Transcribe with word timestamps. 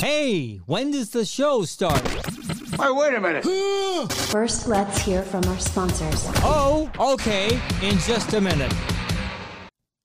Hey, 0.00 0.56
when 0.64 0.92
does 0.92 1.10
the 1.10 1.26
show 1.26 1.64
start? 1.64 2.00
Hey, 2.08 2.90
wait 2.90 3.12
a 3.12 3.20
minute. 3.20 3.44
First, 4.30 4.66
let's 4.66 4.98
hear 5.02 5.22
from 5.22 5.44
our 5.44 5.58
sponsors. 5.58 6.24
Oh, 6.36 6.90
okay, 6.98 7.60
in 7.82 7.98
just 7.98 8.32
a 8.32 8.40
minute. 8.40 8.72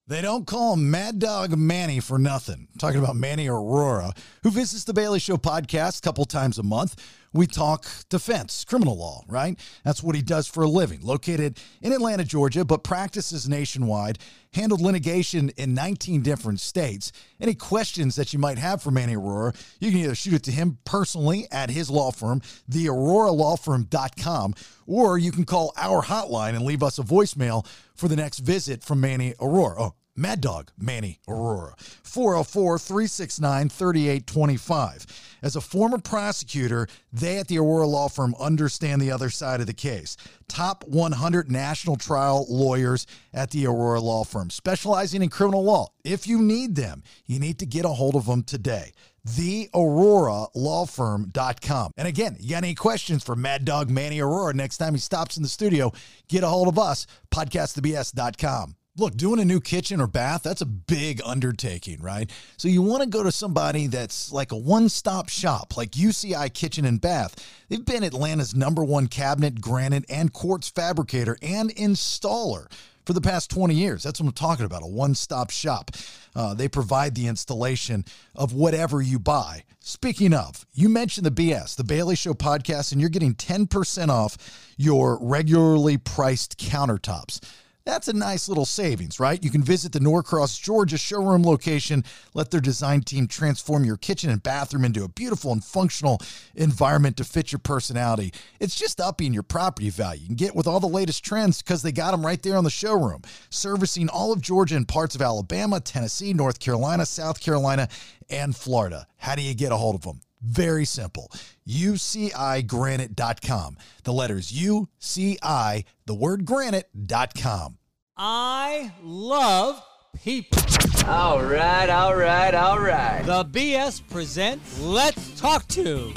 They 0.07 0.21
don't 0.21 0.45
call 0.45 0.73
him 0.73 0.91
Mad 0.91 1.19
Dog 1.19 1.57
Manny 1.57 2.01
for 2.01 2.19
nothing. 2.19 2.67
I'm 2.73 2.77
talking 2.77 2.99
about 2.99 3.15
Manny 3.15 3.47
Arora, 3.47 4.15
who 4.43 4.51
visits 4.51 4.83
the 4.83 4.93
Bailey 4.93 5.19
Show 5.19 5.37
podcast 5.37 5.99
a 5.99 6.01
couple 6.01 6.25
times 6.25 6.59
a 6.59 6.63
month. 6.63 7.01
We 7.35 7.47
talk 7.47 7.85
defense, 8.07 8.63
criminal 8.63 8.97
law, 8.97 9.25
right? 9.27 9.59
That's 9.83 10.01
what 10.01 10.15
he 10.15 10.21
does 10.21 10.47
for 10.47 10.63
a 10.63 10.69
living. 10.69 11.01
Located 11.01 11.59
in 11.81 11.91
Atlanta, 11.91 12.23
Georgia, 12.23 12.63
but 12.63 12.85
practices 12.85 13.49
nationwide, 13.49 14.19
handled 14.53 14.79
litigation 14.79 15.49
in 15.57 15.73
19 15.73 16.21
different 16.21 16.61
states. 16.61 17.11
Any 17.41 17.53
questions 17.53 18.15
that 18.15 18.31
you 18.31 18.39
might 18.39 18.57
have 18.57 18.81
for 18.81 18.89
Manny 18.89 19.15
Arora, 19.15 19.53
you 19.81 19.91
can 19.91 19.99
either 19.99 20.15
shoot 20.15 20.35
it 20.35 20.43
to 20.43 20.51
him 20.51 20.77
personally 20.85 21.45
at 21.51 21.69
his 21.69 21.89
law 21.89 22.11
firm, 22.11 22.39
theauroralawfirm.com, 22.71 24.53
or 24.87 25.17
you 25.17 25.33
can 25.33 25.43
call 25.43 25.73
our 25.75 26.03
hotline 26.03 26.55
and 26.55 26.63
leave 26.63 26.83
us 26.83 26.99
a 26.99 27.03
voicemail 27.03 27.67
for 27.95 28.07
the 28.07 28.15
next 28.15 28.39
visit 28.39 28.81
from 28.81 29.01
Manny 29.01 29.33
Arora. 29.33 29.75
Oh, 29.77 29.93
Mad 30.15 30.41
Dog 30.41 30.71
Manny 30.77 31.19
Arora, 31.27 31.77
404 32.03 32.79
369 32.79 33.69
3825. 33.69 35.05
As 35.41 35.55
a 35.55 35.61
former 35.61 35.97
prosecutor, 35.97 36.87
they 37.11 37.37
at 37.37 37.47
the 37.47 37.57
Arora 37.57 37.87
Law 37.87 38.07
Firm 38.07 38.35
understand 38.39 39.01
the 39.01 39.11
other 39.11 39.29
side 39.29 39.59
of 39.59 39.67
the 39.67 39.73
case. 39.73 40.15
Top 40.47 40.83
100 40.87 41.51
national 41.51 41.97
trial 41.97 42.45
lawyers 42.49 43.05
at 43.33 43.51
the 43.51 43.65
Arora 43.65 44.01
Law 44.01 44.23
Firm, 44.23 44.49
specializing 44.49 45.21
in 45.21 45.29
criminal 45.29 45.63
law. 45.63 45.89
If 46.03 46.27
you 46.27 46.41
need 46.41 46.75
them, 46.75 47.03
you 47.25 47.39
need 47.39 47.59
to 47.59 47.65
get 47.65 47.85
a 47.85 47.89
hold 47.89 48.15
of 48.15 48.25
them 48.25 48.43
today 48.43 48.93
theauroralawfirm.com. 49.27 51.91
And 51.97 52.07
again, 52.07 52.37
you 52.39 52.51
got 52.51 52.63
any 52.63 52.75
questions 52.75 53.23
for 53.23 53.35
Mad 53.35 53.65
Dog 53.65 53.89
Manny 53.89 54.19
Arora 54.19 54.53
next 54.53 54.77
time 54.77 54.93
he 54.93 54.99
stops 54.99 55.35
in 55.35 55.41
the 55.41 55.49
studio, 55.49 55.91
get 56.27 56.43
a 56.43 56.47
hold 56.47 56.67
of 56.67 56.77
us, 56.77 57.07
podcastthebs.com. 57.31 58.75
Look, 58.97 59.17
doing 59.17 59.41
a 59.41 59.45
new 59.45 59.59
kitchen 59.59 59.99
or 59.99 60.07
bath, 60.07 60.43
that's 60.43 60.61
a 60.61 60.65
big 60.65 61.19
undertaking, 61.25 62.01
right? 62.01 62.31
So 62.55 62.69
you 62.69 62.81
want 62.81 63.03
to 63.03 63.09
go 63.09 63.23
to 63.23 63.31
somebody 63.31 63.87
that's 63.87 64.31
like 64.31 64.53
a 64.53 64.57
one-stop 64.57 65.27
shop, 65.27 65.75
like 65.75 65.91
UCI 65.91 66.53
Kitchen 66.53 66.85
and 66.85 67.01
Bath. 67.01 67.35
They've 67.67 67.83
been 67.83 68.05
Atlanta's 68.05 68.55
number 68.55 68.85
one 68.85 69.07
cabinet, 69.07 69.59
granite, 69.59 70.05
and 70.09 70.31
quartz 70.31 70.69
fabricator 70.69 71.37
and 71.41 71.75
installer 71.75 72.71
for 73.05 73.11
the 73.11 73.19
past 73.19 73.51
20 73.51 73.75
years. 73.75 74.01
That's 74.01 74.21
what 74.21 74.27
I'm 74.27 74.33
talking 74.33 74.65
about 74.65 74.81
a 74.81 74.87
one 74.87 75.13
stop 75.13 75.49
shop. 75.49 75.91
Uh, 76.33 76.53
they 76.53 76.69
provide 76.69 77.15
the 77.15 77.27
installation 77.27 78.05
of 78.33 78.53
whatever 78.53 79.01
you 79.01 79.19
buy. 79.19 79.65
Speaking 79.81 80.33
of, 80.33 80.65
you 80.73 80.87
mentioned 80.87 81.25
the 81.25 81.31
BS, 81.31 81.75
the 81.75 81.83
Bailey 81.83 82.15
Show 82.15 82.33
podcast, 82.33 82.93
and 82.93 83.01
you're 83.01 83.09
getting 83.09 83.35
10% 83.35 84.07
off 84.07 84.37
your 84.77 85.19
regularly 85.21 85.97
priced 85.97 86.57
countertops. 86.57 87.41
That's 87.85 88.07
a 88.07 88.13
nice 88.13 88.49
little 88.49 88.65
savings, 88.65 89.19
right? 89.19 89.43
You 89.43 89.51
can 89.51 89.61
visit 89.61 89.91
the 89.91 89.99
Norcross, 89.99 90.57
Georgia 90.57 90.97
showroom 90.97 91.43
location. 91.43 92.03
Let 92.33 92.49
their 92.49 92.59
design 92.59 93.01
team 93.01 93.27
transform 93.27 93.85
your 93.85 93.97
kitchen 93.97 94.31
and 94.31 94.41
bathroom 94.41 94.83
into 94.83 95.03
a 95.03 95.07
beautiful 95.07 95.51
and 95.51 95.63
functional 95.63 96.19
environment 96.55 97.15
to 97.17 97.23
fit 97.23 97.51
your 97.51 97.59
personality. 97.59 98.33
It's 98.59 98.73
just 98.73 98.99
upping 98.99 99.35
your 99.35 99.43
property 99.43 99.91
value. 99.91 100.21
You 100.21 100.27
can 100.27 100.35
get 100.35 100.55
with 100.55 100.65
all 100.65 100.79
the 100.79 100.87
latest 100.87 101.23
trends 101.23 101.61
because 101.61 101.83
they 101.83 101.91
got 101.91 102.09
them 102.09 102.25
right 102.25 102.41
there 102.41 102.57
on 102.57 102.63
the 102.63 102.71
showroom, 102.71 103.21
servicing 103.51 104.09
all 104.09 104.33
of 104.33 104.41
Georgia 104.41 104.77
and 104.77 104.87
parts 104.87 105.13
of 105.13 105.21
Alabama, 105.21 105.79
Tennessee, 105.79 106.33
North 106.33 106.59
Carolina, 106.59 107.05
South 107.05 107.39
Carolina, 107.39 107.87
and 108.31 108.55
Florida. 108.55 109.05
How 109.17 109.35
do 109.35 109.43
you 109.43 109.53
get 109.53 109.71
a 109.71 109.77
hold 109.77 109.93
of 109.93 110.01
them? 110.01 110.21
Very 110.41 110.85
simple. 110.85 111.31
UCIGranite.com. 111.67 113.77
The 114.03 114.13
letters 114.13 114.51
UCI, 114.51 115.85
the 116.05 116.13
word 116.13 116.45
granite.com. 116.45 117.77
I 118.17 118.93
love 119.03 119.81
people. 120.23 120.61
All 121.07 121.43
right, 121.43 121.89
all 121.89 122.15
right, 122.15 122.53
all 122.53 122.79
right. 122.79 123.23
The 123.25 123.43
BS 123.45 124.01
presents 124.09 124.79
Let's 124.79 125.39
Talk 125.39 125.67
To. 125.69 126.13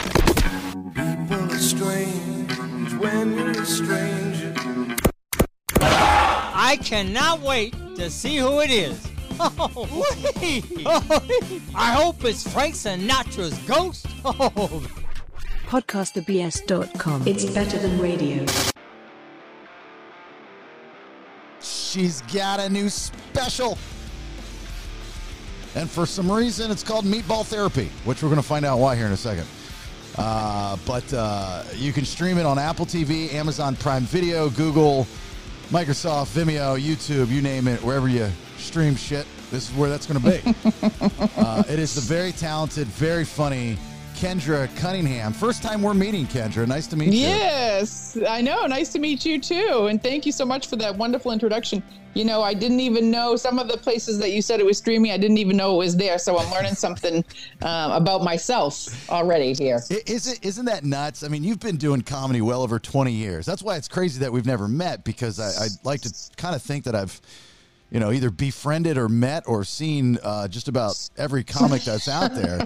People 0.94 1.52
are 1.52 1.58
strange 1.58 2.94
when 2.94 3.36
you're 3.36 3.50
a 3.50 3.66
stranger. 3.66 4.54
I 5.80 6.78
cannot 6.82 7.40
wait 7.40 7.72
to 7.96 8.10
see 8.10 8.36
who 8.36 8.60
it 8.60 8.70
is. 8.70 9.08
Oh, 9.40 10.04
wait. 10.40 10.64
Oh, 10.84 11.22
I 11.74 11.92
hope 11.92 12.24
it's 12.24 12.50
Frank 12.52 12.74
Sinatra's 12.74 13.56
ghost. 13.60 14.06
Oh, 14.24 14.84
Podcastthebs.com. 15.66 17.26
It's 17.26 17.44
better 17.44 17.78
than 17.78 17.98
radio. 18.00 18.44
She's 21.60 22.22
got 22.22 22.60
a 22.60 22.68
new 22.68 22.88
special. 22.88 23.78
And 25.74 25.88
for 25.88 26.06
some 26.06 26.30
reason, 26.30 26.70
it's 26.70 26.82
called 26.82 27.04
Meatball 27.04 27.44
Therapy, 27.44 27.90
which 28.04 28.22
we're 28.22 28.30
going 28.30 28.40
to 28.40 28.46
find 28.46 28.64
out 28.64 28.78
why 28.78 28.96
here 28.96 29.06
in 29.06 29.12
a 29.12 29.16
second. 29.16 29.46
Uh, 30.16 30.76
but 30.86 31.12
uh, 31.12 31.62
you 31.74 31.92
can 31.92 32.04
stream 32.04 32.38
it 32.38 32.46
on 32.46 32.58
Apple 32.58 32.86
TV, 32.86 33.32
Amazon 33.34 33.76
Prime 33.76 34.02
Video, 34.02 34.50
Google, 34.50 35.06
Microsoft, 35.68 36.34
Vimeo, 36.34 36.80
YouTube, 36.80 37.28
you 37.28 37.42
name 37.42 37.68
it, 37.68 37.82
wherever 37.84 38.08
you 38.08 38.28
stream 38.58 38.96
shit. 38.96 39.26
This 39.50 39.70
is 39.70 39.76
where 39.76 39.88
that's 39.88 40.06
going 40.06 40.20
to 40.20 40.30
be. 40.42 40.54
uh, 41.36 41.62
it 41.68 41.78
is 41.78 41.94
the 41.94 42.00
very 42.02 42.32
talented, 42.32 42.86
very 42.88 43.24
funny 43.24 43.78
Kendra 44.18 44.68
Cunningham. 44.76 45.32
First 45.32 45.62
time 45.62 45.80
we're 45.80 45.94
meeting, 45.94 46.26
Kendra. 46.26 46.66
Nice 46.66 46.88
to 46.88 46.96
meet 46.96 47.12
you. 47.14 47.20
Yes, 47.20 48.18
I 48.28 48.40
know. 48.40 48.66
Nice 48.66 48.92
to 48.94 48.98
meet 48.98 49.24
you 49.24 49.40
too. 49.40 49.86
And 49.88 50.02
thank 50.02 50.26
you 50.26 50.32
so 50.32 50.44
much 50.44 50.66
for 50.66 50.74
that 50.74 50.96
wonderful 50.96 51.30
introduction. 51.30 51.84
You 52.14 52.24
know, 52.24 52.42
I 52.42 52.52
didn't 52.52 52.80
even 52.80 53.12
know 53.12 53.36
some 53.36 53.60
of 53.60 53.68
the 53.68 53.76
places 53.76 54.18
that 54.18 54.32
you 54.32 54.42
said 54.42 54.58
it 54.58 54.66
was 54.66 54.76
streaming. 54.76 55.12
I 55.12 55.18
didn't 55.18 55.38
even 55.38 55.56
know 55.56 55.76
it 55.76 55.78
was 55.78 55.96
there. 55.96 56.18
So 56.18 56.36
I'm 56.36 56.50
learning 56.50 56.74
something 56.74 57.24
um, 57.62 57.92
about 57.92 58.24
myself 58.24 59.08
already 59.08 59.52
here. 59.54 59.80
I- 59.88 60.02
Isn't 60.06 60.44
isn't 60.44 60.64
that 60.64 60.82
nuts? 60.84 61.22
I 61.22 61.28
mean, 61.28 61.44
you've 61.44 61.60
been 61.60 61.76
doing 61.76 62.02
comedy 62.02 62.40
well 62.40 62.62
over 62.62 62.80
twenty 62.80 63.12
years. 63.12 63.46
That's 63.46 63.62
why 63.62 63.76
it's 63.76 63.86
crazy 63.88 64.18
that 64.18 64.32
we've 64.32 64.46
never 64.46 64.66
met 64.66 65.04
because 65.04 65.38
I, 65.38 65.66
I'd 65.66 65.70
like 65.84 66.00
to 66.00 66.12
kind 66.36 66.56
of 66.56 66.62
think 66.62 66.82
that 66.84 66.96
I've, 66.96 67.20
you 67.90 68.00
know, 68.00 68.12
either 68.12 68.30
befriended 68.30 68.98
or 68.98 69.08
met 69.08 69.44
or 69.46 69.64
seen 69.64 70.18
uh, 70.22 70.48
just 70.48 70.68
about 70.68 71.08
every 71.16 71.42
comic 71.44 71.82
that's 71.82 72.08
out 72.08 72.34
there 72.34 72.60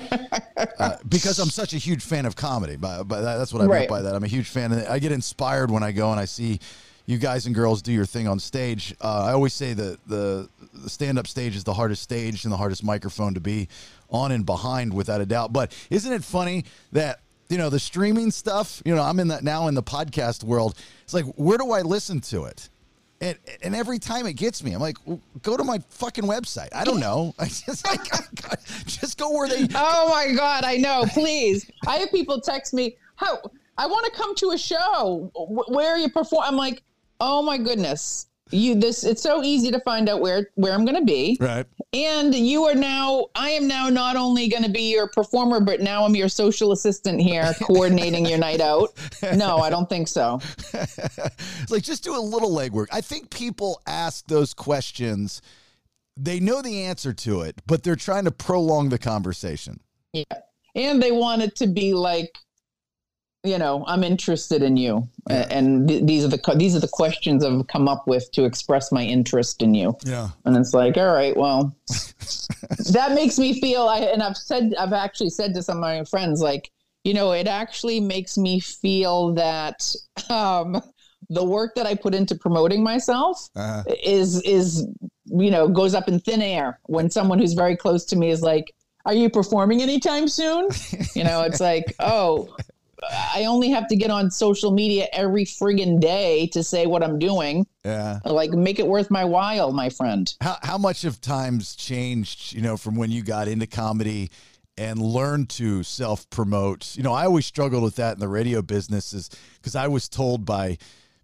uh, 0.79 0.97
because 1.09 1.39
I'm 1.39 1.49
such 1.51 1.75
a 1.75 1.79
huge 1.79 2.03
fan 2.03 2.27
of 2.27 2.35
comedy. 2.35 2.77
By 2.77 2.99
that, 2.99 3.21
that's 3.21 3.53
what 3.53 3.63
I 3.63 3.67
meant 3.67 3.89
by 3.89 4.03
that. 4.03 4.15
I'm 4.15 4.25
a 4.25 4.29
huge 4.29 4.49
fan, 4.49 4.73
and 4.73 4.87
I 4.87 4.99
get 4.99 5.13
inspired 5.13 5.71
when 5.71 5.83
I 5.83 5.93
go 5.93 6.11
and 6.11 6.19
I 6.19 6.25
see 6.25 6.59
you 7.07 7.19
guys 7.19 7.47
and 7.47 7.55
girls 7.55 7.83
do 7.83 7.93
your 7.93 8.07
thing 8.07 8.29
on 8.29 8.39
stage. 8.39 8.95
Uh, 9.01 9.25
I 9.27 9.33
always 9.33 9.53
say 9.53 9.75
that 9.75 9.99
the, 10.07 10.49
the 10.73 10.89
stand 10.89 11.19
up 11.19 11.27
stage 11.27 11.57
is 11.57 11.65
the 11.65 11.75
hardest 11.75 12.03
stage 12.03 12.45
and 12.45 12.53
the 12.53 12.57
hardest 12.57 12.85
microphone 12.85 13.35
to 13.35 13.41
be 13.41 13.69
on 14.11 14.33
and 14.33 14.47
behind, 14.47 14.93
without 14.93 15.21
a 15.21 15.27
doubt. 15.27 15.53
But 15.53 15.77
isn't 15.91 16.13
it 16.13 16.23
funny 16.23 16.65
that 16.93 17.21
you 17.49 17.59
know 17.59 17.71
the 17.71 17.81
streaming 17.81 18.31
stuff? 18.31 18.83
You 18.85 18.95
know, 18.95 19.03
I'm 19.03 19.19
in 19.21 19.29
that 19.29 19.43
now 19.43 19.69
in 19.69 19.75
the 19.75 19.83
podcast 19.83 20.45
world. 20.45 20.77
It's 21.05 21.15
like, 21.15 21.27
where 21.37 21.59
do 21.59 21.73
I 21.73 21.83
listen 21.83 22.21
to 22.23 22.45
it? 22.45 22.69
And, 23.23 23.39
and 23.63 23.77
every 23.77 24.01
time 24.01 24.27
it 24.27 24.33
gets 24.33 24.65
me, 24.65 24.73
I'm 24.73 24.81
like, 24.81 24.97
well, 25.07 25.21
go 25.43 25.57
to 25.57 25.63
my 25.63 25.79
fucking 25.91 26.25
website. 26.25 26.71
I 26.75 26.83
don't 26.83 26.99
know. 26.99 27.33
I 27.39 27.45
just 27.45 27.87
like, 27.87 28.03
just 28.85 29.17
go 29.17 29.31
where 29.31 29.49
they. 29.49 29.69
Oh 29.77 30.09
my 30.11 30.35
God, 30.35 30.65
I 30.65 30.77
know. 30.77 31.05
Please. 31.09 31.71
I 31.87 31.99
have 31.99 32.11
people 32.11 32.41
text 32.41 32.75
me, 32.75 32.97
how 33.15 33.41
I 33.79 33.87
want 33.87 34.07
to 34.07 34.11
come 34.13 34.35
to 34.35 34.51
a 34.51 34.59
show 34.59 35.31
Wh- 35.37 35.71
where 35.71 35.97
you 35.97 36.11
perform. 36.11 36.43
I'm 36.45 36.57
like, 36.57 36.83
oh 37.21 37.43
my 37.43 37.59
goodness. 37.59 38.27
You 38.53 38.75
this 38.75 39.05
it's 39.05 39.23
so 39.23 39.43
easy 39.43 39.71
to 39.71 39.81
find 39.81 40.09
out 40.09 40.21
where 40.21 40.51
where 40.55 40.73
I'm 40.73 40.85
going 40.85 40.99
to 40.99 41.05
be. 41.05 41.37
Right. 41.41 41.67
And 41.95 42.35
you 42.35 42.65
are 42.65 42.75
now, 42.75 43.27
I 43.35 43.51
am 43.51 43.69
now 43.69 43.91
not 43.91 44.17
only 44.17 44.49
going 44.49 44.63
to 44.63 44.71
be 44.71 44.91
your 44.91 45.09
performer, 45.09 45.61
but 45.61 45.81
now 45.83 46.07
I'm 46.07 46.17
your 46.17 46.31
social 46.31 46.73
assistant 46.73 47.21
here 47.21 47.53
coordinating 47.63 48.25
your 48.25 48.39
night 48.39 48.63
out. 48.63 48.91
No, 49.35 49.59
I 49.59 49.69
don't 49.69 49.89
think 49.91 50.09
so. 50.09 50.41
like 51.69 51.83
just 51.83 52.03
do 52.03 52.17
a 52.17 52.21
little 52.21 52.51
legwork. 52.51 52.87
I 52.91 53.03
think 53.03 53.29
people 53.29 53.83
ask 53.87 54.27
those 54.27 54.55
questions. 54.55 55.43
They 56.17 56.41
know 56.41 56.63
the 56.63 56.85
answer 56.85 57.13
to 57.13 57.43
it, 57.43 57.61
but 57.67 57.83
they're 57.83 57.95
trying 57.95 58.25
to 58.25 58.31
prolong 58.31 58.89
the 58.89 58.99
conversation. 58.99 59.81
Yeah. 60.15 60.25
And 60.75 61.03
they 61.03 61.13
want 61.13 61.43
it 61.43 61.57
to 61.57 61.67
be 61.67 61.93
like, 61.93 62.35
you 63.45 63.59
know, 63.59 63.85
I'm 63.89 64.05
interested 64.05 64.63
in 64.63 64.77
you. 64.77 65.09
A- 65.29 65.53
And 65.53 65.89
th- 65.89 66.05
these 66.05 66.25
are 66.25 66.29
the 66.29 66.39
co- 66.39 66.55
these 66.55 66.77
are 66.77 66.81
the 66.81 66.89
questions 66.89 67.45
I've 67.45 67.67
come 67.67 67.89
up 67.89 68.07
with 68.07 68.31
to 68.33 68.45
express 68.45 68.93
my 68.93 69.03
interest 69.03 69.63
in 69.63 69.75
you. 69.75 69.97
Yeah. 70.07 70.29
And 70.45 70.57
it's 70.57 70.73
like, 70.75 70.97
all 70.97 71.13
right, 71.13 71.37
well, 71.37 71.75
that 72.93 73.13
makes 73.15 73.39
me 73.39 73.61
feel. 73.61 73.83
I 73.83 73.99
and 74.01 74.23
I've 74.23 74.37
said, 74.37 74.75
I've 74.79 74.93
actually 74.93 75.31
said 75.31 75.55
to 75.55 75.63
some 75.63 75.79
of 75.79 75.83
my 75.83 76.05
friends, 76.05 76.41
like, 76.41 76.71
you 77.05 77.15
know, 77.15 77.33
it 77.33 77.49
actually 77.49 78.01
makes 78.01 78.39
me 78.39 78.61
feel 78.61 79.35
that 79.35 79.93
um, 80.31 80.81
the 81.29 81.45
work 81.45 81.75
that 81.75 81.87
I 81.87 81.95
put 81.95 82.15
into 82.15 82.35
promoting 82.35 82.83
myself 82.83 83.49
Uh, 83.57 83.83
is 84.05 84.41
is 84.43 84.87
you 85.27 85.51
know 85.51 85.67
goes 85.69 85.95
up 85.95 86.09
in 86.09 86.19
thin 86.21 86.43
air 86.43 86.79
when 86.85 87.09
someone 87.11 87.39
who's 87.39 87.55
very 87.55 87.77
close 87.77 88.05
to 88.07 88.17
me 88.17 88.31
is 88.31 88.43
like, 88.43 88.73
are 89.05 89.15
you 89.15 89.29
performing 89.31 89.83
anytime 89.83 90.29
soon? 90.29 90.69
You 91.17 91.25
know, 91.25 91.43
it's 91.43 91.61
like, 91.61 91.95
oh, 92.01 92.55
I 93.11 93.45
only 93.47 93.71
have 93.71 93.89
to 93.89 93.97
get 93.97 94.11
on 94.11 94.31
social 94.31 94.71
media 94.71 95.09
every 95.13 95.45
friggin' 95.45 96.01
day 96.01 96.47
to 96.49 96.63
say 96.63 96.87
what 96.87 97.03
I'm 97.03 97.19
doing. 97.19 97.67
Yeah. 97.85 98.21
Like, 98.25 98.51
make 98.51 98.79
it 98.79 98.87
worth 98.87 99.11
my 99.11 99.25
while, 99.25 99.73
my 99.73 99.89
friend. 99.89 100.33
How 100.41 100.57
how 100.63 100.79
much 100.79 101.03
have 101.03 101.21
times 101.21 101.75
changed, 101.75 102.53
you 102.53 102.63
know, 102.63 102.77
from 102.77 102.97
when 102.97 103.11
you 103.11 103.23
got 103.23 103.49
into 103.49 103.67
comedy 103.67 104.31
and 104.77 105.01
learned 105.01 105.51
to 105.51 105.83
self 105.83 106.29
promote? 106.31 106.97
You 106.97 107.03
know, 107.03 107.13
I 107.13 107.25
always 107.25 107.47
struggled 107.47 107.83
with 107.83 107.97
that 107.97 108.15
in 108.15 108.21
the 108.21 108.29
radio 108.29 108.63
business 108.63 109.13
is 109.13 109.31
because 109.57 109.75
I 109.75 109.89
was 109.89 110.09
told 110.09 110.45
by 110.45 110.79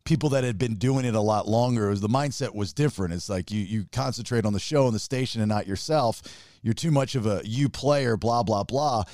people 0.05 0.31
that 0.31 0.43
had 0.43 0.57
been 0.57 0.77
doing 0.77 1.05
it 1.05 1.15
a 1.15 1.21
lot 1.21 1.47
longer, 1.47 1.91
was 1.91 2.01
the 2.01 2.09
mindset 2.09 2.55
was 2.55 2.73
different. 2.73 3.13
It's 3.13 3.29
like 3.29 3.51
you 3.51 3.61
you 3.61 3.87
concentrate 3.93 4.45
on 4.45 4.53
the 4.53 4.59
show 4.59 4.87
and 4.87 4.95
the 4.95 5.01
station 5.01 5.43
and 5.43 5.49
not 5.49 5.67
yourself. 5.67 6.23
You're 6.63 6.75
too 6.75 6.91
much 6.91 7.15
of 7.15 7.27
a 7.27 7.43
you 7.45 7.69
player, 7.69 8.17
blah, 8.17 8.43
blah, 8.43 8.65
blah. 8.65 9.05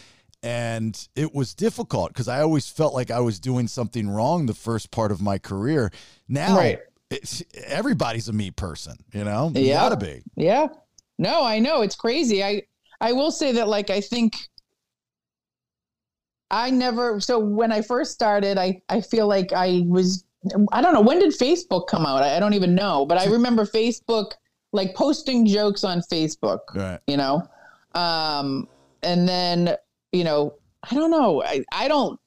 And 0.45 1.09
it 1.17 1.35
was 1.35 1.55
difficult 1.55 2.09
because 2.09 2.29
I 2.29 2.43
always 2.43 2.69
felt 2.69 2.93
like 2.93 3.11
I 3.11 3.21
was 3.21 3.41
doing 3.41 3.67
something 3.67 4.11
wrong 4.11 4.45
the 4.45 4.53
first 4.55 4.91
part 4.91 5.11
of 5.11 5.23
my 5.23 5.39
career. 5.39 5.91
Now 6.29 6.57
Right. 6.59 6.81
it's, 7.11 7.43
everybody's 7.65 8.29
a 8.29 8.33
me 8.35 8.51
person, 8.51 8.97
you 9.15 9.25
know? 9.25 9.51
You 9.55 9.63
Yeah. 9.63 9.75
gotta 9.89 9.97
be. 9.97 10.23
Yeah. 10.37 10.67
No, 11.19 11.43
I 11.43 11.61
know 11.61 11.81
it's 11.81 11.97
crazy. 11.97 12.45
I 12.45 12.63
I 13.01 13.13
will 13.13 13.31
say 13.31 13.53
that 13.53 13.69
like 13.69 13.89
I 13.89 14.01
think 14.03 14.35
I 16.51 16.71
never 16.71 17.21
so 17.21 17.39
when 17.39 17.73
I 17.73 17.81
first 17.83 18.13
started, 18.13 18.59
I 18.59 18.83
I 18.89 19.01
feel 19.01 19.27
like 19.27 19.53
I 19.53 19.83
was 19.87 20.25
I 20.73 20.83
don't 20.83 20.93
know 20.93 21.01
when 21.01 21.21
did 21.21 21.33
Facebook 21.33 21.87
come 21.89 22.05
out? 22.05 22.23
I, 22.23 22.37
I 22.37 22.41
don't 22.41 22.55
even 22.55 22.75
know, 22.75 23.07
but 23.07 23.19
I 23.19 23.25
remember 23.33 23.65
Facebook 23.65 24.33
like 24.73 24.95
posting 24.95 25.47
jokes 25.47 25.85
on 25.85 26.01
Facebook, 26.13 26.61
Right. 26.75 27.01
you 27.07 27.17
know. 27.17 27.43
Um 27.95 28.69
and 29.03 29.29
then, 29.29 29.77
you 30.15 30.25
know, 30.25 30.55
I 30.91 30.95
don't 30.95 31.11
know. 31.11 31.43
I 31.43 31.65
I 31.73 31.89
don't 31.89 32.19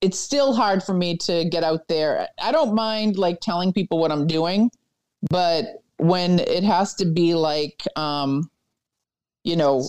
it's 0.00 0.18
still 0.18 0.54
hard 0.54 0.82
for 0.82 0.92
me 0.94 1.16
to 1.16 1.46
get 1.48 1.64
out 1.64 1.88
there. 1.88 2.28
I 2.40 2.52
don't 2.52 2.74
mind 2.74 3.16
like 3.16 3.40
telling 3.40 3.72
people 3.72 3.98
what 3.98 4.12
I'm 4.12 4.26
doing, 4.26 4.70
but 5.30 5.64
when 5.96 6.40
it 6.40 6.62
has 6.64 6.94
to 6.96 7.04
be 7.06 7.34
like 7.34 7.82
um 7.96 8.50
you 9.44 9.56
know 9.56 9.88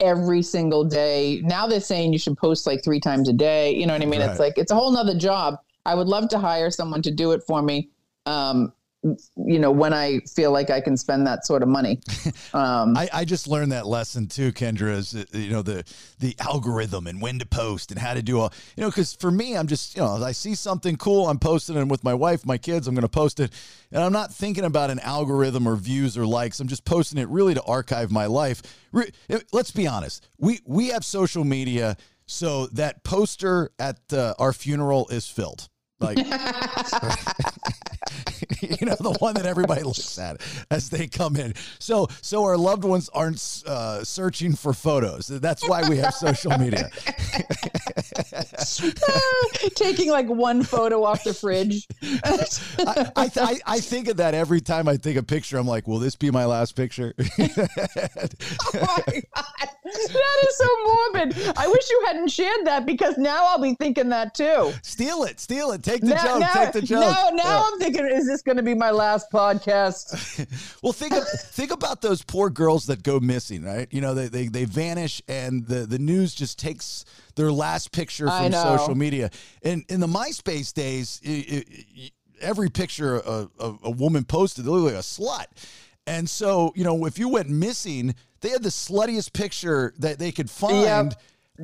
every 0.00 0.42
single 0.42 0.84
day 0.84 1.40
now 1.42 1.66
they're 1.66 1.80
saying 1.80 2.12
you 2.12 2.18
should 2.18 2.36
post 2.36 2.66
like 2.66 2.84
three 2.84 3.00
times 3.00 3.28
a 3.28 3.32
day 3.32 3.74
you 3.74 3.86
know 3.86 3.94
what 3.94 4.02
i 4.02 4.06
mean 4.06 4.20
Right. 4.20 4.30
it's 4.30 4.38
like 4.38 4.58
it's 4.58 4.70
a 4.70 4.74
whole 4.74 4.92
nother 4.92 5.16
job 5.16 5.56
i 5.86 5.94
would 5.94 6.06
love 6.06 6.28
to 6.28 6.38
hire 6.38 6.70
someone 6.70 7.02
to 7.02 7.10
do 7.10 7.32
it 7.32 7.42
for 7.46 7.62
me 7.62 7.88
um 8.26 8.72
you 9.04 9.58
know 9.58 9.70
when 9.70 9.92
i 9.92 10.18
feel 10.34 10.50
like 10.50 10.70
i 10.70 10.80
can 10.80 10.96
spend 10.96 11.26
that 11.26 11.46
sort 11.46 11.62
of 11.62 11.68
money 11.68 12.00
um 12.52 12.96
I, 12.96 13.08
I 13.12 13.24
just 13.24 13.46
learned 13.46 13.72
that 13.72 13.86
lesson 13.86 14.26
too, 14.26 14.52
Kendra. 14.52 14.92
Is 14.92 15.14
uh, 15.14 15.24
you 15.32 15.50
know 15.50 15.62
the 15.62 15.84
the 16.18 16.34
algorithm 16.40 17.06
and 17.06 17.22
when 17.22 17.38
to 17.38 17.46
post 17.46 17.92
and 17.92 18.00
how 18.00 18.14
to 18.14 18.22
do 18.22 18.40
all 18.40 18.52
you 18.76 18.82
know 18.82 18.88
because 18.88 19.14
for 19.14 19.30
me 19.30 19.56
I'm 19.56 19.66
just 19.66 19.94
you 19.94 20.02
know 20.02 20.22
I 20.22 20.32
see 20.32 20.54
something 20.54 20.96
cool 20.96 21.28
I'm 21.28 21.38
posting 21.38 21.76
it 21.76 21.86
with 21.86 22.02
my 22.02 22.14
wife 22.14 22.44
my 22.44 22.58
kids 22.58 22.88
I'm 22.88 22.94
going 22.94 23.02
to 23.02 23.08
post 23.08 23.40
it 23.40 23.52
and 23.92 24.02
I'm 24.02 24.12
not 24.12 24.32
thinking 24.32 24.64
about 24.64 24.90
an 24.90 24.98
algorithm 25.00 25.66
or 25.66 25.76
views 25.76 26.18
or 26.18 26.26
likes 26.26 26.58
I'm 26.60 26.68
just 26.68 26.84
posting 26.84 27.18
it 27.18 27.28
really 27.28 27.54
to 27.54 27.62
archive 27.62 28.10
my 28.10 28.26
life. 28.26 28.62
Re- 28.92 29.10
eh, 29.30 29.40
let's 29.52 29.70
be 29.70 29.86
honest 29.86 30.28
we 30.38 30.60
we 30.66 30.88
have 30.88 31.04
social 31.04 31.44
media 31.44 31.96
so 32.26 32.66
that 32.68 33.04
poster 33.04 33.70
at 33.78 34.00
uh, 34.12 34.34
our 34.38 34.52
funeral 34.52 35.08
is 35.08 35.28
filled 35.28 35.68
like 36.00 36.18
you 38.60 38.86
know 38.86 38.96
the 38.98 39.16
one 39.18 39.34
that 39.34 39.46
everybody 39.46 39.82
looks 39.82 40.18
at 40.18 40.40
as 40.70 40.90
they 40.90 41.06
come 41.06 41.36
in. 41.36 41.54
So 41.78 42.08
so 42.22 42.44
our 42.44 42.56
loved 42.56 42.84
ones 42.84 43.08
aren't 43.12 43.62
uh, 43.66 44.04
searching 44.04 44.54
for 44.54 44.72
photos. 44.72 45.26
That's 45.26 45.66
why 45.68 45.88
we 45.88 45.98
have 45.98 46.14
social 46.14 46.56
media. 46.58 46.90
Taking 49.74 50.10
like 50.10 50.28
one 50.28 50.62
photo 50.62 51.04
off 51.04 51.24
the 51.24 51.34
fridge. 51.34 51.86
I, 52.02 53.10
I, 53.16 53.30
I, 53.36 53.60
I 53.66 53.80
think 53.80 54.08
of 54.08 54.16
that 54.18 54.34
every 54.34 54.60
time 54.60 54.88
i 54.88 54.96
take 54.96 55.16
a 55.16 55.22
picture. 55.22 55.58
I'm 55.58 55.66
like 55.66 55.86
will 55.86 55.98
this 55.98 56.16
be 56.16 56.30
my 56.30 56.44
last 56.44 56.76
picture? 56.76 57.14
Oh 57.18 58.94
my 58.96 59.22
God. 59.34 59.68
That 59.84 60.46
is 60.48 60.58
so 60.58 60.68
morbid. 60.86 61.56
I 61.56 61.66
wish 61.66 61.90
you 61.90 62.02
hadn't 62.06 62.28
shared 62.28 62.66
that 62.66 62.84
because 62.84 63.16
now 63.16 63.46
I'll 63.46 63.60
be 63.60 63.74
thinking 63.74 64.08
that 64.10 64.34
too. 64.34 64.72
steal 64.82 65.24
it. 65.24 65.40
Steal 65.40 65.72
it. 65.72 65.82
Take 65.82 66.02
the 66.02 66.08
now, 66.08 66.24
joke. 66.24 66.40
now, 66.40 66.54
take 66.54 66.72
the 66.72 66.82
joke. 66.82 67.00
now, 67.00 67.28
now 67.32 67.44
Yeah. 67.44 67.62
I'm 67.66 67.78
thinking, 67.78 68.06
is 68.08 68.26
this 68.26 68.42
going 68.42 68.56
to 68.56 68.62
be 68.62 68.74
my 68.74 68.90
last 68.90 69.30
podcast? 69.32 70.46
Well, 70.82 70.92
think 70.92 71.12
of, 71.12 71.24
think 71.28 71.72
about 71.72 72.00
those 72.00 72.22
poor 72.22 72.50
girls 72.50 72.86
that 72.86 73.02
go 73.02 73.18
missing, 73.18 73.64
right? 73.64 73.88
You 73.90 74.00
know, 74.00 74.14
they, 74.14 74.28
they 74.28 74.46
they 74.46 74.64
vanish, 74.64 75.20
and 75.26 75.66
the 75.66 75.86
the 75.86 75.98
news 75.98 76.34
just 76.34 76.58
takes 76.58 77.04
their 77.34 77.50
last 77.50 77.90
picture 77.90 78.28
from 78.28 78.52
social 78.52 78.94
media. 78.94 79.30
And 79.62 79.84
in 79.88 80.00
the 80.00 80.06
MySpace 80.06 80.72
days, 80.72 81.20
i 81.26 81.64
i 81.98 82.10
every 82.40 82.70
picture 82.70 83.16
a, 83.16 83.48
a, 83.58 83.74
a 83.84 83.90
woman 83.90 84.24
posted, 84.24 84.64
they 84.64 84.70
looked 84.70 84.84
like 84.84 84.94
a 84.94 84.98
slut. 84.98 85.46
And 86.06 86.28
so, 86.28 86.72
you 86.76 86.84
know, 86.84 87.04
if 87.04 87.18
you 87.18 87.28
went 87.28 87.48
missing, 87.48 88.14
they 88.40 88.50
had 88.50 88.62
the 88.62 88.70
sluttiest 88.70 89.32
picture 89.32 89.92
that 89.98 90.18
they 90.18 90.32
could 90.32 90.48
find. 90.48 91.14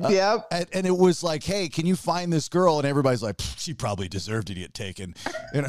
Uh, 0.03 0.09
yep. 0.09 0.47
And, 0.51 0.67
and 0.73 0.85
it 0.85 0.95
was 0.97 1.23
like, 1.23 1.43
hey, 1.43 1.69
can 1.69 1.85
you 1.85 1.95
find 1.95 2.31
this 2.31 2.49
girl? 2.49 2.79
And 2.79 2.85
everybody's 2.87 3.23
like, 3.23 3.39
she 3.57 3.73
probably 3.73 4.07
deserved 4.09 4.47
to 4.47 4.53
get 4.53 4.73
taken. 4.73 5.15
You 5.53 5.61
know? 5.61 5.67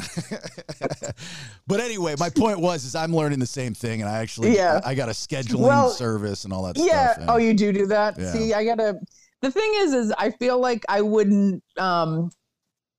but 1.67 1.79
anyway, 1.79 2.15
my 2.19 2.29
point 2.29 2.59
was, 2.59 2.83
is 2.83 2.93
I'm 2.93 3.15
learning 3.15 3.39
the 3.39 3.45
same 3.45 3.73
thing, 3.73 4.01
and 4.01 4.09
I 4.09 4.17
actually, 4.19 4.53
Yeah. 4.55 4.81
I, 4.83 4.91
I 4.91 4.95
got 4.95 5.07
a 5.07 5.13
scheduling 5.13 5.59
Well, 5.61 5.89
service 5.91 6.43
and 6.43 6.51
all 6.51 6.63
that 6.63 6.77
Yeah. 6.77 7.13
stuff. 7.13 7.25
Oh, 7.29 7.37
you 7.37 7.53
do 7.53 7.71
do 7.71 7.85
that. 7.87 8.17
Yeah. 8.19 8.31
See, 8.33 8.53
I 8.53 8.65
gotta. 8.65 8.99
The 9.41 9.51
thing 9.51 9.71
is, 9.75 9.93
is 9.93 10.11
I 10.17 10.31
feel 10.31 10.59
like 10.59 10.83
I 10.89 11.01
wouldn't 11.01 11.63
um, 11.77 12.31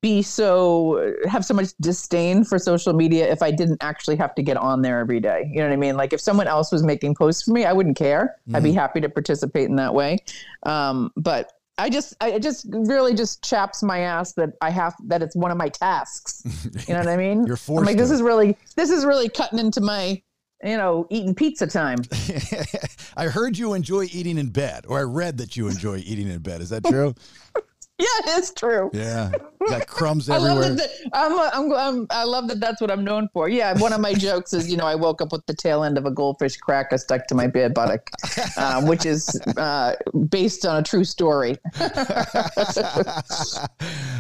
be 0.00 0.22
so 0.22 1.14
have 1.28 1.44
so 1.44 1.52
much 1.54 1.70
disdain 1.80 2.44
for 2.44 2.58
social 2.58 2.92
media 2.92 3.30
if 3.30 3.42
I 3.42 3.50
didn't 3.50 3.82
actually 3.82 4.14
have 4.16 4.34
to 4.36 4.42
get 4.42 4.56
on 4.56 4.80
there 4.82 5.00
every 5.00 5.18
day. 5.20 5.48
You 5.50 5.58
know 5.58 5.66
what 5.66 5.72
I 5.72 5.76
mean? 5.76 5.96
Like 5.96 6.12
if 6.12 6.20
someone 6.20 6.46
else 6.46 6.70
was 6.70 6.82
making 6.84 7.16
posts 7.16 7.42
for 7.42 7.50
me, 7.52 7.64
I 7.64 7.72
wouldn't 7.72 7.96
care. 7.96 8.36
I'd 8.48 8.54
Mm-hmm. 8.54 8.64
be 8.64 8.72
happy 8.72 9.00
to 9.00 9.08
participate 9.08 9.68
in 9.68 9.76
that 9.76 9.92
way. 9.92 10.18
Um, 10.64 11.10
but 11.16 11.52
I 11.78 11.90
just, 11.90 12.14
I 12.20 12.30
it 12.30 12.42
just 12.42 12.66
really 12.70 13.14
just 13.14 13.42
chaps 13.44 13.82
my 13.82 14.00
ass 14.00 14.32
that 14.34 14.50
I 14.60 14.70
have 14.70 14.94
that 15.06 15.22
it's 15.22 15.34
one 15.36 15.50
of 15.50 15.56
my 15.56 15.68
tasks. 15.68 16.42
You 16.88 16.94
know 16.94 17.00
what 17.00 17.08
I 17.08 17.16
mean? 17.16 17.44
You're 17.44 17.54
I'm 17.54 17.56
forced 17.58 17.86
like, 17.86 17.96
this 17.96 18.08
to. 18.08 18.14
is 18.14 18.22
really, 18.22 18.56
this 18.76 18.90
is 18.90 19.04
really 19.04 19.28
cutting 19.28 19.58
into 19.58 19.80
my, 19.80 20.20
you 20.64 20.76
know, 20.76 21.06
eating 21.10 21.34
pizza 21.34 21.66
time. 21.66 21.98
I 23.16 23.26
heard 23.26 23.58
you 23.58 23.74
enjoy 23.74 24.04
eating 24.12 24.38
in 24.38 24.48
bed, 24.50 24.86
or 24.88 24.98
I 24.98 25.02
read 25.02 25.38
that 25.38 25.56
you 25.56 25.68
enjoy 25.68 25.98
eating 25.98 26.28
in 26.28 26.38
bed. 26.38 26.60
Is 26.60 26.70
that 26.70 26.84
true? 26.84 27.14
Yeah, 28.08 28.36
it's 28.38 28.52
true. 28.52 28.90
yeah, 28.92 29.32
got 29.68 29.86
crumbs 29.88 30.30
I 30.30 30.36
love 30.38 30.58
everywhere. 30.58 30.76
that. 30.76 30.88
that- 31.02 31.10
I'm, 31.12 31.38
I'm, 31.40 31.72
I'm, 31.72 32.06
I 32.10 32.22
love 32.22 32.46
that. 32.48 32.60
That's 32.60 32.80
what 32.80 32.92
I'm 32.92 33.02
known 33.02 33.28
for. 33.32 33.48
Yeah, 33.48 33.76
one 33.78 33.92
of 33.92 34.00
my 34.00 34.14
jokes 34.28 34.52
is, 34.52 34.70
you 34.70 34.76
know, 34.76 34.86
I 34.86 34.94
woke 34.94 35.20
up 35.20 35.32
with 35.32 35.44
the 35.46 35.54
tail 35.54 35.82
end 35.82 35.98
of 35.98 36.06
a 36.06 36.10
goldfish 36.12 36.56
cracker 36.58 36.96
stuck 36.96 37.26
to 37.26 37.34
my 37.34 37.48
bare 37.48 37.70
buttock, 37.70 38.08
um, 38.56 38.86
which 38.86 39.04
is 39.04 39.40
uh, 39.56 39.94
based 40.28 40.64
on 40.64 40.76
a 40.76 40.82
true 40.84 41.02
story. 41.04 41.56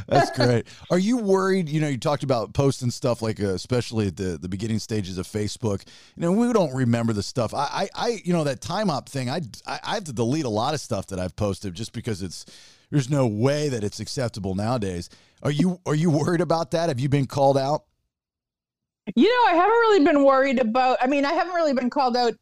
That's 0.08 0.30
great. 0.30 0.66
Are 0.90 0.98
you 0.98 1.18
worried? 1.18 1.68
You 1.68 1.80
know, 1.80 1.88
you 1.88 1.98
talked 1.98 2.22
about 2.22 2.54
posting 2.54 2.90
stuff 2.90 3.20
like, 3.20 3.40
uh, 3.40 3.48
especially 3.48 4.06
at 4.06 4.16
the 4.16 4.38
the 4.38 4.48
beginning 4.48 4.78
stages 4.78 5.18
of 5.18 5.26
Facebook. 5.26 5.86
You 6.16 6.22
know, 6.22 6.32
we 6.32 6.50
don't 6.52 6.74
remember 6.74 7.12
the 7.12 7.22
stuff. 7.22 7.52
I, 7.52 7.88
I, 7.94 8.06
I 8.06 8.20
you 8.24 8.32
know, 8.32 8.44
that 8.44 8.60
time 8.60 8.88
up 8.88 9.08
thing. 9.08 9.28
I, 9.28 9.42
I, 9.66 9.80
I 9.84 9.94
have 9.94 10.04
to 10.04 10.12
delete 10.12 10.46
a 10.46 10.50
lot 10.50 10.72
of 10.72 10.80
stuff 10.80 11.08
that 11.08 11.18
I've 11.18 11.36
posted 11.36 11.74
just 11.74 11.92
because 11.92 12.22
it's 12.22 12.46
there's 12.90 13.10
no 13.10 13.26
way 13.26 13.68
that 13.68 13.84
it's 13.84 14.00
acceptable 14.00 14.54
nowadays. 14.54 15.10
Are 15.42 15.50
you 15.50 15.78
are 15.84 15.94
you 15.94 16.10
worried 16.10 16.40
about 16.40 16.70
that? 16.70 16.88
Have 16.88 17.00
you 17.00 17.08
been 17.08 17.26
called 17.26 17.58
out? 17.58 17.84
You 19.14 19.28
know, 19.28 19.52
I 19.52 19.54
haven't 19.54 19.70
really 19.70 20.04
been 20.04 20.24
worried 20.24 20.58
about. 20.58 20.98
I 21.00 21.06
mean, 21.06 21.24
I 21.24 21.32
haven't 21.32 21.54
really 21.54 21.74
been 21.74 21.90
called 21.90 22.16
out. 22.16 22.34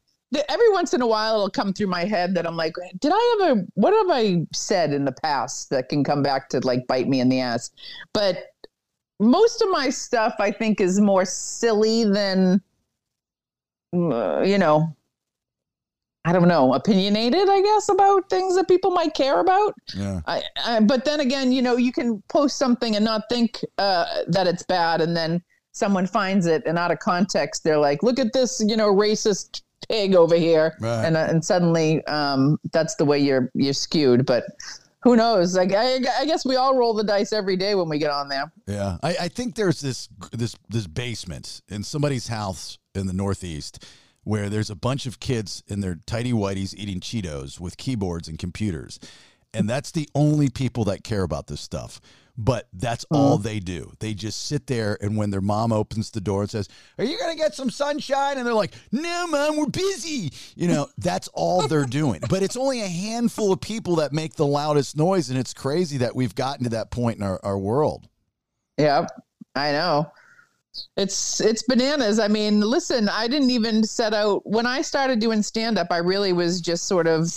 Every 0.49 0.69
once 0.71 0.93
in 0.93 1.01
a 1.01 1.07
while, 1.07 1.35
it'll 1.35 1.49
come 1.49 1.73
through 1.73 1.87
my 1.87 2.03
head 2.03 2.35
that 2.35 2.45
I'm 2.45 2.57
like, 2.57 2.73
did 2.99 3.11
I 3.15 3.37
ever? 3.41 3.65
What 3.75 3.93
have 3.93 4.09
I 4.09 4.45
said 4.53 4.91
in 4.91 5.05
the 5.05 5.13
past 5.13 5.69
that 5.69 5.87
can 5.87 6.03
come 6.03 6.21
back 6.21 6.49
to 6.49 6.59
like 6.59 6.85
bite 6.87 7.07
me 7.07 7.21
in 7.21 7.29
the 7.29 7.39
ass? 7.39 7.71
But 8.13 8.49
most 9.19 9.61
of 9.61 9.69
my 9.69 9.89
stuff, 9.89 10.35
I 10.39 10.51
think, 10.51 10.81
is 10.81 10.99
more 10.99 11.23
silly 11.23 12.03
than, 12.03 12.61
uh, 13.95 14.41
you 14.41 14.57
know, 14.57 14.93
I 16.25 16.33
don't 16.33 16.49
know, 16.49 16.73
opinionated. 16.73 17.47
I 17.47 17.61
guess 17.61 17.87
about 17.87 18.29
things 18.29 18.55
that 18.57 18.67
people 18.67 18.91
might 18.91 19.13
care 19.13 19.39
about. 19.39 19.75
Yeah. 19.95 20.19
I, 20.27 20.43
I, 20.61 20.79
but 20.81 21.05
then 21.05 21.21
again, 21.21 21.53
you 21.53 21.61
know, 21.61 21.77
you 21.77 21.93
can 21.93 22.21
post 22.27 22.57
something 22.57 22.97
and 22.97 23.05
not 23.05 23.23
think 23.29 23.63
uh, 23.77 24.23
that 24.27 24.45
it's 24.45 24.63
bad, 24.63 24.99
and 24.99 25.15
then 25.15 25.41
someone 25.71 26.05
finds 26.05 26.47
it 26.47 26.63
and 26.65 26.77
out 26.77 26.91
of 26.91 26.99
context, 26.99 27.63
they're 27.63 27.77
like, 27.77 28.03
"Look 28.03 28.19
at 28.19 28.33
this, 28.33 28.61
you 28.65 28.75
know, 28.75 28.93
racist 28.93 29.61
pig 29.87 30.15
over 30.15 30.35
here," 30.35 30.75
Right. 30.79 31.05
and 31.05 31.17
uh, 31.17 31.27
and 31.29 31.43
suddenly 31.43 32.03
um, 32.05 32.59
that's 32.71 32.95
the 32.95 33.05
way 33.05 33.19
you're 33.19 33.51
you're 33.53 33.73
skewed. 33.73 34.25
But 34.25 34.45
who 35.03 35.15
knows? 35.15 35.55
Like, 35.55 35.73
I, 35.73 35.99
I 36.19 36.25
guess 36.25 36.45
we 36.45 36.55
all 36.55 36.75
roll 36.75 36.93
the 36.93 37.03
dice 37.03 37.31
every 37.31 37.55
day 37.55 37.75
when 37.75 37.87
we 37.87 37.97
get 37.97 38.11
on 38.11 38.29
there. 38.29 38.51
Yeah, 38.67 38.97
I, 39.03 39.15
I 39.21 39.27
think 39.27 39.55
there's 39.55 39.79
this 39.79 40.09
this 40.31 40.55
this 40.69 40.87
basement 40.87 41.61
in 41.69 41.83
somebody's 41.83 42.27
house 42.27 42.77
in 42.95 43.07
the 43.07 43.13
Northeast 43.13 43.85
where 44.23 44.49
there's 44.49 44.69
a 44.69 44.75
bunch 44.75 45.05
of 45.05 45.21
kids 45.21 45.63
in 45.67 45.79
their 45.79 45.95
tidy 46.05 46.33
whities 46.33 46.75
eating 46.75 46.99
Cheetos 46.99 47.61
with 47.61 47.77
keyboards 47.77 48.27
and 48.27 48.37
computers. 48.37 48.99
And 49.53 49.69
that's 49.69 49.91
the 49.91 50.09
only 50.13 50.49
people 50.49 50.83
that 50.83 51.05
care 51.05 51.23
about 51.23 51.47
this 51.47 51.61
stuff. 51.61 52.01
But 52.37 52.67
that's 52.71 53.03
mm-hmm. 53.05 53.15
all 53.15 53.37
they 53.39 53.59
do. 53.59 53.91
They 53.99 54.13
just 54.13 54.45
sit 54.45 54.67
there, 54.67 54.97
and 55.01 55.17
when 55.17 55.31
their 55.31 55.41
mom 55.41 55.71
opens 55.71 56.11
the 56.11 56.21
door 56.21 56.41
and 56.41 56.49
says, 56.49 56.69
Are 56.99 57.03
you 57.03 57.17
going 57.17 57.31
to 57.31 57.37
get 57.37 57.55
some 57.55 57.71
sunshine? 57.71 58.37
And 58.37 58.45
they're 58.45 58.53
like, 58.53 58.73
No, 58.91 59.25
mom, 59.27 59.57
we're 59.57 59.65
busy. 59.65 60.31
You 60.55 60.67
know, 60.67 60.87
that's 60.99 61.27
all 61.29 61.67
they're 61.67 61.85
doing. 61.85 62.21
But 62.29 62.43
it's 62.43 62.55
only 62.55 62.81
a 62.81 62.87
handful 62.87 63.51
of 63.51 63.59
people 63.59 63.95
that 63.97 64.13
make 64.13 64.35
the 64.35 64.45
loudest 64.45 64.95
noise. 64.95 65.29
And 65.29 65.39
it's 65.39 65.53
crazy 65.53 65.97
that 65.97 66.15
we've 66.15 66.35
gotten 66.35 66.65
to 66.65 66.69
that 66.71 66.91
point 66.91 67.17
in 67.17 67.23
our, 67.23 67.39
our 67.43 67.57
world. 67.57 68.07
Yeah, 68.77 69.07
I 69.55 69.71
know. 69.71 70.11
It's 70.95 71.41
it's 71.41 71.63
bananas. 71.63 72.19
I 72.19 72.27
mean, 72.27 72.59
listen, 72.61 73.09
I 73.09 73.27
didn't 73.27 73.49
even 73.49 73.83
set 73.83 74.13
out 74.13 74.45
when 74.45 74.67
I 74.67 74.81
started 74.81 75.19
doing 75.19 75.41
stand 75.41 75.79
up, 75.79 75.87
I 75.89 75.97
really 75.97 76.33
was 76.33 76.61
just 76.61 76.85
sort 76.85 77.07
of 77.07 77.33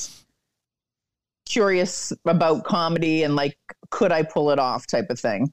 curious 1.50 2.12
about 2.25 2.64
comedy 2.64 3.23
and 3.23 3.37
like 3.37 3.59
could 3.90 4.12
I 4.12 4.23
pull 4.23 4.50
it 4.50 4.59
off 4.59 4.87
type 4.87 5.11
of 5.11 5.19
thing. 5.19 5.52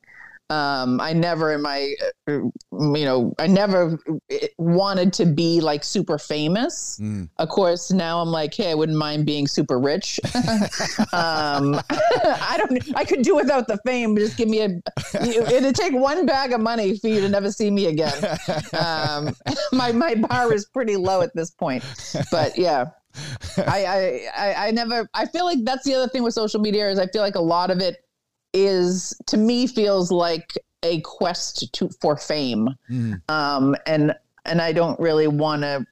Um, 0.50 1.02
I 1.02 1.12
never 1.12 1.52
in 1.52 1.62
my, 1.62 1.94
uh, 2.30 2.32
you 2.32 3.04
know, 3.04 3.34
I 3.38 3.48
never 3.48 4.00
uh, 4.32 4.36
wanted 4.58 5.12
to 5.14 5.26
be 5.26 5.60
like 5.60 5.84
super 5.84 6.18
famous. 6.18 6.98
Mm. 7.02 7.28
Of 7.38 7.50
course, 7.50 7.92
now 7.92 8.22
I'm 8.22 8.30
like, 8.30 8.54
hey, 8.54 8.72
I 8.72 8.74
wouldn't 8.74 8.98
mind 8.98 9.26
being 9.26 9.46
super 9.46 9.78
rich. 9.78 10.22
um, 11.12 11.82
I 11.90 12.56
don't, 12.58 12.96
I 12.96 13.04
could 13.04 13.24
do 13.24 13.36
without 13.36 13.68
the 13.68 13.78
fame. 13.86 14.16
Just 14.16 14.38
give 14.38 14.48
me 14.48 14.62
a, 14.62 14.70
it'd 15.22 15.76
take 15.76 15.94
one 15.94 16.26
bag 16.26 16.54
of 16.54 16.62
money 16.62 16.98
for 16.98 17.10
you 17.10 17.20
to 17.20 17.28
never 17.28 17.52
see 17.52 17.70
me 17.70 17.88
again. 17.88 18.14
Um, 18.78 19.36
my 19.72 19.92
my 19.92 20.16
bar 20.16 20.54
is 20.54 20.66
pretty 20.66 20.98
low 20.98 21.22
at 21.22 21.34
this 21.34 21.52
point, 21.52 21.84
but 22.32 22.58
yeah. 22.58 22.86
I, 23.58 24.28
I 24.36 24.68
I 24.68 24.72
never 24.72 25.10
I 25.14 25.26
feel 25.26 25.46
like 25.46 25.60
that's 25.64 25.84
the 25.84 25.94
other 25.96 26.08
thing 26.08 26.24
with 26.24 26.34
social 26.34 26.60
media 26.60 26.90
is 26.90 27.00
I 27.00 27.08
feel 27.08 27.22
like 27.22 27.36
a 27.36 27.42
lot 27.42 27.72
of 27.72 27.80
it 27.80 27.98
is 28.54 29.16
to 29.28 29.38
me 29.38 29.68
feels 29.68 30.12
like 30.12 30.58
a 30.84 31.02
quest 31.02 31.72
to 31.74 31.90
for 32.02 32.16
fame. 32.18 32.70
Mm. 32.90 33.22
Um 33.30 33.76
and 33.86 34.14
and 34.46 34.62
I 34.62 34.72
don't 34.72 35.00
really 35.00 35.28
want 35.28 35.64
to 35.64 35.86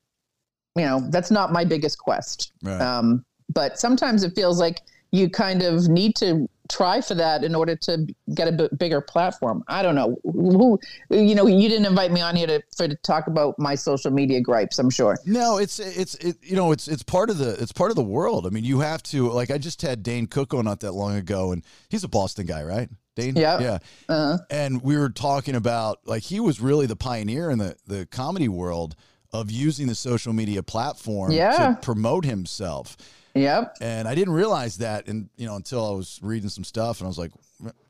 you 0.76 0.86
know 0.86 1.02
that's 1.10 1.32
not 1.32 1.52
my 1.52 1.66
biggest 1.66 1.98
quest. 1.98 2.54
Right. 2.64 2.82
Um 2.82 3.26
but 3.54 3.80
sometimes 3.80 4.24
it 4.24 4.34
feels 4.36 4.60
like 4.60 4.82
you 5.12 5.30
kind 5.30 5.64
of 5.64 5.88
need 5.88 6.16
to 6.18 6.48
try 6.70 7.02
for 7.02 7.14
that 7.16 7.44
in 7.44 7.54
order 7.56 7.76
to 7.76 8.08
get 8.34 8.48
a 8.48 8.70
bigger 8.76 9.02
platform. 9.02 9.64
I 9.68 9.84
don't 9.84 9.96
know 9.96 10.18
who, 10.24 10.80
you 11.10 11.36
know, 11.36 11.48
you 11.48 11.70
didn't 11.70 11.86
invite 11.86 12.12
me 12.12 12.22
on 12.22 12.36
here 12.36 12.48
to 12.48 12.62
for 12.76 12.88
to 12.88 12.96
talk 12.98 13.28
about 13.28 13.58
my 13.60 13.76
social 13.76 14.12
media 14.12 14.42
gripes. 14.42 14.80
I'm 14.80 14.90
sure. 14.90 15.18
No, 15.26 15.58
it's 15.58 15.80
it's 15.80 16.16
it, 16.16 16.38
you 16.42 16.56
know 16.56 16.72
it's 16.72 16.88
it's 16.88 17.04
part 17.04 17.30
of 17.30 17.38
the 17.38 17.52
it's 17.62 17.72
part 17.72 17.92
of 17.92 17.96
the 17.96 18.04
world. 18.04 18.48
I 18.48 18.50
mean, 18.50 18.64
you 18.64 18.80
have 18.80 19.04
to 19.04 19.30
like 19.30 19.52
I 19.52 19.58
just 19.58 19.82
had 19.82 20.04
Dane 20.04 20.28
Cook 20.28 20.54
on 20.54 20.66
not 20.66 20.80
that 20.82 20.94
long 20.94 21.16
ago, 21.16 21.52
and 21.52 21.64
he's 21.90 22.04
a 22.04 22.08
Boston 22.10 22.46
guy, 22.46 22.64
right? 22.64 22.90
Dane, 23.16 23.36
Yep. 23.38 23.62
yeah, 23.62 23.78
Uh, 24.10 24.38
and 24.50 24.82
we 24.82 24.98
were 24.98 25.10
talking 25.10 25.56
about 25.56 26.00
like 26.06 26.24
he 26.24 26.40
was 26.42 26.60
really 26.60 26.86
the 26.86 26.98
pioneer 26.98 27.50
in 27.50 27.60
the 27.60 27.76
the 27.88 28.06
comedy 28.08 28.50
world 28.50 28.96
of 29.32 29.50
using 29.52 29.88
the 29.88 29.96
social 29.96 30.34
media 30.34 30.64
platform 30.64 31.32
Yeah. 31.32 31.52
to 31.76 31.80
promote 31.82 32.26
himself. 32.26 32.98
Yep. 33.36 33.76
And 33.82 34.08
I 34.08 34.16
didn't 34.16 34.34
realize 34.34 34.78
that, 34.78 35.08
and 35.08 35.30
you 35.38 35.46
know, 35.46 35.56
until 35.56 35.86
I 35.86 35.96
was 35.96 36.20
reading 36.24 36.50
some 36.50 36.64
stuff, 36.64 37.00
and 37.00 37.06
I 37.06 37.10
was 37.10 37.20
like, 37.20 37.32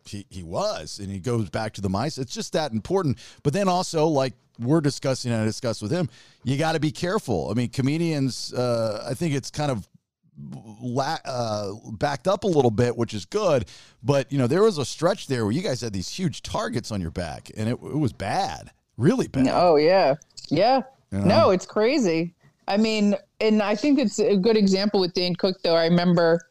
he 0.06 0.26
he 0.30 0.44
was, 0.44 1.00
and 1.00 1.12
he 1.12 1.20
goes 1.20 1.50
back 1.50 1.74
to 1.74 1.82
the 1.82 1.90
mice. 1.90 2.18
It's 2.18 2.34
just 2.34 2.54
that 2.54 2.72
important. 2.72 3.20
But 3.44 3.54
then 3.54 3.68
also, 3.68 4.08
like 4.08 4.34
we're 4.60 4.82
discussing, 4.82 5.32
and 5.32 5.42
I 5.42 5.46
discussed 5.46 5.82
with 5.82 5.92
him, 5.92 6.10
you 6.44 6.58
got 6.58 6.74
to 6.74 6.80
be 6.80 6.92
careful. 6.92 7.50
I 7.50 7.54
mean, 7.54 7.70
comedians, 7.70 8.54
uh, 8.54 9.06
I 9.10 9.14
think 9.14 9.34
it's 9.34 9.52
kind 9.52 9.72
of 9.72 9.88
la- 10.82 11.18
uh, 11.26 11.74
backed 11.94 12.28
up 12.28 12.44
a 12.44 12.48
little 12.48 12.72
bit, 12.72 12.96
which 12.96 13.14
is 13.14 13.26
good. 13.26 13.66
But 14.04 14.32
you 14.32 14.38
know, 14.38 14.48
there 14.48 14.64
was 14.64 14.78
a 14.78 14.86
stretch 14.86 15.28
there 15.28 15.46
where 15.46 15.52
you 15.52 15.62
guys 15.62 15.82
had 15.82 15.94
these 15.94 16.10
huge 16.10 16.42
targets 16.42 16.92
on 16.92 17.02
your 17.02 17.12
back, 17.12 17.52
and 17.58 17.68
it, 17.70 17.74
it 17.74 17.98
was 17.98 18.14
bad, 18.14 18.72
really 18.98 19.28
bad. 19.28 19.50
Oh 19.52 19.76
yeah, 19.78 20.16
yeah. 20.50 20.82
You 21.12 21.20
know? 21.20 21.26
No, 21.26 21.50
it's 21.52 21.66
crazy. 21.66 22.35
I 22.68 22.78
mean, 22.78 23.16
and 23.40 23.62
I 23.62 23.76
think 23.76 24.00
it's 24.00 24.20
a 24.20 24.36
good 24.36 24.58
example 24.58 25.00
with 25.00 25.14
Dane 25.14 25.36
Cook. 25.36 25.62
Though 25.64 25.76
I 25.76 25.86
remember, 25.86 26.42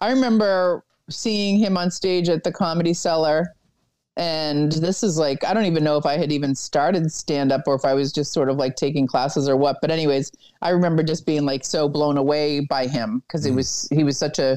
I 0.00 0.10
remember 0.10 0.84
seeing 1.10 1.58
him 1.58 1.76
on 1.76 1.90
stage 1.90 2.28
at 2.28 2.44
the 2.44 2.52
Comedy 2.52 2.94
Cellar, 2.94 3.54
and 4.16 4.72
this 4.72 5.02
is 5.02 5.18
like 5.18 5.44
I 5.44 5.54
don't 5.54 5.66
even 5.66 5.84
know 5.84 5.96
if 5.96 6.06
I 6.06 6.16
had 6.16 6.32
even 6.32 6.54
started 6.54 7.12
stand 7.12 7.52
up 7.52 7.62
or 7.66 7.74
if 7.74 7.84
I 7.84 7.94
was 7.94 8.12
just 8.12 8.32
sort 8.32 8.48
of 8.48 8.56
like 8.56 8.76
taking 8.76 9.06
classes 9.06 9.48
or 9.48 9.56
what. 9.56 9.78
But 9.80 9.90
anyways, 9.90 10.32
I 10.62 10.70
remember 10.70 11.02
just 11.02 11.26
being 11.26 11.44
like 11.44 11.64
so 11.64 11.88
blown 11.88 12.16
away 12.16 12.60
by 12.60 12.86
him 12.86 13.22
because 13.26 13.44
he 13.44 13.50
mm. 13.50 13.56
was 13.56 13.88
he 13.92 14.04
was 14.04 14.18
such 14.18 14.38
a 14.38 14.56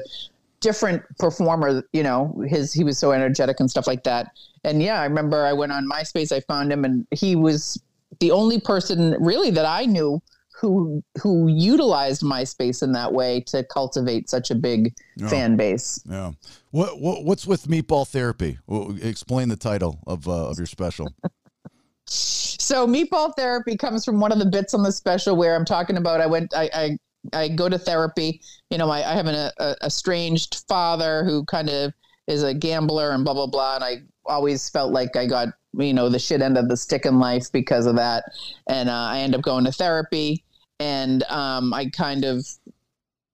different 0.62 1.04
performer 1.18 1.84
you 1.92 2.04
know 2.04 2.44
his 2.48 2.72
he 2.72 2.84
was 2.84 2.98
so 2.98 3.12
energetic 3.12 3.60
and 3.60 3.70
stuff 3.70 3.88
like 3.88 4.04
that 4.04 4.28
and 4.64 4.82
yeah 4.82 5.02
i 5.02 5.04
remember 5.04 5.44
i 5.44 5.52
went 5.52 5.72
on 5.72 5.90
myspace 5.90 6.32
i 6.32 6.40
found 6.42 6.72
him 6.72 6.86
and 6.86 7.06
he 7.10 7.36
was 7.36 7.82
the 8.20 8.30
only 8.30 8.60
person 8.60 9.18
really 9.20 9.50
that 9.50 9.66
i 9.66 9.86
knew 9.86 10.22
who 10.62 11.04
who 11.22 11.48
utilized 11.48 12.22
myspace 12.22 12.84
in 12.84 12.92
that 12.92 13.12
way 13.12 13.42
to 13.42 13.64
cultivate 13.64 14.30
such 14.30 14.52
a 14.52 14.56
big 14.56 14.94
Yeah. 15.18 15.28
fan 15.28 15.56
base 15.58 16.00
Yeah. 16.08 16.32
What, 16.70 17.02
what 17.02 17.26
what's 17.26 17.48
with 17.48 17.66
meatball 17.68 18.08
therapy? 18.08 18.60
Explain 19.02 19.50
the 19.50 19.56
title 19.56 20.00
of 20.06 20.28
uh, 20.28 20.50
of 20.50 20.58
your 20.60 20.68
special. 20.68 21.10
so 22.06 22.86
meatball 22.88 23.34
therapy 23.36 23.76
comes 23.76 24.06
from 24.06 24.20
one 24.20 24.32
of 24.32 24.40
the 24.40 24.46
bits 24.46 24.74
on 24.74 24.84
the 24.84 24.92
special 24.92 25.36
where 25.36 25.56
i'm 25.56 25.66
talking 25.66 25.98
about 25.98 26.20
i 26.22 26.26
went 26.26 26.54
i 26.56 26.70
i, 26.74 26.98
I 27.44 27.48
go 27.50 27.70
to 27.70 27.78
therapy 27.78 28.42
you 28.70 28.78
know 28.78 28.90
I, 28.90 29.12
I 29.12 29.14
have 29.14 29.28
an 29.28 29.36
a, 29.36 29.52
a 29.60 29.76
estranged 29.86 30.64
father 30.68 31.24
who 31.24 31.46
kind 31.46 31.70
of 31.70 31.94
is 32.28 32.44
a 32.44 32.54
gambler 32.54 33.12
and 33.12 33.24
blah 33.24 33.34
blah 33.34 33.48
blah 33.48 33.76
and 33.76 33.84
i 33.84 33.96
always 34.26 34.68
felt 34.70 34.92
like 34.94 35.16
i 35.16 35.26
got 35.26 35.50
you 35.78 35.94
know 35.94 36.10
the 36.10 36.20
shit 36.20 36.42
end 36.42 36.58
of 36.58 36.70
the 36.70 36.78
stick 36.78 37.06
in 37.06 37.20
life 37.20 37.52
because 37.52 37.86
of 37.86 37.96
that 37.96 38.26
and 38.68 38.90
uh, 38.90 38.94
i 38.94 39.20
end 39.20 39.36
up 39.36 39.42
going 39.42 39.64
to 39.66 39.72
therapy 39.72 40.44
and 40.82 41.24
um, 41.24 41.74
i 41.74 41.86
kind 41.90 42.26
of 42.26 42.46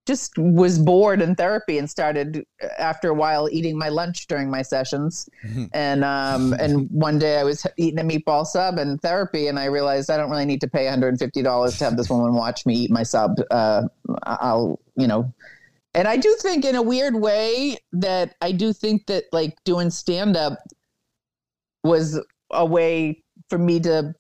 just 0.07 0.37
was 0.37 0.79
bored 0.79 1.21
in 1.21 1.35
therapy 1.35 1.77
and 1.77 1.89
started 1.89 2.45
after 2.79 3.09
a 3.09 3.13
while 3.13 3.49
eating 3.51 3.77
my 3.77 3.89
lunch 3.89 4.25
during 4.27 4.49
my 4.49 4.61
sessions. 4.61 5.29
And 5.73 6.03
um 6.03 6.53
and 6.53 6.89
one 6.89 7.19
day 7.19 7.37
I 7.39 7.43
was 7.43 7.67
eating 7.75 7.99
a 7.99 8.03
meatball 8.03 8.45
sub 8.45 8.79
in 8.79 8.97
therapy 8.99 9.47
and 9.47 9.59
I 9.59 9.65
realized 9.65 10.09
I 10.09 10.17
don't 10.17 10.31
really 10.31 10.45
need 10.45 10.61
to 10.61 10.69
pay 10.69 10.85
$150 10.85 11.77
to 11.77 11.83
have 11.83 11.97
this 11.97 12.09
woman 12.09 12.33
watch 12.33 12.65
me 12.65 12.75
eat 12.75 12.91
my 12.91 13.03
sub. 13.03 13.35
Uh 13.51 13.83
I'll 14.23 14.79
you 14.95 15.07
know. 15.07 15.33
And 15.93 16.07
I 16.07 16.15
do 16.15 16.35
think 16.39 16.63
in 16.63 16.75
a 16.75 16.81
weird 16.81 17.15
way 17.15 17.77
that 17.91 18.35
I 18.41 18.53
do 18.53 18.71
think 18.71 19.07
that 19.07 19.25
like 19.33 19.57
doing 19.65 19.89
stand 19.89 20.37
up 20.37 20.59
was 21.83 22.19
a 22.51 22.65
way 22.65 23.23
for 23.49 23.57
me 23.57 23.79
to 23.81 24.13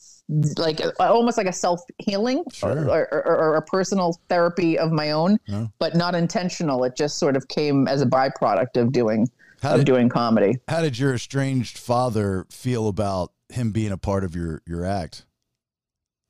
like 0.57 0.81
uh, 0.83 0.91
almost 0.99 1.37
like 1.37 1.47
a 1.47 1.53
self 1.53 1.81
healing 1.99 2.43
Sure. 2.51 2.89
or, 2.89 3.13
or, 3.13 3.37
or 3.37 3.55
a 3.55 3.61
personal 3.61 4.19
therapy 4.29 4.77
of 4.77 4.91
my 4.91 5.11
own, 5.11 5.37
Yeah. 5.45 5.67
but 5.79 5.95
not 5.95 6.15
intentional. 6.15 6.83
It 6.83 6.95
just 6.95 7.17
sort 7.17 7.35
of 7.37 7.47
came 7.47 7.87
as 7.87 8.01
a 8.01 8.05
byproduct 8.05 8.75
of 8.75 8.91
doing 8.91 9.29
How 9.61 9.71
of 9.73 9.77
did, 9.79 9.85
doing 9.85 10.09
comedy. 10.09 10.57
how 10.67 10.81
did 10.81 10.99
your 10.99 11.13
estranged 11.13 11.77
father 11.77 12.45
feel 12.49 12.87
about 12.89 13.31
him 13.49 13.71
being 13.71 13.91
a 13.93 13.97
part 13.97 14.23
of 14.25 14.35
your 14.35 14.61
your 14.67 14.83
act? 14.85 15.25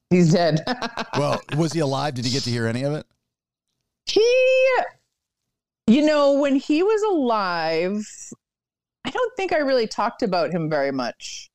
He's 0.09 0.31
dead. 0.31 0.63
Well, 1.17 1.41
was 1.57 1.73
he 1.73 1.79
alive? 1.79 2.13
Did 2.13 2.25
he 2.25 2.31
get 2.31 2.43
to 2.43 2.49
hear 2.51 2.67
any 2.67 2.83
of 2.83 2.93
it? 2.93 3.05
he, 4.05 4.21
you 5.87 6.05
know, 6.05 6.33
when 6.39 6.55
he 6.55 6.83
was 6.83 7.01
alive, 7.03 8.05
I 9.03 9.09
don't 9.09 9.35
think 9.35 9.51
I 9.51 9.57
really 9.57 9.87
talked 9.87 10.21
about 10.21 10.51
him 10.51 10.69
very 10.69 10.91
much 10.91 11.49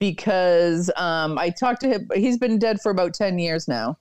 because 0.00 0.90
um, 0.96 1.38
I 1.38 1.50
talked 1.50 1.82
to 1.82 1.88
him. 1.88 2.08
He's 2.14 2.38
been 2.38 2.58
dead 2.58 2.80
for 2.80 2.90
about 2.90 3.14
10 3.14 3.38
years 3.38 3.68
now. 3.68 3.96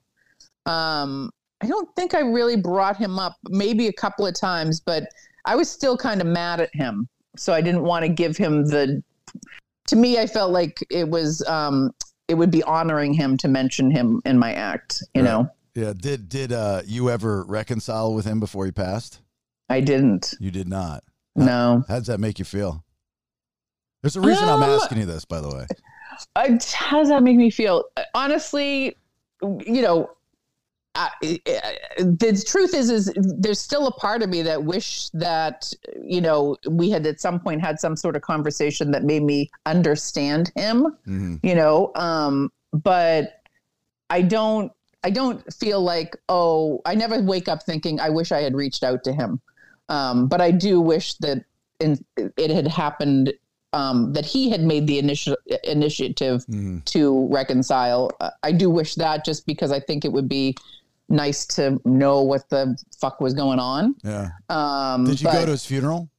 Um, 0.65 1.29
I 1.61 1.67
don't 1.67 1.89
think 1.95 2.13
I 2.15 2.21
really 2.21 2.55
brought 2.55 2.97
him 2.97 3.19
up, 3.19 3.35
maybe 3.49 3.87
a 3.87 3.93
couple 3.93 4.25
of 4.25 4.33
times, 4.33 4.79
but 4.79 5.03
I 5.45 5.55
was 5.55 5.69
still 5.69 5.97
kind 5.97 6.21
of 6.21 6.27
mad 6.27 6.61
at 6.61 6.73
him. 6.73 7.07
So 7.37 7.53
I 7.53 7.61
didn't 7.61 7.83
want 7.83 8.03
to 8.03 8.09
give 8.09 8.35
him 8.37 8.65
the. 8.65 9.03
To 9.87 9.95
me, 9.95 10.17
I 10.19 10.25
felt 10.27 10.51
like 10.51 10.83
it 10.89 11.07
was 11.09 11.45
um, 11.47 11.91
it 12.27 12.35
would 12.35 12.51
be 12.51 12.63
honoring 12.63 13.13
him 13.13 13.37
to 13.37 13.47
mention 13.47 13.91
him 13.91 14.21
in 14.25 14.37
my 14.39 14.53
act. 14.53 15.03
You 15.13 15.21
Right. 15.23 15.29
know, 15.29 15.49
Yeah. 15.75 15.93
Did 15.95 16.29
did 16.29 16.51
uh, 16.53 16.81
you 16.85 17.09
ever 17.09 17.43
reconcile 17.45 18.13
with 18.13 18.25
him 18.25 18.39
before 18.39 18.65
he 18.65 18.71
passed? 18.71 19.21
I 19.69 19.81
didn't. 19.81 20.35
You 20.39 20.51
did 20.51 20.67
not. 20.67 21.03
No. 21.35 21.83
How 21.87 21.97
does 21.99 22.07
that 22.07 22.19
make 22.19 22.39
you 22.39 22.45
feel? 22.45 22.83
There's 24.01 24.15
a 24.15 24.21
reason 24.21 24.47
I'm 24.47 24.63
Um, 24.63 24.69
asking 24.69 24.99
you 24.99 25.05
this, 25.05 25.25
by 25.25 25.41
the 25.41 25.49
way. 25.49 25.65
Uh, 26.35 26.57
how 26.73 26.99
does 26.99 27.09
that 27.09 27.23
make 27.23 27.37
me 27.37 27.49
feel? 27.49 27.83
Honestly, 28.13 28.95
you 29.41 29.81
know, 29.81 30.09
I, 30.95 31.09
the 31.21 32.43
truth 32.45 32.73
is, 32.73 32.89
is 32.89 33.13
there's 33.15 33.59
still 33.59 33.87
a 33.87 33.91
part 33.91 34.21
of 34.21 34.29
me 34.29 34.41
that 34.41 34.63
wish 34.63 35.09
that 35.09 35.71
you 36.03 36.19
know 36.19 36.57
we 36.69 36.89
had 36.89 37.05
at 37.05 37.21
some 37.21 37.39
point 37.39 37.61
had 37.61 37.79
some 37.79 37.95
sort 37.95 38.15
of 38.15 38.21
conversation 38.21 38.91
that 38.91 39.03
made 39.03 39.23
me 39.23 39.49
understand 39.65 40.51
him. 40.55 40.97
hmm 41.05 41.35
You 41.43 41.55
know, 41.55 41.91
um, 41.95 42.51
but 42.73 43.41
I 44.09 44.21
don't. 44.21 44.71
I 45.01 45.11
don't 45.11 45.41
feel 45.53 45.79
like 45.81 46.17
oh 46.27 46.81
I 46.85 46.93
never 46.93 47.21
wake 47.21 47.47
up 47.47 47.63
thinking 47.63 48.01
I 48.01 48.09
wish 48.09 48.33
I 48.33 48.41
had 48.41 48.53
reached 48.53 48.83
out 48.83 49.05
to 49.05 49.13
him, 49.13 49.39
um, 49.87 50.27
but 50.27 50.41
I 50.41 50.51
do 50.51 50.81
wish 50.81 51.13
that 51.19 51.45
in, 51.79 52.03
it 52.17 52.51
had 52.51 52.67
happened 52.67 53.31
um, 53.73 54.13
that 54.13 54.25
he 54.25 54.49
had 54.49 54.61
made 54.61 54.87
the 54.87 54.97
initial 54.99 55.35
initiative 55.63 56.45
Mhm. 56.47 56.83
to 56.85 57.27
reconcile. 57.31 58.11
Uh, 58.19 58.31
I 58.43 58.51
do 58.51 58.69
wish 58.69 58.95
that 58.95 59.23
just 59.25 59.45
because 59.45 59.71
I 59.71 59.79
think 59.79 60.05
it 60.05 60.11
would 60.11 60.27
be 60.29 60.55
nice 61.09 61.45
to 61.47 61.79
know 61.85 62.21
what 62.21 62.49
the 62.49 62.77
fuck 62.99 63.19
was 63.21 63.33
going 63.33 63.59
on. 63.59 63.95
Yeah. 64.03 64.29
Um, 64.49 65.05
Did 65.05 65.21
you 65.21 65.31
go 65.31 65.45
to 65.45 65.51
his 65.51 65.65
funeral? 65.65 66.09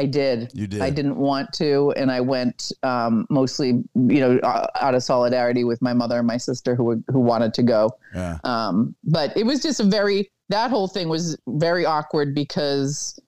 I 0.00 0.06
did. 0.06 0.52
You 0.54 0.68
did. 0.68 0.80
I 0.80 0.90
didn't 0.90 1.16
want 1.16 1.52
to, 1.54 1.92
and 1.96 2.08
I 2.12 2.20
went 2.20 2.70
um, 2.84 3.26
mostly, 3.30 3.82
you 3.96 4.20
know, 4.20 4.38
out 4.44 4.94
of 4.94 5.02
solidarity 5.02 5.64
with 5.64 5.82
my 5.82 5.92
mother 5.92 6.18
and 6.18 6.26
my 6.26 6.36
sister 6.36 6.76
who 6.76 6.84
were, 6.84 6.98
who 7.08 7.18
wanted 7.18 7.52
to 7.54 7.64
go. 7.64 7.90
Yeah. 8.14 8.38
Um, 8.44 8.94
but 9.02 9.36
it 9.36 9.44
was 9.44 9.60
just 9.60 9.80
a 9.80 9.84
very 9.84 10.30
that 10.50 10.70
whole 10.70 10.86
thing 10.88 11.08
was 11.08 11.36
very 11.48 11.84
awkward 11.84 12.34
because, 12.34 13.18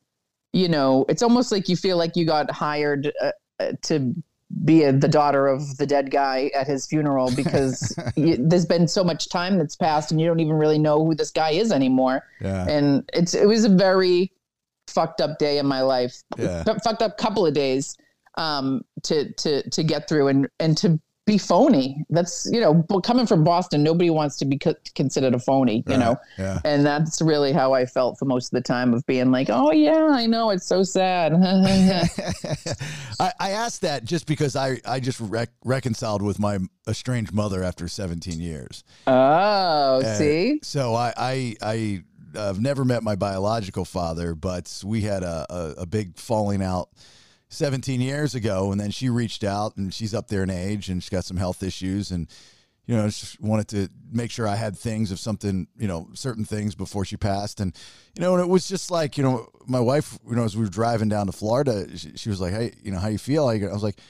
you 0.52 0.69
know, 0.69 1.04
it's 1.09 1.23
almost 1.23 1.52
like 1.52 1.69
you 1.69 1.76
feel 1.76 1.97
like 1.97 2.16
you 2.16 2.26
got 2.26 2.50
hired 2.50 3.12
uh, 3.23 3.30
uh, 3.61 3.73
to 3.83 4.14
be 4.64 4.83
a, 4.83 4.92
the 4.92 5.07
daughter 5.09 5.47
of 5.47 5.76
the 5.76 5.87
dead 5.87 6.11
guy 6.11 6.50
at 6.57 6.66
his 6.66 6.87
funeral 6.87 7.30
because 7.37 7.95
you, 8.16 8.37
there's 8.38 8.66
been 8.66 8.88
so 8.88 9.04
much 9.04 9.28
time 9.28 9.59
that's 9.59 9.76
passed 9.76 10.11
and 10.11 10.21
you 10.21 10.26
don't 10.26 10.40
even 10.40 10.54
really 10.57 10.78
know 10.78 11.04
who 11.04 11.14
this 11.14 11.30
guy 11.30 11.50
is 11.50 11.71
anymore. 11.71 12.25
Yeah. 12.40 12.66
And 12.69 13.09
it's 13.12 13.35
it 13.35 13.47
was 13.47 13.64
a 13.64 13.69
very 13.69 14.33
fucked 14.88 15.21
up 15.21 15.38
day 15.38 15.59
in 15.59 15.66
my 15.66 15.83
life 15.83 16.16
Yeah. 16.37 16.64
f- 16.66 16.83
fucked 16.83 17.00
up 17.02 17.16
couple 17.16 17.47
of 17.47 17.54
days 17.54 17.97
um, 18.37 18.83
to 19.04 19.33
to 19.35 19.69
to 19.71 19.85
get 19.85 20.09
through 20.09 20.26
and 20.28 20.49
and 20.59 20.76
to 20.78 20.99
be 21.26 21.38
phony. 21.38 22.04
That's 22.10 22.48
you 22.50 22.60
know, 22.60 22.82
coming 23.02 23.26
from 23.26 23.44
Boston, 23.44 23.82
nobody 23.82 24.10
wants 24.10 24.36
to 24.38 24.44
be 24.44 24.58
co- 24.58 24.74
considered 24.94 25.34
a 25.34 25.38
phony, 25.38 25.84
you 25.86 25.96
know. 25.96 26.16
Yeah. 26.38 26.58
And 26.64 26.84
that's 26.84 27.20
really 27.20 27.52
how 27.52 27.72
I 27.72 27.86
felt 27.86 28.18
for 28.18 28.24
most 28.24 28.46
of 28.46 28.50
the 28.52 28.62
time 28.62 28.92
of 28.94 29.04
being 29.06 29.30
like, 29.30 29.48
oh 29.50 29.70
yeah, 29.70 30.08
I 30.10 30.26
know 30.26 30.50
it's 30.50 30.66
so 30.66 30.82
sad. 30.82 31.32
I, 33.20 33.32
I 33.38 33.50
asked 33.50 33.82
that 33.82 34.04
just 34.04 34.26
because 34.26 34.56
I, 34.56 34.80
I 34.84 35.00
just 35.00 35.20
rec- 35.20 35.52
reconciled 35.64 36.22
with 36.22 36.38
my 36.38 36.58
estranged 36.88 37.32
mother 37.32 37.62
after 37.62 37.86
17 37.86 38.40
years. 38.40 38.82
oh, 39.06 39.12
Uh, 39.12 40.14
see, 40.14 40.60
So 40.62 40.94
I, 40.94 41.12
I, 41.16 41.56
I 41.62 42.02
have 42.34 42.60
never 42.60 42.84
met 42.84 43.02
my 43.02 43.14
biological 43.16 43.84
father, 43.84 44.34
but 44.34 44.82
we 44.84 45.02
had 45.02 45.22
a, 45.22 45.46
a, 45.50 45.82
a 45.82 45.86
big 45.86 46.16
falling 46.16 46.62
out 46.62 46.88
17 47.50 48.00
years 48.00 48.35
ago. 48.35 48.73
And 48.73 48.80
then 48.80 48.90
she 48.90 49.11
reached 49.11 49.45
out 49.45 49.76
and 49.76 49.92
she's 49.92 50.14
up 50.14 50.28
there 50.28 50.42
in 50.42 50.50
age 50.50 50.88
and 50.88 51.02
she's 51.02 51.11
got 51.11 51.25
some 51.25 51.37
health 51.37 51.62
issues. 51.62 52.11
And, 52.11 52.28
you 52.87 52.97
know, 52.97 53.07
just 53.07 53.40
wanted 53.40 53.69
to 53.69 53.88
make 54.11 54.30
sure 54.30 54.49
I 54.49 54.57
had 54.57 54.76
things 54.76 55.12
of 55.12 55.19
something, 55.19 55.66
you 55.76 55.87
know, 55.87 56.09
certain 56.14 56.45
things 56.45 56.75
before 56.75 57.04
she 57.04 57.16
passed. 57.16 57.61
And, 57.61 57.76
you 58.14 58.23
know, 58.23 58.35
and 58.35 58.42
it 58.42 58.49
was 58.49 58.66
just 58.66 58.90
like, 58.90 59.19
you 59.19 59.25
know, 59.25 59.49
my 59.66 59.80
wife, 59.80 60.19
you 60.28 60.37
know, 60.37 60.45
as 60.45 60.57
we 60.57 60.64
were 60.64 60.71
driving 60.71 61.09
down 61.09 61.26
to 61.26 61.33
Florida, 61.33 61.87
she, 61.97 62.12
she 62.16 62.28
was 62.28 62.40
like, 62.40 62.52
Hey, 62.52 62.73
you 62.83 62.92
know, 62.92 62.99
how 62.99 63.09
you 63.09 63.19
feel? 63.19 63.47
I 63.47 63.54
I 63.54 63.73
was 63.73 63.83
like, 63.83 64.00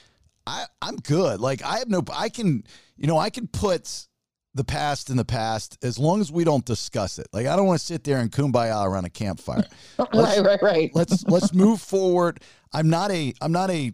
I, 0.47 0.65
I'm 0.81 0.95
good. 0.97 1.39
Like 1.39 1.63
I 1.63 1.79
have 1.79 1.89
no, 1.89 2.03
I 2.13 2.29
can, 2.29 2.63
you 2.95 3.07
know, 3.07 3.17
I 3.17 3.29
can 3.29 3.47
put 3.47 4.07
the 4.53 4.63
past 4.63 5.09
in 5.09 5.17
the 5.17 5.25
past 5.25 5.77
as 5.83 5.97
long 5.97 6.19
as 6.19 6.31
we 6.31 6.43
don't 6.43 6.65
discuss 6.65 7.19
it. 7.19 7.27
Like 7.31 7.47
I 7.47 7.55
don't 7.55 7.67
want 7.67 7.79
to 7.79 7.85
sit 7.85 8.03
there 8.03 8.17
and 8.17 8.31
kumbaya 8.31 8.85
around 8.85 9.05
a 9.05 9.09
campfire. 9.09 9.65
right, 10.13 10.43
right, 10.43 10.61
right. 10.61 10.91
let's 10.95 11.23
let's 11.25 11.53
move 11.65 11.81
forward. 11.81 12.41
I'm 12.73 12.89
not 12.89 13.11
a 13.11 13.33
I'm 13.41 13.51
not 13.51 13.69
a 13.69 13.93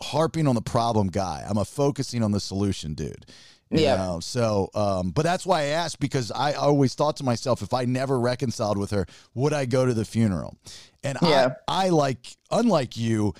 harping 0.00 0.46
on 0.46 0.54
the 0.54 0.62
problem 0.62 1.08
guy. 1.08 1.44
I'm 1.48 1.58
a 1.58 1.64
focusing 1.64 2.22
on 2.22 2.32
the 2.32 2.40
solution 2.40 2.94
dude. 2.94 3.26
Yeah. 3.70 3.96
know? 3.96 4.20
So, 4.20 4.70
um, 4.74 5.10
but 5.10 5.22
that's 5.22 5.44
why 5.44 5.62
I 5.62 5.64
asked 5.66 5.98
because 5.98 6.30
I 6.30 6.52
always 6.52 6.94
thought 6.94 7.16
to 7.16 7.24
myself, 7.24 7.62
if 7.62 7.74
I 7.74 7.84
never 7.84 8.18
reconciled 8.18 8.78
with 8.78 8.90
her, 8.92 9.06
would 9.34 9.52
I 9.52 9.66
go 9.66 9.84
to 9.84 9.92
the 9.92 10.04
funeral? 10.04 10.56
And 11.02 11.18
Yeah. 11.20 11.54
I, 11.66 11.86
I 11.86 11.88
like, 11.88 12.36
unlike 12.50 12.96
you, 12.96 13.34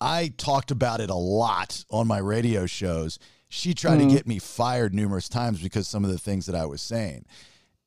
I 0.00 0.32
talked 0.36 0.70
about 0.70 1.00
it 1.00 1.08
a 1.10 1.14
lot 1.14 1.84
on 1.90 2.06
my 2.06 2.18
radio 2.18 2.66
shows. 2.66 3.18
She 3.50 3.74
tried 3.74 3.98
Mm-hmm. 3.98 4.08
to 4.08 4.14
get 4.14 4.26
me 4.26 4.38
fired 4.38 4.94
numerous 4.94 5.28
times 5.28 5.60
because 5.60 5.86
some 5.88 6.04
of 6.04 6.10
the 6.10 6.18
things 6.18 6.46
that 6.46 6.54
I 6.54 6.64
was 6.66 6.80
saying. 6.80 7.26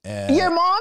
And 0.04 0.36
Your 0.36 0.50
mom 0.52 0.80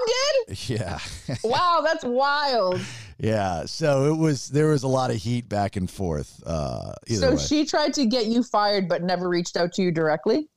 did? 0.48 0.68
yeah. 0.68 0.98
Wow, 1.44 1.80
that's 1.84 2.04
wild. 2.04 2.80
Yeah, 3.18 3.66
so 3.66 4.12
it 4.12 4.16
was 4.18 4.48
there 4.48 4.66
was 4.70 4.82
a 4.82 4.88
lot 4.88 5.10
of 5.12 5.16
heat 5.16 5.48
back 5.48 5.76
and 5.76 5.88
forth. 5.88 6.42
Uh, 6.44 6.94
So 7.08 7.30
way, 7.32 7.36
she 7.36 7.64
tried 7.64 7.94
to 7.94 8.04
get 8.04 8.26
you 8.26 8.42
fired, 8.42 8.88
but 8.88 9.00
never 9.04 9.28
reached 9.28 9.56
out 9.56 9.72
to 9.74 9.82
you 9.82 9.92
directly. 9.92 10.48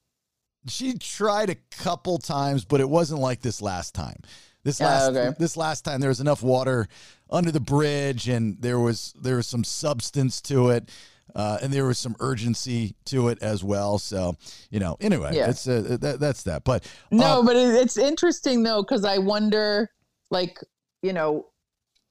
she 0.67 0.93
tried 0.97 1.51
a 1.51 1.55
couple 1.77 2.17
times, 2.17 2.65
but 2.65 2.81
it 2.81 2.89
wasn't 2.89 3.19
like 3.21 3.41
this 3.41 3.61
last 3.61 3.93
time. 3.93 4.17
This 4.63 4.81
Ah, 4.81 4.85
last 4.85 5.09
okay. 5.15 5.35
this 5.37 5.55
last 5.55 5.81
time 5.85 5.99
there 6.01 6.09
was 6.09 6.19
enough 6.19 6.41
water 6.41 6.87
under 7.29 7.51
the 7.51 7.59
bridge, 7.59 8.27
and 8.27 8.59
there 8.63 8.79
was 8.79 9.13
there 9.21 9.35
was 9.35 9.45
some 9.45 9.63
substance 9.63 10.41
to 10.43 10.69
it, 10.69 10.89
uh, 11.35 11.57
and 11.61 11.71
there 11.73 11.85
was 11.85 11.99
some 11.99 12.15
urgency 12.19 12.95
to 13.05 13.27
it 13.27 13.37
as 13.41 13.63
well. 13.63 13.97
So 13.99 14.35
you 14.69 14.79
know, 14.79 14.97
anyway, 15.01 15.31
Yeah. 15.33 15.49
it's 15.49 15.67
uh, 15.67 15.97
that, 16.01 16.19
that's 16.19 16.43
that. 16.43 16.63
But 16.63 16.89
No, 17.11 17.41
uh, 17.41 17.43
but 17.43 17.55
it's 17.55 17.97
interesting 17.97 18.63
though 18.63 18.81
because 18.81 19.03
I 19.05 19.17
wonder, 19.17 19.91
like, 20.31 20.59
you 21.01 21.13
know, 21.13 21.47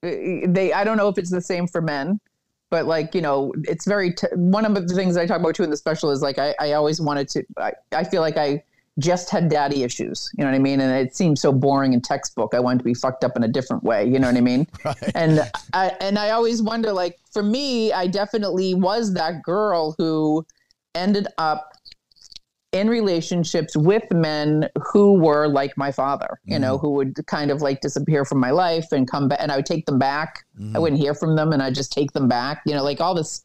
they. 0.02 0.72
I 0.74 0.84
don't 0.84 0.96
know 0.96 1.08
if 1.08 1.16
it's 1.18 1.30
the 1.30 1.40
same 1.40 1.66
for 1.66 1.80
men, 1.80 2.20
but 2.70 2.84
like, 2.86 3.14
you 3.14 3.22
know, 3.22 3.52
it's 3.62 3.86
very. 3.86 4.12
T- 4.12 4.26
one 4.34 4.64
of 4.66 4.74
the 4.74 4.94
things 4.94 5.16
I 5.16 5.26
talk 5.26 5.40
about 5.40 5.54
too 5.54 5.64
in 5.64 5.70
the 5.70 5.76
special 5.76 6.10
is 6.10 6.20
like 6.20 6.38
I, 6.38 6.54
I 6.60 6.72
always 6.72 7.00
wanted 7.00 7.28
to. 7.30 7.44
I, 7.56 7.72
I 7.92 8.04
feel 8.04 8.20
like 8.20 8.36
I 8.36 8.62
just 8.98 9.30
had 9.30 9.48
daddy 9.48 9.82
issues. 9.82 10.30
You 10.36 10.44
know 10.44 10.50
what 10.50 10.56
I 10.56 10.60
mean? 10.60 10.80
And 10.80 10.92
it 10.92 11.16
seemed 11.16 11.38
so 11.38 11.52
boring 11.52 11.94
and 11.94 12.02
textbook. 12.02 12.54
I 12.54 12.60
wanted 12.60 12.78
to 12.78 12.84
be 12.84 12.94
fucked 12.94 13.24
up 13.24 13.36
in 13.36 13.42
a 13.42 13.48
different 13.48 13.82
way. 13.82 14.06
You 14.06 14.18
know 14.18 14.28
what 14.28 14.36
I 14.36 14.40
mean? 14.40 14.66
Right. 14.84 15.12
And 15.14 15.40
I 15.72 15.92
and 16.00 16.18
I 16.18 16.30
always 16.30 16.60
wonder, 16.62 16.92
like, 16.92 17.18
for 17.32 17.42
me, 17.42 17.92
I 17.92 18.06
definitely 18.06 18.74
was 18.74 19.14
that 19.14 19.42
girl 19.42 19.94
who 19.96 20.46
ended 20.94 21.26
up 21.38 21.72
in 22.72 22.88
relationships 22.90 23.76
with 23.76 24.02
men 24.12 24.68
who 24.92 25.14
were 25.14 25.46
like 25.46 25.76
my 25.78 25.90
father, 25.92 26.40
you 26.44 26.58
know, 26.58 26.76
who 26.76 26.90
would 26.90 27.14
kind 27.26 27.50
of 27.50 27.62
like 27.62 27.80
disappear 27.80 28.24
from 28.24 28.40
my 28.40 28.50
life 28.50 28.92
and 28.92 29.08
come 29.08 29.28
back, 29.28 29.38
and 29.40 29.50
I 29.50 29.56
would 29.56 29.66
take 29.66 29.86
them 29.86 29.98
back. 29.98 30.44
I 30.74 30.78
wouldn't 30.78 31.00
hear 31.00 31.14
from 31.14 31.36
them, 31.36 31.52
and 31.52 31.62
I 31.62 31.70
just 31.70 31.92
take 31.92 32.12
them 32.12 32.28
back, 32.28 32.62
you 32.66 32.74
know, 32.74 32.82
like 32.82 33.00
all 33.00 33.14
this 33.14 33.44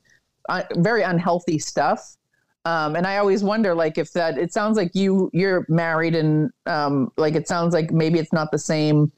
uh, 0.49 0.63
very 0.77 1.03
unhealthy 1.03 1.59
stuff. 1.59 2.17
Um, 2.69 2.95
and 2.95 3.07
I 3.07 3.17
always 3.17 3.43
wonder, 3.43 3.73
like, 3.73 3.97
if 3.97 4.13
that. 4.13 4.37
It 4.37 4.53
sounds 4.53 4.77
like 4.77 4.91
you 4.93 5.31
you're 5.33 5.65
married, 5.69 6.13
and 6.13 6.51
um, 6.67 7.11
like 7.17 7.33
it 7.33 7.47
sounds 7.47 7.73
like 7.73 7.91
maybe 7.91 8.19
it's 8.19 8.31
not 8.31 8.51
the 8.51 8.59
same 8.59 9.11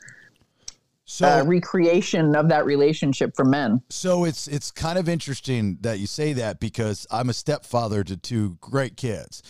so 1.04 1.28
uh, 1.28 1.44
recreation 1.44 2.34
of 2.38 2.48
that 2.48 2.66
relationship 2.66 3.36
for 3.36 3.44
men. 3.44 3.82
So 3.90 4.24
it's 4.24 4.48
it's 4.48 4.72
kind 4.72 4.98
of 4.98 5.10
interesting 5.10 5.78
that 5.82 6.00
you 6.00 6.08
say 6.08 6.32
that 6.34 6.62
because 6.62 7.06
I'm 7.12 7.30
a 7.30 7.34
stepfather 7.34 8.06
to 8.06 8.16
two 8.16 8.58
great 8.62 8.96
kids. 8.96 9.44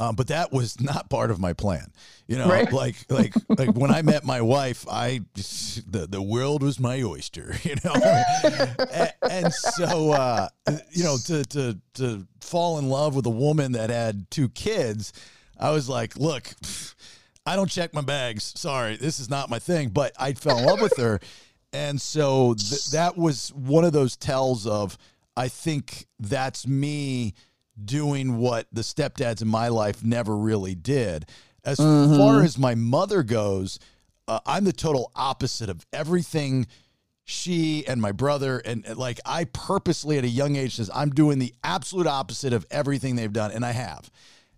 Um, 0.00 0.14
but 0.16 0.28
that 0.28 0.50
was 0.50 0.80
not 0.80 1.10
part 1.10 1.30
of 1.30 1.38
my 1.38 1.52
plan, 1.52 1.92
you 2.26 2.38
know. 2.38 2.48
Right. 2.48 2.72
Like, 2.72 2.96
like, 3.10 3.34
like 3.50 3.74
when 3.74 3.90
I 3.90 4.00
met 4.00 4.24
my 4.24 4.40
wife, 4.40 4.86
I 4.90 5.20
the 5.34 6.06
the 6.08 6.22
world 6.22 6.62
was 6.62 6.80
my 6.80 7.02
oyster, 7.02 7.54
you 7.62 7.74
know. 7.84 7.92
and, 7.92 9.12
and 9.30 9.52
so, 9.52 10.12
uh, 10.12 10.48
you 10.90 11.04
know, 11.04 11.18
to 11.26 11.44
to 11.44 11.78
to 11.94 12.26
fall 12.40 12.78
in 12.78 12.88
love 12.88 13.14
with 13.14 13.26
a 13.26 13.30
woman 13.30 13.72
that 13.72 13.90
had 13.90 14.30
two 14.30 14.48
kids, 14.48 15.12
I 15.58 15.70
was 15.70 15.86
like, 15.86 16.16
look, 16.16 16.50
I 17.44 17.54
don't 17.54 17.70
check 17.70 17.92
my 17.92 18.00
bags. 18.00 18.54
Sorry, 18.56 18.96
this 18.96 19.20
is 19.20 19.28
not 19.28 19.50
my 19.50 19.58
thing. 19.58 19.90
But 19.90 20.12
I 20.18 20.32
fell 20.32 20.58
in 20.58 20.64
love 20.64 20.80
with 20.80 20.96
her, 20.96 21.20
and 21.74 22.00
so 22.00 22.54
th- 22.54 22.92
that 22.92 23.18
was 23.18 23.52
one 23.52 23.84
of 23.84 23.92
those 23.92 24.16
tells 24.16 24.66
of 24.66 24.96
I 25.36 25.48
think 25.48 26.06
that's 26.18 26.66
me 26.66 27.34
doing 27.84 28.36
what 28.36 28.66
the 28.72 28.82
stepdads 28.82 29.42
in 29.42 29.48
my 29.48 29.68
life 29.68 30.02
never 30.04 30.36
really 30.36 30.74
did. 30.74 31.26
As 31.64 31.76
far 31.78 32.42
as 32.42 32.56
my 32.58 32.74
mother 32.74 33.22
goes, 33.22 33.78
uh, 34.28 34.40
I'm 34.46 34.64
the 34.64 34.72
total 34.72 35.10
opposite 35.14 35.68
of 35.68 35.84
everything 35.92 36.66
she 37.24 37.86
and 37.86 38.00
my 38.00 38.12
brother 38.12 38.58
and 38.58 38.84
and, 38.86 38.96
like 38.98 39.20
I 39.24 39.44
purposely 39.44 40.18
at 40.18 40.24
a 40.24 40.28
young 40.28 40.56
age 40.56 40.76
says 40.76 40.90
I'm 40.92 41.10
doing 41.10 41.38
the 41.38 41.54
absolute 41.62 42.06
opposite 42.06 42.52
of 42.52 42.66
everything 42.70 43.14
they've 43.16 43.32
done, 43.32 43.52
and 43.52 43.64
I 43.64 43.70
have. 43.72 44.10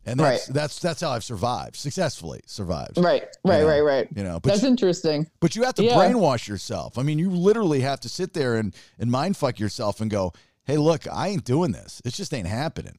And 0.06 0.18
that's 0.18 0.48
Right. 0.48 0.54
that's 0.54 0.78
that's 0.78 1.00
how 1.00 1.10
I've 1.10 1.22
survived 1.24 1.76
successfully 1.76 2.40
survived. 2.46 2.96
Right, 2.98 3.24
right, 3.44 3.60
know, 3.60 3.68
right, 3.68 3.80
right. 3.80 4.08
you 4.16 4.24
know, 4.24 4.40
but 4.40 4.50
That's 4.50 4.62
you- 4.62 4.68
interesting. 4.68 5.28
But 5.40 5.54
you 5.54 5.64
have 5.64 5.74
to 5.74 5.84
Yeah. 5.84 5.94
brainwash 5.96 6.48
yourself. 6.48 6.98
I 6.98 7.02
mean, 7.02 7.18
you 7.18 7.30
literally 7.30 7.80
have 7.80 8.00
to 8.00 8.08
sit 8.08 8.32
there 8.32 8.56
and 8.56 8.74
and 8.98 9.10
mind 9.10 9.36
fuck 9.36 9.58
yourself 9.60 10.00
and 10.00 10.10
go, 10.10 10.32
"Hey, 10.64 10.76
look, 10.78 11.06
I 11.12 11.28
ain't 11.28 11.44
doing 11.44 11.72
this. 11.72 12.00
It 12.04 12.14
just 12.14 12.32
ain't 12.32 12.48
happening." 12.48 12.98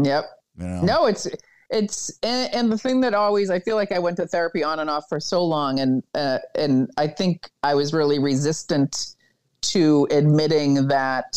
Yep. 0.00 0.24
You 0.58 0.66
know? 0.66 0.80
No, 0.82 1.06
it's 1.06 1.26
it's 1.70 2.18
and, 2.22 2.54
and 2.54 2.72
the 2.72 2.78
thing 2.78 3.00
that 3.00 3.14
always 3.14 3.50
I 3.50 3.58
feel 3.60 3.76
like 3.76 3.92
I 3.92 3.98
went 3.98 4.16
to 4.18 4.26
therapy 4.26 4.62
on 4.62 4.78
and 4.80 4.90
off 4.90 5.04
for 5.08 5.20
so 5.20 5.44
long, 5.44 5.80
and 5.80 6.02
uh, 6.14 6.38
and 6.54 6.90
I 6.96 7.06
think 7.08 7.50
I 7.62 7.74
was 7.74 7.92
really 7.92 8.18
resistant 8.18 9.14
to 9.62 10.06
admitting 10.10 10.88
that. 10.88 11.36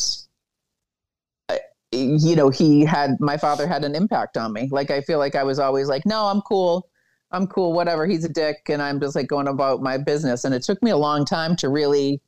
uh, 1.50 1.58
You 1.92 2.36
know, 2.36 2.50
he 2.50 2.84
had 2.86 3.20
my 3.20 3.38
father 3.38 3.68
had 3.68 3.84
an 3.84 3.96
impact 3.96 4.38
on 4.38 4.52
me. 4.54 4.68
Like 4.72 4.92
I 4.92 5.02
feel 5.02 5.20
like 5.20 5.36
I 5.36 5.44
was 5.44 5.60
always 5.60 5.88
like, 5.88 6.06
no, 6.06 6.26
I'm 6.26 6.42
cool. 6.42 6.90
I'm 7.32 7.48
cool, 7.48 7.74
whatever. 7.74 8.06
He's 8.06 8.24
a 8.26 8.30
dick, 8.30 8.58
and 8.70 8.82
I'm 8.82 9.00
just 9.00 9.16
like 9.16 9.28
going 9.28 9.48
about 9.48 9.82
my 9.82 9.98
business. 9.98 10.46
And 10.46 10.54
it 10.54 10.64
took 10.64 10.82
me 10.84 10.92
a 10.92 10.98
long 10.98 11.26
time 11.26 11.56
to 11.58 11.70
really 11.70 12.22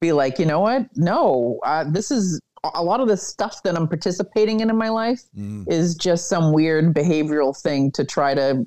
be 0.00 0.12
like, 0.12 0.38
you 0.38 0.46
know 0.46 0.60
what? 0.60 0.86
No, 0.96 1.58
uh, 1.64 1.84
this 1.84 2.10
is 2.10 2.40
a 2.64 2.82
lot 2.82 3.00
of 3.00 3.08
the 3.08 3.16
stuff 3.16 3.62
that 3.64 3.76
I'm 3.76 3.88
participating 3.88 4.60
in 4.60 4.70
in 4.70 4.76
my 4.76 4.88
life 4.88 5.22
Mm. 5.36 5.68
is 5.70 5.94
just 5.94 6.28
some 6.28 6.52
weird 6.52 6.94
behavioral 6.94 7.60
thing 7.60 7.90
to 7.92 8.04
try 8.04 8.34
to. 8.34 8.66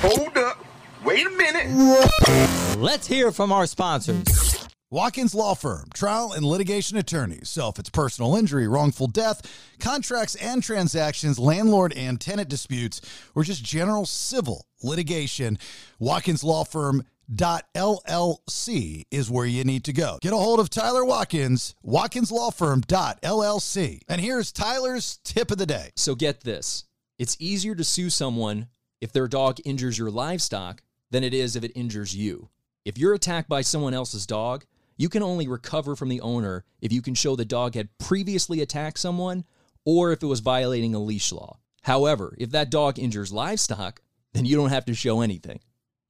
Hold 0.00 0.36
up. 0.38 0.64
Wait 1.04 1.26
a 1.26 1.30
minute. 1.30 2.78
Let's 2.78 3.06
hear 3.06 3.30
from 3.32 3.52
our 3.52 3.66
sponsors. 3.66 4.68
Watkins 4.90 5.34
Law 5.34 5.52
Firm, 5.54 5.90
trial 5.92 6.32
and 6.32 6.46
litigation 6.46 6.96
attorneys. 6.96 7.50
So 7.50 7.68
if 7.68 7.78
it's 7.78 7.90
personal 7.90 8.34
injury, 8.36 8.66
wrongful 8.66 9.08
death, 9.08 9.42
contracts 9.78 10.34
and 10.36 10.62
transactions, 10.62 11.38
landlord 11.38 11.92
and 11.94 12.18
tenant 12.18 12.48
disputes, 12.48 13.02
or 13.34 13.42
just 13.44 13.62
general 13.62 14.06
civil 14.06 14.64
litigation, 14.82 15.58
Watkins 15.98 16.42
Law 16.42 16.64
Firm. 16.64 17.04
LLC 17.30 19.04
is 19.10 19.30
where 19.30 19.46
you 19.46 19.64
need 19.64 19.84
to 19.84 19.92
go. 19.92 20.18
Get 20.22 20.32
a 20.32 20.36
hold 20.36 20.60
of 20.60 20.70
Tyler 20.70 21.04
Watkins, 21.04 21.74
watkinslawfirm.llc. 21.84 24.00
And 24.08 24.20
here's 24.20 24.52
Tyler's 24.52 25.18
tip 25.24 25.50
of 25.50 25.58
the 25.58 25.66
day. 25.66 25.90
So 25.96 26.14
get 26.14 26.42
this 26.42 26.84
it's 27.18 27.36
easier 27.40 27.74
to 27.74 27.84
sue 27.84 28.10
someone 28.10 28.68
if 29.00 29.12
their 29.12 29.28
dog 29.28 29.58
injures 29.64 29.98
your 29.98 30.10
livestock 30.10 30.82
than 31.10 31.24
it 31.24 31.34
is 31.34 31.56
if 31.56 31.64
it 31.64 31.72
injures 31.74 32.14
you. 32.14 32.48
If 32.84 32.96
you're 32.96 33.14
attacked 33.14 33.48
by 33.48 33.62
someone 33.62 33.94
else's 33.94 34.26
dog, 34.26 34.64
you 34.96 35.08
can 35.08 35.22
only 35.22 35.48
recover 35.48 35.96
from 35.96 36.08
the 36.08 36.20
owner 36.20 36.64
if 36.80 36.92
you 36.92 37.02
can 37.02 37.14
show 37.14 37.36
the 37.36 37.44
dog 37.44 37.74
had 37.74 37.88
previously 37.98 38.60
attacked 38.60 38.98
someone 38.98 39.44
or 39.84 40.12
if 40.12 40.22
it 40.22 40.26
was 40.26 40.40
violating 40.40 40.94
a 40.94 40.98
leash 40.98 41.32
law. 41.32 41.58
However, 41.82 42.34
if 42.38 42.50
that 42.50 42.70
dog 42.70 42.98
injures 42.98 43.32
livestock, 43.32 44.00
then 44.32 44.44
you 44.44 44.56
don't 44.56 44.70
have 44.70 44.84
to 44.86 44.94
show 44.94 45.20
anything. 45.20 45.60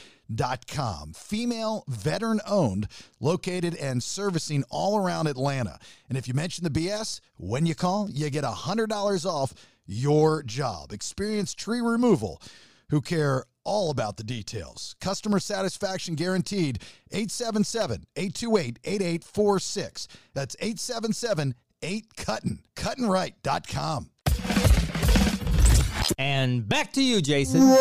com. 0.66 1.12
Female 1.12 1.85
veteran 1.88 2.40
owned, 2.47 2.88
located 3.20 3.75
and 3.77 4.03
servicing 4.03 4.64
all 4.70 4.97
around 4.97 5.27
Atlanta. 5.27 5.79
And 6.09 6.18
if 6.18 6.29
you 6.29 6.35
mention 6.35 6.64
the 6.64 6.70
BS, 6.70 7.20
when 7.37 7.66
you 7.66 7.75
call, 7.75 8.09
you 8.11 8.31
get 8.31 8.44
$100 8.44 9.27
off 9.27 9.55
your 9.87 10.42
job. 10.42 10.92
Experienced 10.92 11.59
tree 11.59 11.81
removal 11.81 12.40
who 12.90 13.01
care 13.01 13.44
all 13.64 13.90
about 13.90 14.16
the 14.16 14.25
details. 14.25 14.94
Customer 15.01 15.40
satisfaction 15.40 16.14
guaranteed. 16.14 16.83
877 17.11 18.05
828 18.16 18.79
8846. 18.85 20.09
That's 20.35 20.57
877 20.61 21.55
8 21.83 22.16
Cuttin. 22.16 22.61
Cuttinright.com. 22.77 24.11
And 26.18 26.68
back 26.68 26.92
to 26.94 27.03
you, 27.03 27.20
Jason. 27.23 27.77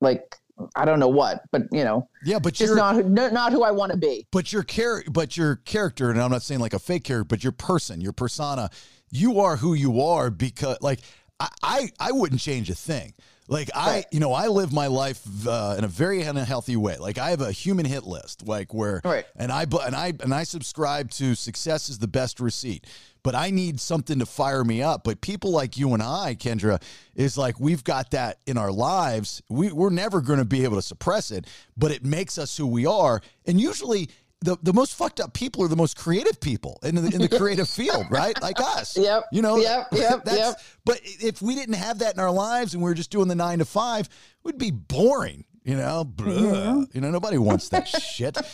Like 0.00 0.36
I 0.74 0.84
don't 0.84 0.98
know 0.98 1.08
what, 1.08 1.42
but 1.52 1.62
you 1.70 1.84
know, 1.84 2.08
Yeah, 2.24 2.38
but 2.40 2.54
just 2.54 2.68
you're 2.68 2.76
not 2.76 3.04
not 3.32 3.52
who 3.52 3.62
I 3.62 3.70
want 3.70 3.92
to 3.92 3.98
be. 3.98 4.26
but 4.32 4.52
your 4.52 4.62
char- 4.64 5.04
but 5.10 5.36
your 5.36 5.56
character, 5.56 6.10
and 6.10 6.20
I'm 6.20 6.30
not 6.30 6.42
saying 6.42 6.60
like 6.60 6.74
a 6.74 6.78
fake 6.80 7.04
character, 7.04 7.24
but 7.24 7.44
your 7.44 7.52
person, 7.52 8.00
your 8.00 8.12
persona, 8.12 8.70
you 9.10 9.40
are 9.40 9.56
who 9.56 9.74
you 9.74 10.00
are 10.02 10.30
because 10.30 10.78
like 10.80 11.00
I 11.40 11.48
I, 11.62 11.92
I 12.00 12.12
wouldn't 12.12 12.40
change 12.40 12.68
a 12.70 12.74
thing. 12.74 13.14
Like 13.50 13.70
I, 13.74 14.04
you 14.12 14.20
know, 14.20 14.32
I 14.34 14.48
live 14.48 14.72
my 14.74 14.88
life 14.88 15.22
uh, 15.46 15.74
in 15.78 15.84
a 15.84 15.88
very 15.88 16.20
unhealthy 16.22 16.76
way. 16.76 16.98
Like 16.98 17.16
I 17.16 17.30
have 17.30 17.40
a 17.40 17.50
human 17.50 17.86
hit 17.86 18.04
list, 18.04 18.46
like 18.46 18.74
where, 18.74 19.00
Right. 19.04 19.24
and 19.36 19.50
I, 19.50 19.62
and 19.62 19.96
I, 19.96 20.12
and 20.20 20.34
I 20.34 20.44
subscribe 20.44 21.10
to 21.12 21.34
success 21.34 21.88
is 21.88 21.98
the 21.98 22.08
best 22.08 22.40
receipt. 22.40 22.86
But 23.22 23.34
I 23.34 23.50
need 23.50 23.80
something 23.80 24.18
to 24.20 24.26
fire 24.26 24.64
me 24.64 24.80
up. 24.82 25.02
But 25.02 25.20
people 25.22 25.50
like 25.50 25.76
you 25.76 25.92
and 25.94 26.02
I, 26.02 26.34
Kendra, 26.38 26.80
is 27.14 27.36
like 27.38 27.58
we've 27.58 27.82
got 27.82 28.10
that 28.12 28.38
in 28.46 28.56
our 28.58 28.70
lives. 28.70 29.42
We, 29.48 29.72
we're 29.72 29.90
never 29.90 30.20
going 30.20 30.38
to 30.38 30.44
be 30.44 30.64
able 30.64 30.76
to 30.76 30.82
suppress 30.82 31.30
it, 31.30 31.46
but 31.76 31.90
it 31.90 32.04
makes 32.04 32.38
us 32.38 32.56
who 32.56 32.66
we 32.66 32.86
are. 32.86 33.20
And 33.46 33.60
usually, 33.60 34.10
the, 34.40 34.56
the 34.62 34.72
most 34.72 34.94
fucked 34.94 35.20
up 35.20 35.32
people 35.32 35.64
are 35.64 35.68
the 35.68 35.76
most 35.76 35.96
creative 35.96 36.40
people 36.40 36.78
in 36.82 36.94
the, 36.94 37.14
in 37.14 37.20
the 37.20 37.28
creative 37.28 37.68
field, 37.68 38.06
right? 38.10 38.40
Like 38.40 38.60
us. 38.60 38.96
Yep, 38.96 39.24
You 39.32 39.42
know, 39.42 39.56
yep, 39.56 39.88
yep, 39.92 40.24
that's, 40.24 40.38
yep. 40.38 40.60
But 40.84 41.00
if 41.02 41.42
we 41.42 41.54
didn't 41.54 41.74
have 41.74 41.98
that 42.00 42.14
in 42.14 42.20
our 42.20 42.30
lives 42.30 42.74
and 42.74 42.82
we 42.82 42.88
were 42.88 42.94
just 42.94 43.10
doing 43.10 43.28
the 43.28 43.34
nine 43.34 43.58
to 43.58 43.64
five, 43.64 44.08
we'd 44.44 44.58
be 44.58 44.70
boring. 44.70 45.44
You 45.64 45.76
know, 45.76 46.02
Blah. 46.04 46.32
Mm-hmm. 46.32 46.82
you 46.94 47.00
know, 47.02 47.10
nobody 47.10 47.36
wants 47.36 47.68
that 47.70 47.86
shit. 47.88 48.36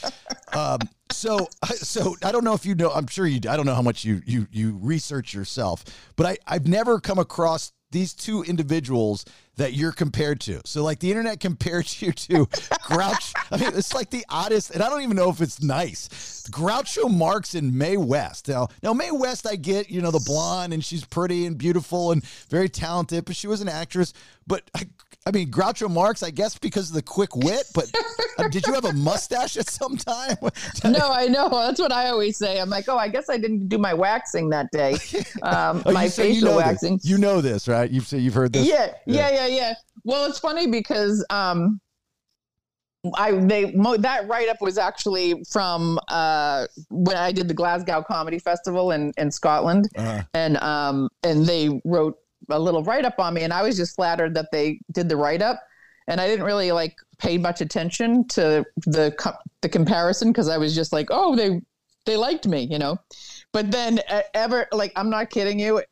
Um, 0.52 0.78
so, 1.10 1.48
so 1.64 2.14
I 2.22 2.30
don't 2.30 2.44
know 2.44 2.54
if 2.54 2.64
you 2.64 2.76
know. 2.76 2.88
I'm 2.90 3.08
sure 3.08 3.26
you. 3.26 3.40
I 3.48 3.56
don't 3.56 3.66
know 3.66 3.74
how 3.74 3.82
much 3.82 4.04
you 4.04 4.22
you 4.24 4.46
you 4.52 4.78
research 4.80 5.34
yourself, 5.34 5.84
but 6.14 6.26
I 6.26 6.38
I've 6.46 6.68
never 6.68 7.00
come 7.00 7.18
across 7.18 7.72
these 7.90 8.14
two 8.14 8.44
individuals 8.44 9.24
that 9.56 9.74
you're 9.74 9.92
compared 9.92 10.40
to. 10.42 10.60
So, 10.64 10.82
like 10.82 10.98
the 11.00 11.10
internet 11.10 11.40
compared 11.40 12.00
you 12.00 12.12
to 12.12 12.48
Grouch. 12.84 13.32
I 13.50 13.56
mean, 13.56 13.70
it's 13.74 13.94
like 13.94 14.10
the 14.10 14.24
oddest, 14.28 14.70
and 14.70 14.82
I 14.82 14.88
don't 14.88 15.02
even 15.02 15.16
know 15.16 15.30
if 15.30 15.40
it's 15.40 15.62
nice. 15.62 16.08
Groucho 16.50 17.10
Marx 17.10 17.54
and 17.54 17.74
Mae 17.74 17.96
West. 17.96 18.48
Now, 18.48 18.68
now 18.82 18.92
Mae 18.92 19.10
West, 19.10 19.46
I 19.46 19.56
get, 19.56 19.90
you 19.90 20.00
know, 20.00 20.10
the 20.10 20.22
blonde, 20.24 20.72
and 20.72 20.84
she's 20.84 21.04
pretty 21.04 21.46
and 21.46 21.56
beautiful 21.56 22.12
and 22.12 22.24
very 22.48 22.68
talented, 22.68 23.24
but 23.24 23.36
she 23.36 23.46
was 23.46 23.60
an 23.60 23.68
actress. 23.68 24.12
But 24.46 24.70
I, 25.26 25.30
mean, 25.30 25.50
Groucho 25.50 25.90
Marx, 25.90 26.22
I 26.22 26.30
guess 26.30 26.58
because 26.58 26.90
of 26.90 26.94
the 26.94 27.02
quick 27.02 27.34
wit. 27.34 27.64
But 27.74 27.90
uh, 28.38 28.48
did 28.48 28.66
you 28.66 28.74
have 28.74 28.84
a 28.84 28.92
mustache 28.92 29.56
at 29.56 29.68
some 29.68 29.96
time? 29.96 30.36
No, 30.84 31.10
I 31.12 31.28
know. 31.28 31.48
That's 31.48 31.80
what 31.80 31.92
I 31.92 32.08
always 32.10 32.36
say. 32.36 32.60
I'm 32.60 32.68
like, 32.68 32.88
oh, 32.88 32.98
I 32.98 33.08
guess 33.08 33.30
I 33.30 33.38
didn't 33.38 33.68
do 33.68 33.78
my 33.78 33.94
waxing 33.94 34.50
that 34.50 34.70
day. 34.70 34.96
Um, 35.42 35.82
Oh, 35.86 35.92
my 35.92 36.02
you, 36.02 36.06
you 36.06 36.10
facial 36.10 36.48
know 36.48 36.56
this. 36.56 36.66
waxing. 36.66 37.00
You 37.02 37.18
know 37.18 37.40
this, 37.40 37.68
right? 37.68 37.90
You've 37.90 38.10
you've 38.12 38.34
heard 38.34 38.52
this. 38.52 38.66
Yeah, 38.66 38.92
yeah, 39.06 39.30
yeah, 39.30 39.46
yeah. 39.46 39.74
Well, 40.04 40.26
it's 40.26 40.38
funny 40.38 40.66
because 40.68 41.24
um, 41.30 41.80
I 43.16 43.32
they 43.32 43.72
mo- 43.72 43.96
that 43.98 44.28
write 44.28 44.48
up 44.48 44.60
was 44.62 44.78
actually 44.78 45.42
from 45.50 45.98
uh 46.08 46.66
when 46.90 47.16
I 47.16 47.32
did 47.32 47.48
the 47.48 47.54
Glasgow 47.54 48.02
Comedy 48.02 48.38
Festival 48.38 48.92
in 48.92 49.12
in 49.18 49.30
Scotland, 49.30 49.88
Uh, 49.96 50.22
and 50.32 50.56
um 50.58 51.08
and 51.22 51.44
they 51.46 51.80
wrote 51.84 52.16
a 52.48 52.58
little 52.58 52.82
write 52.82 53.04
up 53.04 53.18
on 53.18 53.34
me, 53.34 53.42
and 53.42 53.52
I 53.52 53.62
was 53.62 53.76
just 53.76 53.96
flattered 53.96 54.34
that 54.34 54.50
they 54.52 54.80
did 54.92 55.08
the 55.08 55.16
write 55.16 55.42
up, 55.42 55.60
and 56.08 56.20
I 56.20 56.26
didn't 56.26 56.44
really 56.44 56.72
like 56.72 56.96
pay 57.18 57.38
much 57.38 57.60
attention 57.60 58.26
to 58.28 58.64
the 58.86 59.34
the 59.60 59.68
comparison 59.68 60.30
because 60.30 60.48
I 60.48 60.58
was 60.58 60.74
just 60.74 60.92
like, 60.92 61.08
oh, 61.10 61.36
they 61.36 61.60
they 62.06 62.16
liked 62.16 62.46
me, 62.46 62.66
you 62.70 62.78
know. 62.78 62.98
But 63.52 63.70
then 63.70 64.00
ever 64.34 64.66
like 64.72 64.92
I'm 64.96 65.10
not 65.10 65.30
kidding 65.30 65.58
you. 65.58 65.82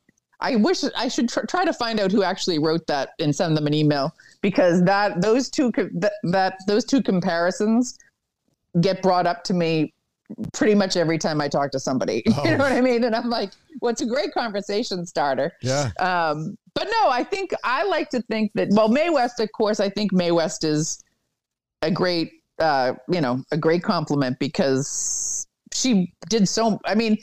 I 0.41 0.57
wish 0.57 0.83
I 0.97 1.07
should 1.07 1.29
tr- 1.29 1.47
try 1.47 1.65
to 1.65 1.73
find 1.73 2.01
out 2.01 2.11
who 2.11 2.25
actually 2.25 2.59
wrote 2.59 2.87
that 2.89 3.11
and 3.21 3.35
send 3.35 3.57
them 3.57 3.69
an 3.69 3.75
email 3.75 4.13
because 4.41 4.83
that 4.85 5.23
those 5.23 5.49
two 5.49 5.71
that, 5.95 6.15
that 6.25 6.59
those 6.67 6.85
two 6.85 7.01
comparisons 7.01 7.97
get 8.81 9.03
brought 9.03 9.27
up 9.27 9.45
to 9.45 9.55
me 9.55 9.95
pretty 10.53 10.75
much 10.75 10.97
every 10.97 11.19
time 11.19 11.41
I 11.41 11.49
talk 11.49 11.71
to 11.73 11.81
somebody. 11.81 12.23
Oh. 12.37 12.45
You 12.45 12.53
know 12.57 12.65
what 12.65 12.73
I 12.73 12.81
mean? 12.81 13.05
And 13.05 13.15
I'm 13.15 13.29
like, 13.31 13.51
well, 13.81 13.91
it's 13.93 14.01
a 14.01 14.07
great 14.07 14.33
conversation 14.33 15.05
starter. 15.07 15.53
Yeah. 15.63 15.91
Um, 15.99 16.57
but 16.75 16.85
no, 16.85 17.09
I 17.11 17.23
think 17.25 17.53
I 17.65 17.85
like 17.85 18.09
to 18.11 18.23
think 18.23 18.53
that, 18.55 18.69
well, 18.71 18.89
Mae 18.89 19.11
West, 19.11 19.39
of 19.41 19.51
course, 19.53 19.81
I 19.81 19.89
think 19.91 20.13
Mae 20.13 20.31
West 20.33 20.65
is 20.65 21.03
a 21.83 21.91
great, 21.91 22.33
uh, 22.59 22.95
you 23.11 23.21
know, 23.21 23.43
a 23.53 23.57
great 23.57 23.83
compliment 23.83 24.39
because 24.39 25.47
she 25.75 26.13
did 26.29 26.49
so, 26.49 26.81
I 26.85 26.95
mean, 26.95 27.19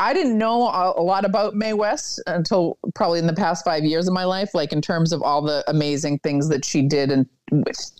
I 0.00 0.14
didn't 0.14 0.38
know 0.38 0.68
a, 0.68 0.94
a 1.00 1.02
lot 1.02 1.24
about 1.24 1.54
Mae 1.56 1.72
West 1.72 2.22
until 2.28 2.78
probably 2.94 3.18
in 3.18 3.26
the 3.26 3.32
past 3.34 3.64
five 3.64 3.84
years 3.84 4.06
of 4.06 4.14
my 4.14 4.24
life, 4.24 4.50
like 4.54 4.72
in 4.72 4.80
terms 4.80 5.12
of 5.12 5.22
all 5.22 5.42
the 5.42 5.64
amazing 5.68 6.20
things 6.20 6.48
that 6.50 6.64
she 6.64 6.82
did 6.82 7.10
and 7.10 7.26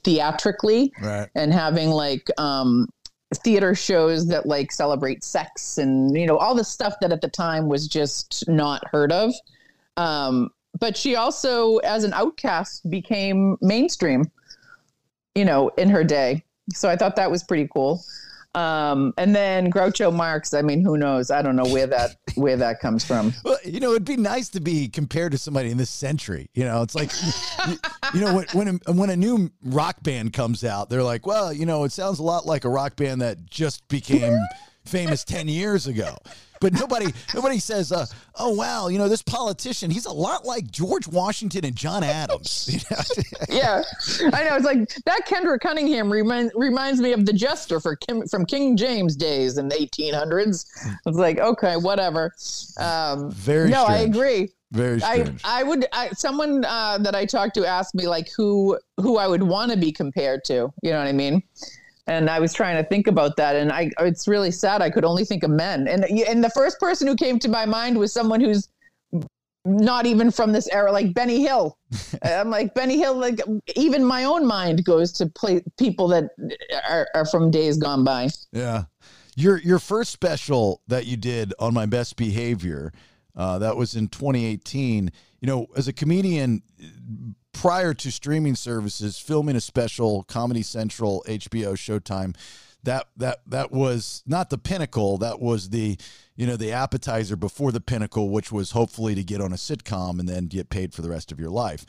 theatrically 0.04 0.92
Right. 1.00 1.28
and 1.34 1.52
having 1.52 1.90
like 1.90 2.28
um 2.38 2.88
theater 3.34 3.74
shows 3.74 4.26
that 4.28 4.46
like 4.46 4.72
celebrate 4.72 5.22
sex 5.22 5.78
and 5.78 6.16
you 6.16 6.26
know 6.26 6.38
all 6.38 6.54
the 6.54 6.64
stuff 6.64 6.94
that 7.00 7.12
at 7.12 7.20
the 7.20 7.28
time 7.28 7.68
was 7.68 7.86
just 7.86 8.48
not 8.48 8.82
heard 8.90 9.12
of. 9.12 9.32
Um 9.96 10.50
but 10.78 10.96
she 10.96 11.16
also 11.16 11.78
as 11.78 12.04
an 12.04 12.12
outcast 12.12 12.88
became 12.88 13.56
mainstream 13.60 14.30
you 15.34 15.44
know 15.44 15.68
in 15.76 15.90
her 15.90 16.04
day. 16.04 16.44
So 16.72 16.88
i 16.88 16.96
thought 16.96 17.16
that 17.16 17.30
was 17.30 17.44
pretty 17.44 17.68
cool 17.72 18.02
um 18.54 19.12
and 19.18 19.36
then 19.36 19.70
groucho 19.70 20.14
marx 20.14 20.54
i 20.54 20.62
mean 20.62 20.82
who 20.82 20.96
knows 20.96 21.30
i 21.30 21.42
don't 21.42 21.54
know 21.54 21.66
where 21.66 21.86
that 21.86 22.16
where 22.34 22.56
that 22.56 22.80
comes 22.80 23.04
from 23.04 23.32
Well, 23.44 23.58
you 23.64 23.80
know, 23.80 23.90
it'd 23.90 24.04
be 24.04 24.16
nice 24.16 24.48
to 24.50 24.60
be 24.60 24.88
compared 24.88 25.32
to 25.32 25.38
somebody 25.38 25.70
in 25.70 25.76
this 25.76 25.90
century. 25.90 26.50
You 26.54 26.64
know, 26.64 26.82
it's 26.82 26.94
like, 26.94 27.10
you, 27.68 27.76
you 28.14 28.20
know, 28.20 28.34
when 28.34 28.46
when 28.52 28.80
a, 28.86 28.92
when 28.92 29.10
a 29.10 29.16
new 29.16 29.50
rock 29.64 30.02
band 30.02 30.32
comes 30.32 30.64
out, 30.64 30.90
they're 30.90 31.02
like, 31.02 31.26
well, 31.26 31.52
you 31.52 31.66
know, 31.66 31.84
it 31.84 31.92
sounds 31.92 32.18
a 32.18 32.22
lot 32.22 32.46
like 32.46 32.64
a 32.64 32.68
rock 32.68 32.96
band 32.96 33.20
that 33.22 33.46
just 33.46 33.86
became 33.88 34.38
famous 34.84 35.24
ten 35.24 35.48
years 35.48 35.86
ago. 35.86 36.16
But 36.60 36.72
nobody 36.72 37.12
nobody 37.34 37.58
says, 37.58 37.92
uh, 37.92 38.06
oh 38.36 38.50
wow, 38.50 38.88
you 38.88 38.98
know, 38.98 39.08
this 39.08 39.22
politician, 39.22 39.90
he's 39.90 40.06
a 40.06 40.12
lot 40.12 40.44
like 40.44 40.70
George 40.70 41.06
Washington 41.06 41.64
and 41.64 41.76
John 41.76 42.02
Adams. 42.02 42.68
You 42.78 42.80
know? 42.90 43.02
yeah, 43.48 43.82
I 44.32 44.44
know. 44.44 44.56
It's 44.56 44.64
like 44.64 44.88
that 45.04 45.22
Kendra 45.26 45.58
Cunningham 45.58 46.12
reminds 46.12 46.52
reminds 46.54 47.00
me 47.00 47.12
of 47.12 47.24
the 47.24 47.32
jester 47.32 47.80
for 47.80 47.96
Kim, 47.96 48.26
from 48.28 48.44
King 48.44 48.76
James 48.76 49.16
days 49.16 49.58
in 49.58 49.68
the 49.68 49.74
1800s. 49.74 50.66
It's 51.06 51.16
like 51.16 51.38
okay, 51.38 51.76
whatever. 51.76 52.32
Um, 52.78 53.30
Very 53.30 53.70
no, 53.70 53.84
I 53.84 53.98
agree. 53.98 54.52
Very 54.70 55.02
I, 55.02 55.22
strange. 55.22 55.40
I 55.44 55.62
would 55.62 55.86
I, 55.92 56.10
someone 56.10 56.64
uh, 56.64 56.98
that 56.98 57.14
I 57.14 57.24
talked 57.24 57.54
to 57.54 57.66
asked 57.66 57.94
me 57.94 58.06
like 58.06 58.28
who 58.36 58.78
who 58.98 59.16
I 59.16 59.26
would 59.26 59.42
want 59.42 59.72
to 59.72 59.78
be 59.78 59.92
compared 59.92 60.44
to. 60.44 60.72
You 60.82 60.90
know 60.90 60.98
what 60.98 61.08
I 61.08 61.12
mean? 61.12 61.42
And 62.08 62.30
I 62.30 62.40
was 62.40 62.54
trying 62.54 62.82
to 62.82 62.88
think 62.88 63.06
about 63.06 63.36
that, 63.36 63.54
and 63.54 63.70
I 63.70 63.90
it's 64.00 64.26
really 64.26 64.50
sad. 64.50 64.80
I 64.80 64.88
could 64.88 65.04
only 65.04 65.24
think 65.24 65.42
of 65.42 65.50
men, 65.50 65.86
and 65.86 66.04
and 66.04 66.42
the 66.42 66.50
first 66.50 66.80
person 66.80 67.06
who 67.06 67.14
came 67.14 67.38
to 67.40 67.48
my 67.48 67.66
mind 67.66 67.98
was 67.98 68.12
someone 68.12 68.40
who's 68.40 68.68
not 69.68 70.06
even 70.06 70.30
from 70.30 70.52
this 70.52 70.68
era, 70.68 70.90
like 70.90 71.12
Benny 71.12 71.42
Hill. 71.42 71.76
I'm 72.22 72.50
like 72.50 72.74
Benny 72.74 72.98
Hill. 72.98 73.14
Like 73.14 73.40
even 73.76 74.04
my 74.04 74.24
own 74.24 74.46
mind 74.46 74.84
goes 74.84 75.12
to 75.12 75.26
play 75.26 75.62
people 75.78 76.08
that 76.08 76.30
are, 76.88 77.08
are 77.14 77.26
from 77.26 77.50
days 77.50 77.76
gone 77.76 78.04
by. 78.04 78.30
Yeah. 78.52 78.84
Your 79.36 79.58
your 79.58 79.78
first 79.78 80.10
special 80.10 80.82
that 80.88 81.06
you 81.06 81.16
did 81.16 81.54
on 81.58 81.74
my 81.74 81.86
best 81.86 82.16
behavior, 82.16 82.92
uh, 83.36 83.58
that 83.58 83.76
was 83.76 83.94
in 83.94 84.08
2018. 84.08 85.12
You 85.40 85.46
know, 85.46 85.66
as 85.76 85.86
a 85.86 85.92
comedian, 85.92 86.62
prior 87.58 87.92
to 87.92 88.12
streaming 88.12 88.54
services, 88.54 89.18
filming 89.18 89.56
a 89.56 89.60
special, 89.60 90.22
Comedy 90.24 90.62
Central, 90.62 91.24
HBO, 91.26 91.72
Showtime, 91.72 92.36
that 92.84 93.06
that 93.16 93.40
that 93.46 93.72
was 93.72 94.22
not 94.26 94.50
the 94.50 94.58
pinnacle. 94.58 95.18
That 95.18 95.40
was 95.40 95.70
the 95.70 95.98
you 96.36 96.46
know 96.46 96.56
the 96.56 96.72
appetizer 96.72 97.36
before 97.36 97.72
the 97.72 97.80
pinnacle, 97.80 98.30
which 98.30 98.52
was 98.52 98.70
hopefully 98.70 99.14
to 99.16 99.24
get 99.24 99.40
on 99.40 99.52
a 99.52 99.56
sitcom 99.56 100.20
and 100.20 100.28
then 100.28 100.46
get 100.46 100.70
paid 100.70 100.94
for 100.94 101.02
the 101.02 101.10
rest 101.10 101.32
of 101.32 101.40
your 101.40 101.50
life. 101.50 101.84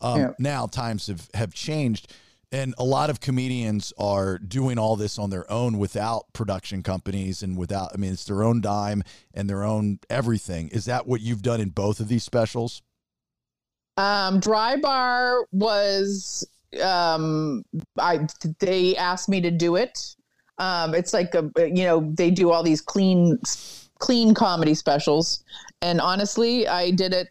Um, 0.00 0.18
Yeah. 0.18 0.30
Now 0.38 0.66
times 0.66 1.06
have 1.06 1.28
have 1.34 1.54
changed 1.54 2.12
and 2.50 2.74
a 2.76 2.84
lot 2.84 3.08
of 3.08 3.18
comedians 3.20 3.94
are 3.96 4.38
doing 4.38 4.78
all 4.78 4.94
this 4.94 5.18
on 5.18 5.30
their 5.30 5.50
own 5.50 5.78
without 5.78 6.30
production 6.34 6.82
companies 6.82 7.42
and 7.42 7.56
without 7.56 7.90
i 7.94 7.96
mean 7.96 8.12
it's 8.12 8.26
their 8.26 8.42
own 8.42 8.60
dime 8.60 9.02
and 9.32 9.48
their 9.48 9.62
own 9.62 9.98
everything 10.10 10.68
is 10.68 10.84
that 10.84 11.06
what 11.06 11.22
you've 11.22 11.42
done 11.42 11.60
in 11.60 11.70
both 11.70 11.98
of 11.98 12.08
these 12.08 12.22
specials 12.22 12.82
Um, 13.96 14.40
Dry 14.40 14.76
Bar 14.76 15.44
was 15.52 16.46
um, 16.82 17.64
I 17.98 18.26
they 18.58 18.96
asked 18.96 19.28
me 19.28 19.40
to 19.40 19.50
do 19.50 19.76
it. 19.76 20.16
Um, 20.58 20.94
it's 20.94 21.12
like 21.12 21.34
a 21.34 21.50
you 21.56 21.84
know 21.84 22.12
they 22.14 22.30
do 22.30 22.50
all 22.50 22.62
these 22.62 22.80
clean 22.80 23.38
clean 23.98 24.34
comedy 24.34 24.74
specials, 24.74 25.44
and 25.80 26.00
honestly, 26.00 26.66
I 26.66 26.90
did 26.90 27.12
it. 27.12 27.28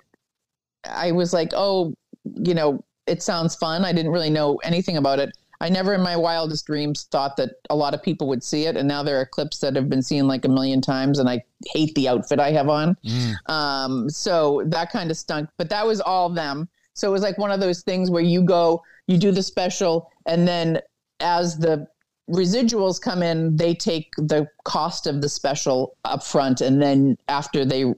I 0.85 1.11
was 1.11 1.33
like, 1.33 1.51
oh, 1.55 1.93
you 2.23 2.53
know, 2.53 2.83
it 3.07 3.21
sounds 3.21 3.55
fun. 3.55 3.85
I 3.85 3.93
didn't 3.93 4.11
really 4.11 4.29
know 4.29 4.57
anything 4.63 4.97
about 4.97 5.19
it. 5.19 5.31
I 5.61 5.69
never 5.69 5.93
in 5.93 6.01
my 6.01 6.17
wildest 6.17 6.65
dreams 6.65 7.03
thought 7.11 7.37
that 7.37 7.51
a 7.69 7.75
lot 7.75 7.93
of 7.93 8.01
people 8.01 8.27
would 8.29 8.43
see 8.43 8.65
it. 8.65 8.75
And 8.75 8.87
now 8.87 9.03
there 9.03 9.17
are 9.21 9.27
clips 9.27 9.59
that 9.59 9.75
have 9.75 9.89
been 9.89 10.01
seen 10.01 10.27
like 10.27 10.43
a 10.43 10.49
million 10.49 10.81
times, 10.81 11.19
and 11.19 11.29
I 11.29 11.43
hate 11.67 11.93
the 11.93 12.09
outfit 12.09 12.39
I 12.39 12.51
have 12.51 12.67
on. 12.67 12.97
Um, 13.45 14.09
so 14.09 14.63
that 14.65 14.91
kind 14.91 15.11
of 15.11 15.17
stunk, 15.17 15.49
but 15.57 15.69
that 15.69 15.85
was 15.85 16.01
all 16.01 16.29
them. 16.29 16.67
So 16.95 17.07
it 17.07 17.11
was 17.11 17.21
like 17.21 17.37
one 17.37 17.51
of 17.51 17.59
those 17.59 17.83
things 17.83 18.09
where 18.09 18.23
you 18.23 18.41
go, 18.41 18.81
you 19.05 19.19
do 19.19 19.31
the 19.31 19.43
special, 19.43 20.09
and 20.25 20.47
then 20.47 20.81
as 21.19 21.59
the 21.59 21.87
residuals 22.27 22.99
come 22.99 23.21
in, 23.21 23.55
they 23.55 23.75
take 23.75 24.13
the 24.17 24.47
cost 24.63 25.05
of 25.05 25.21
the 25.21 25.29
special 25.29 25.95
up 26.05 26.23
front. 26.23 26.61
And 26.61 26.81
then 26.81 27.17
after 27.27 27.65
they 27.65 27.93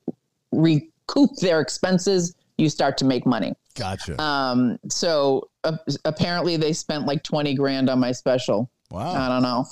recoup 0.52 1.36
their 1.39 1.62
expenses, 1.62 2.36
you 2.58 2.69
start 2.69 2.97
to 2.97 3.06
make 3.06 3.26
money. 3.26 3.54
gotcha 3.76 4.21
Um, 4.21 4.80
so 4.89 5.49
uh, 5.63 5.78
apparently 6.06 6.58
they 6.58 6.73
spent 6.73 7.06
like 7.06 7.23
20 7.23 7.54
grand 7.56 7.89
on 7.89 7.99
my 7.99 8.12
special. 8.12 8.69
Wow. 8.91 9.13
I 9.13 9.28
don't 9.30 9.41
know. 9.43 9.65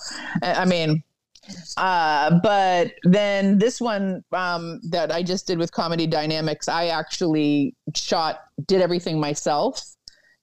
I 0.43 0.53
I 0.61 0.65
mean, 0.65 1.03
uh, 1.77 2.39
but 2.41 2.93
then 3.03 3.57
this 3.57 3.79
one 3.81 4.23
um, 4.31 4.79
that 4.89 5.11
I 5.11 5.21
just 5.23 5.47
did 5.47 5.57
with 5.57 5.71
Comedy 5.71 6.07
Dynamics, 6.07 6.67
I 6.67 6.87
actually 6.87 7.75
shot, 7.95 8.41
did 8.67 8.81
everything 8.81 9.19
myself, 9.19 9.83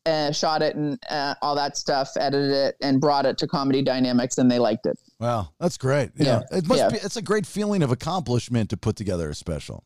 uh, 0.06 0.32
shot 0.32 0.62
it 0.62 0.76
and 0.76 0.98
uh, 1.10 1.34
all 1.42 1.54
that 1.56 1.76
stuff, 1.76 2.10
edited 2.18 2.50
it, 2.52 2.76
and 2.80 3.00
brought 3.00 3.26
it 3.26 3.38
to 3.38 3.46
Comedy 3.46 3.82
Dynamics, 3.82 4.38
and 4.38 4.50
they 4.50 4.58
liked 4.58 4.86
it. 4.86 4.98
wow 5.20 5.48
that's 5.58 5.76
great 5.76 6.10
yeah, 6.16 6.42
Yeah. 6.50 6.58
it 6.58 6.66
must 6.68 6.80
Yeah. 6.80 6.88
be 6.90 6.96
it's 6.98 7.16
a 7.16 7.22
great 7.22 7.46
feeling 7.46 7.82
of 7.82 7.90
accomplishment 7.90 8.70
to 8.70 8.76
put 8.76 8.94
together 8.96 9.28
a 9.30 9.34
special 9.34 9.84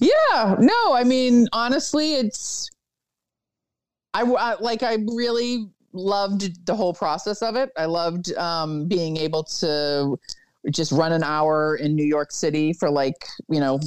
Yeah, 0.00 0.56
no, 0.60 0.92
I 0.94 1.04
mean, 1.04 1.48
honestly, 1.52 2.14
it's 2.14 2.68
I, 4.14 4.22
I 4.22 4.54
like 4.60 4.82
I 4.82 4.98
really 5.06 5.68
loved 5.92 6.66
the 6.66 6.74
whole 6.74 6.94
process 6.94 7.42
of 7.42 7.56
it. 7.56 7.70
I 7.76 7.86
loved 7.86 8.32
um, 8.34 8.86
being 8.86 9.16
able 9.16 9.44
to 9.44 10.18
just 10.70 10.92
run 10.92 11.12
an 11.12 11.22
hour 11.22 11.76
in 11.76 11.94
New 11.94 12.04
York 12.04 12.32
City 12.32 12.72
for 12.72 12.90
like 12.90 13.26
you 13.48 13.60
know 13.60 13.80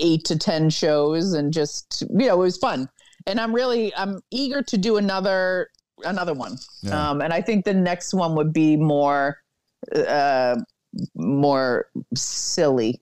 eight 0.00 0.24
to 0.26 0.38
ten 0.38 0.70
shows, 0.70 1.32
and 1.32 1.52
just 1.52 2.02
you 2.10 2.26
know 2.26 2.34
it 2.34 2.44
was 2.44 2.56
fun. 2.56 2.88
And 3.26 3.40
I'm 3.40 3.54
really 3.54 3.94
I'm 3.94 4.20
eager 4.30 4.62
to 4.62 4.78
do 4.78 4.96
another 4.96 5.68
another 6.04 6.34
one. 6.34 6.58
Yeah. 6.82 7.10
Um, 7.10 7.20
and 7.20 7.32
I 7.32 7.40
think 7.40 7.64
the 7.64 7.74
next 7.74 8.14
one 8.14 8.34
would 8.34 8.52
be 8.52 8.76
more 8.76 9.38
uh, 9.94 10.56
more 11.14 11.86
silly. 12.14 13.00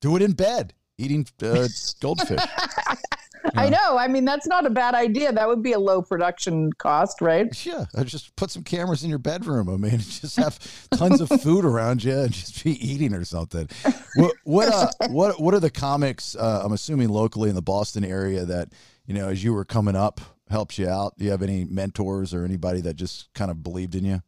do 0.00 0.16
it 0.16 0.22
in 0.22 0.32
bed 0.32 0.74
eating 0.98 1.26
uh, 1.42 1.66
goldfish 2.00 2.40
I 3.56 3.68
know. 3.68 3.96
I 3.98 4.08
mean, 4.08 4.24
that's 4.24 4.46
not 4.46 4.66
a 4.66 4.70
bad 4.70 4.94
idea. 4.94 5.32
That 5.32 5.48
would 5.48 5.62
be 5.62 5.72
a 5.72 5.78
low 5.78 6.02
production 6.02 6.72
cost, 6.74 7.20
right? 7.20 7.48
yeah 7.66 7.84
just 8.04 8.34
put 8.36 8.50
some 8.50 8.62
cameras 8.62 9.02
in 9.02 9.10
your 9.10 9.18
bedroom 9.18 9.68
i 9.68 9.76
mean 9.76 9.98
just 9.98 10.36
have 10.36 10.58
tons 10.90 11.20
of 11.20 11.28
food 11.40 11.64
around 11.64 12.02
you 12.02 12.18
and 12.18 12.32
just 12.32 12.62
be 12.64 12.72
eating 12.86 13.12
or 13.14 13.24
something 13.24 13.68
what 14.16 14.34
what 14.44 14.68
uh, 14.68 14.88
what 15.10 15.40
what 15.40 15.54
are 15.54 15.60
the 15.60 15.70
comics 15.70 16.34
uh, 16.36 16.62
i'm 16.64 16.72
assuming 16.72 17.08
locally 17.08 17.48
in 17.48 17.54
the 17.54 17.62
boston 17.62 18.04
area 18.04 18.44
that 18.44 18.68
you 19.06 19.14
know 19.14 19.28
as 19.28 19.42
you 19.42 19.52
were 19.52 19.64
coming 19.64 19.96
up 19.96 20.20
helps 20.50 20.78
you 20.78 20.88
out 20.88 21.16
do 21.18 21.24
you 21.24 21.30
have 21.30 21.42
any 21.42 21.64
mentors 21.64 22.34
or 22.34 22.44
anybody 22.44 22.80
that 22.80 22.94
just 22.94 23.32
kind 23.34 23.50
of 23.50 23.62
believed 23.62 23.94
in 23.94 24.04
you 24.04 24.22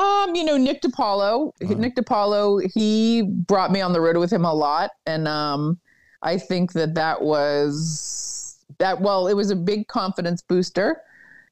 Um, 0.00 0.34
you 0.34 0.44
know, 0.44 0.56
Nick 0.56 0.80
DiPaolo. 0.80 1.52
Uh-huh. 1.62 1.74
Nick 1.74 1.94
DiPaolo, 1.96 2.62
he 2.74 3.22
brought 3.22 3.70
me 3.70 3.82
on 3.82 3.92
the 3.92 4.00
road 4.00 4.16
with 4.16 4.32
him 4.32 4.44
a 4.44 4.52
lot. 4.52 4.90
And 5.06 5.28
um 5.28 5.78
I 6.22 6.38
think 6.38 6.72
that 6.72 6.94
that 6.94 7.22
was 7.22 8.58
that. 8.78 9.00
Well, 9.00 9.26
it 9.26 9.34
was 9.34 9.50
a 9.50 9.56
big 9.56 9.88
confidence 9.88 10.42
booster, 10.42 11.02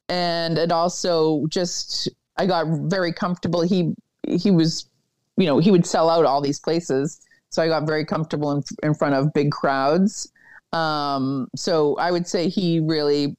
and 0.09 0.59
it 0.59 0.73
also 0.73 1.47
just 1.49 2.09
I 2.37 2.47
got 2.47 2.67
very 2.89 3.13
comfortable. 3.13 3.63
He 3.63 3.95
he 4.27 4.51
was, 4.51 4.89
you 5.37 5.47
know, 5.47 5.59
he 5.59 5.71
would 5.71 5.87
sell 5.87 6.09
out 6.09 6.25
all 6.25 6.41
these 6.41 6.61
places, 6.61 7.21
so 7.51 7.63
I 7.63 7.69
got 7.69 7.87
very 7.87 8.05
comfortable 8.05 8.53
in 8.53 8.63
in 8.83 8.95
front 8.95 9.15
of 9.15 9.33
big 9.33 9.51
crowds. 9.51 10.31
Um, 10.73 11.49
so 11.57 11.97
I 11.97 12.13
would 12.13 12.27
say 12.27 12.49
he 12.49 12.81
really, 12.81 13.37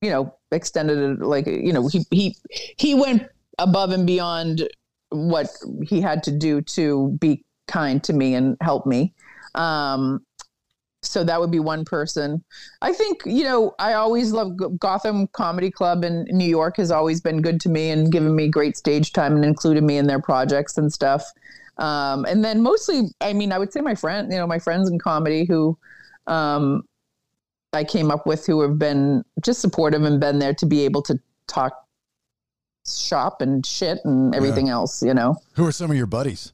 you 0.00 0.10
know, 0.10 0.34
extended 0.50 0.98
it 0.98 1.20
like 1.24 1.46
you 1.46 1.72
know 1.72 1.88
he 1.88 2.06
he 2.10 2.36
he 2.76 2.94
went 2.94 3.28
above 3.58 3.90
and 3.90 4.06
beyond 4.06 4.68
what 5.10 5.48
he 5.82 6.00
had 6.00 6.22
to 6.22 6.30
do 6.30 6.62
to 6.62 7.16
be 7.20 7.44
kind 7.68 8.02
to 8.04 8.12
me 8.12 8.34
and 8.34 8.56
help 8.60 8.86
me. 8.86 9.12
Um, 9.54 10.24
so 11.02 11.24
that 11.24 11.40
would 11.40 11.50
be 11.50 11.60
one 11.60 11.84
person. 11.84 12.44
I 12.82 12.92
think 12.92 13.22
you 13.24 13.44
know 13.44 13.74
I 13.78 13.94
always 13.94 14.32
love 14.32 14.52
Gotham 14.78 15.26
Comedy 15.28 15.70
Club 15.70 16.04
in 16.04 16.24
New 16.30 16.48
York 16.48 16.76
has 16.76 16.90
always 16.90 17.20
been 17.20 17.40
good 17.42 17.60
to 17.62 17.68
me 17.68 17.90
and 17.90 18.12
given 18.12 18.34
me 18.34 18.48
great 18.48 18.76
stage 18.76 19.12
time 19.12 19.34
and 19.34 19.44
included 19.44 19.82
me 19.84 19.96
in 19.96 20.06
their 20.06 20.20
projects 20.20 20.76
and 20.78 20.92
stuff. 20.92 21.24
Um, 21.78 22.26
and 22.26 22.44
then 22.44 22.62
mostly, 22.62 23.08
I 23.22 23.32
mean, 23.32 23.52
I 23.52 23.58
would 23.58 23.72
say 23.72 23.80
my 23.80 23.94
friend, 23.94 24.30
you 24.30 24.38
know, 24.38 24.46
my 24.46 24.58
friends 24.58 24.90
in 24.90 24.98
comedy 24.98 25.46
who 25.46 25.78
um, 26.26 26.82
I 27.72 27.84
came 27.84 28.10
up 28.10 28.26
with 28.26 28.44
who 28.44 28.60
have 28.60 28.78
been 28.78 29.24
just 29.42 29.60
supportive 29.60 30.02
and 30.02 30.20
been 30.20 30.38
there 30.38 30.54
to 30.54 30.66
be 30.66 30.84
able 30.84 31.02
to 31.02 31.18
talk 31.46 31.72
shop 32.86 33.40
and 33.40 33.64
shit 33.64 33.98
and 34.04 34.34
everything 34.34 34.68
else, 34.68 35.02
you 35.02 35.14
know. 35.14 35.36
Who 35.54 35.66
are 35.66 35.72
some 35.72 35.90
of 35.90 35.96
your 35.96 36.06
buddies? 36.06 36.52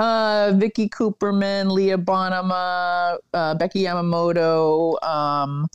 Uh, 0.00 0.52
Vicky 0.56 0.88
Cooperman, 0.88 1.70
Leah 1.70 1.98
Bonnema, 1.98 3.18
uh, 3.34 3.54
Becky 3.56 3.82
Yamamoto. 3.82 4.96
Um, 5.04 5.68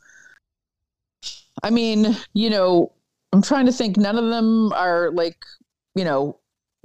I 1.62 1.70
mean, 1.70 2.18
you 2.34 2.50
know, 2.50 2.92
I'm 3.32 3.44
trying 3.44 3.68
to 3.68 3.72
think. 3.72 3.98
None 3.98 4.18
of 4.18 4.26
them 4.32 4.74
are 4.74 5.12
like, 5.12 5.38
you 5.94 6.04
know, 6.04 6.40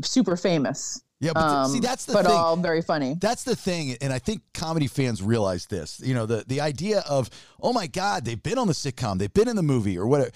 super 0.05 0.37
famous. 0.37 1.03
Yeah, 1.21 1.33
but 1.33 1.43
Um, 1.43 1.71
see, 1.71 1.81
that's 1.81 2.05
the 2.05 2.13
but 2.13 2.27
thing. 2.27 2.35
all 2.35 2.57
very 2.57 2.83
funny. 2.83 3.17
That's 3.19 3.45
the 3.45 3.57
thing, 3.57 3.97
and 4.03 4.13
I 4.13 4.19
think 4.19 4.43
comedy 4.53 4.87
fans 4.87 5.23
realize 5.23 5.65
this. 5.67 6.01
You 6.05 6.13
know, 6.13 6.27
the 6.27 6.45
the 6.47 6.61
idea 6.61 7.01
of 7.09 7.31
oh 7.63 7.73
my 7.73 7.87
god, 7.87 8.25
they've 8.27 8.43
been 8.43 8.59
on 8.59 8.67
the 8.67 8.75
sitcom, 8.75 9.19
they've 9.19 9.33
been 9.33 9.49
in 9.49 9.57
the 9.57 9.63
movie, 9.63 9.97
or 9.99 10.07
whatever. 10.07 10.31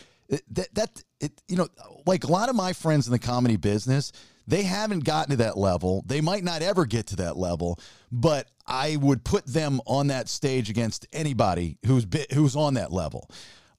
That 0.53 0.75
that 0.75 1.03
it 1.21 1.33
you 1.49 1.57
know, 1.57 1.69
like 2.07 2.25
a 2.25 2.29
lot 2.33 2.49
of 2.49 2.57
my 2.57 2.73
friends 2.73 3.07
in 3.07 3.12
the 3.12 3.19
comedy 3.19 3.57
business, 3.57 4.12
they 4.47 4.63
haven't 4.63 5.05
gotten 5.05 5.31
to 5.31 5.37
that 5.39 5.57
level. 5.57 6.05
They 6.07 6.21
might 6.21 6.45
not 6.45 6.63
ever 6.63 6.85
get 6.87 7.07
to 7.09 7.17
that 7.17 7.37
level, 7.37 7.79
but 8.13 8.49
I 8.67 8.97
would 8.97 9.25
put 9.25 9.47
them 9.47 9.81
on 9.87 10.09
that 10.09 10.29
stage 10.29 10.71
against 10.71 11.07
anybody 11.13 11.79
who's 11.87 12.05
bi- 12.05 12.27
who's 12.33 12.57
on 12.57 12.75
that 12.75 12.93
level. 12.93 13.31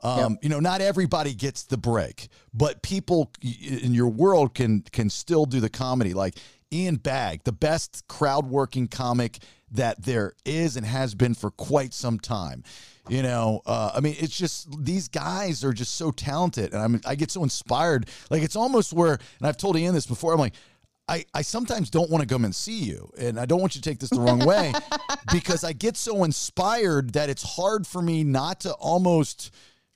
Um, 0.01 0.37
You 0.41 0.49
know, 0.49 0.59
not 0.59 0.81
everybody 0.81 1.33
gets 1.33 1.63
the 1.63 1.77
break, 1.77 2.27
but 2.53 2.81
people 2.83 3.31
in 3.41 3.93
your 3.93 4.09
world 4.09 4.53
can 4.53 4.81
can 4.91 5.09
still 5.09 5.45
do 5.45 5.59
the 5.59 5.69
comedy. 5.69 6.13
Like 6.13 6.35
Ian 6.71 6.97
Bagg, 6.97 7.43
the 7.43 7.51
best 7.51 8.03
crowd 8.07 8.47
working 8.47 8.87
comic 8.87 9.39
that 9.75 10.03
there 10.03 10.33
is 10.45 10.77
and 10.77 10.85
has 10.85 11.15
been 11.15 11.33
for 11.33 11.51
quite 11.51 11.93
some 11.93 12.19
time. 12.19 12.63
You 13.07 13.21
know, 13.21 13.61
uh, 13.65 13.91
I 13.93 13.99
mean, 13.99 14.15
it's 14.19 14.35
just 14.35 14.83
these 14.83 15.07
guys 15.07 15.63
are 15.63 15.73
just 15.73 15.95
so 15.95 16.09
talented, 16.11 16.73
and 16.73 16.81
I'm 16.81 17.01
I 17.05 17.15
get 17.15 17.29
so 17.29 17.43
inspired. 17.43 18.09
Like 18.31 18.41
it's 18.41 18.55
almost 18.55 18.93
where, 18.93 19.13
and 19.13 19.47
I've 19.47 19.57
told 19.57 19.77
Ian 19.77 19.93
this 19.93 20.07
before. 20.07 20.33
I'm 20.33 20.39
like. 20.39 20.53
I, 21.07 21.23
I 21.35 21.43
sometimes 21.43 21.91
don't 21.91 22.09
want 22.09 22.23
to 22.23 22.27
come 22.27 22.45
and 22.45 22.55
see 22.55 22.79
you, 22.79 23.11
and 23.19 23.39
I 23.39 23.45
don't 23.45 23.61
want 23.61 23.75
you 23.75 23.81
to 23.83 23.87
take 23.87 23.99
this 23.99 24.09
the 24.09 24.19
wrong 24.19 24.39
way 24.43 24.73
because 25.31 25.63
I 25.63 25.71
get 25.71 25.97
so 25.97 26.23
inspired 26.23 27.13
that 27.13 27.29
it's 27.29 27.43
hard 27.43 27.85
for 27.85 28.01
me 28.01 28.23
not 28.23 28.61
to 28.61 28.73
almost 28.73 29.51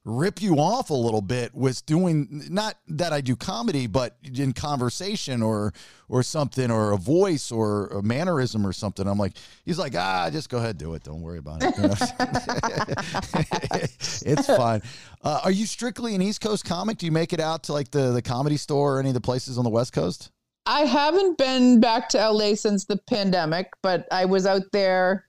rip 0.05 0.41
you 0.41 0.55
off 0.55 0.89
a 0.89 0.93
little 0.93 1.21
bit 1.21 1.53
with 1.53 1.85
doing 1.85 2.43
not 2.49 2.75
that 2.87 3.13
I 3.13 3.21
do 3.21 3.35
comedy, 3.35 3.87
but 3.87 4.17
in 4.23 4.53
conversation 4.53 5.41
or 5.41 5.73
or 6.07 6.23
something 6.23 6.71
or 6.71 6.91
a 6.91 6.97
voice 6.97 7.51
or 7.51 7.87
a 7.87 8.01
mannerism 8.01 8.65
or 8.65 8.73
something. 8.73 9.07
I'm 9.07 9.17
like, 9.17 9.33
he's 9.65 9.77
like, 9.77 9.95
ah, 9.95 10.29
just 10.31 10.49
go 10.49 10.57
ahead, 10.57 10.77
do 10.77 10.93
it. 10.93 11.03
Don't 11.03 11.21
worry 11.21 11.37
about 11.37 11.61
it. 11.61 11.75
It's 14.21 14.47
fine. 14.47 14.81
Uh, 15.23 15.41
are 15.43 15.51
you 15.51 15.65
strictly 15.65 16.15
an 16.15 16.21
East 16.21 16.41
Coast 16.41 16.65
comic? 16.65 16.97
Do 16.97 17.05
you 17.05 17.11
make 17.11 17.33
it 17.33 17.39
out 17.39 17.63
to 17.63 17.73
like 17.73 17.91
the 17.91 18.11
the 18.11 18.21
comedy 18.21 18.57
store 18.57 18.97
or 18.97 18.99
any 18.99 19.09
of 19.09 19.13
the 19.13 19.21
places 19.21 19.57
on 19.57 19.63
the 19.63 19.69
West 19.69 19.93
Coast? 19.93 20.31
I 20.65 20.81
haven't 20.81 21.37
been 21.37 21.79
back 21.79 22.09
to 22.09 22.29
LA 22.29 22.55
since 22.55 22.85
the 22.85 22.97
pandemic, 22.97 23.71
but 23.81 24.07
I 24.11 24.25
was 24.25 24.45
out 24.45 24.63
there 24.71 25.25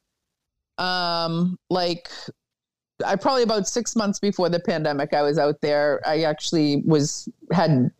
um 0.78 1.58
like 1.68 2.08
I 3.04 3.16
probably 3.16 3.42
about 3.42 3.68
6 3.68 3.96
months 3.96 4.18
before 4.18 4.48
the 4.48 4.60
pandemic 4.60 5.14
I 5.14 5.22
was 5.22 5.38
out 5.38 5.60
there. 5.60 6.00
I 6.06 6.22
actually 6.22 6.82
was 6.86 7.28
had 7.52 7.90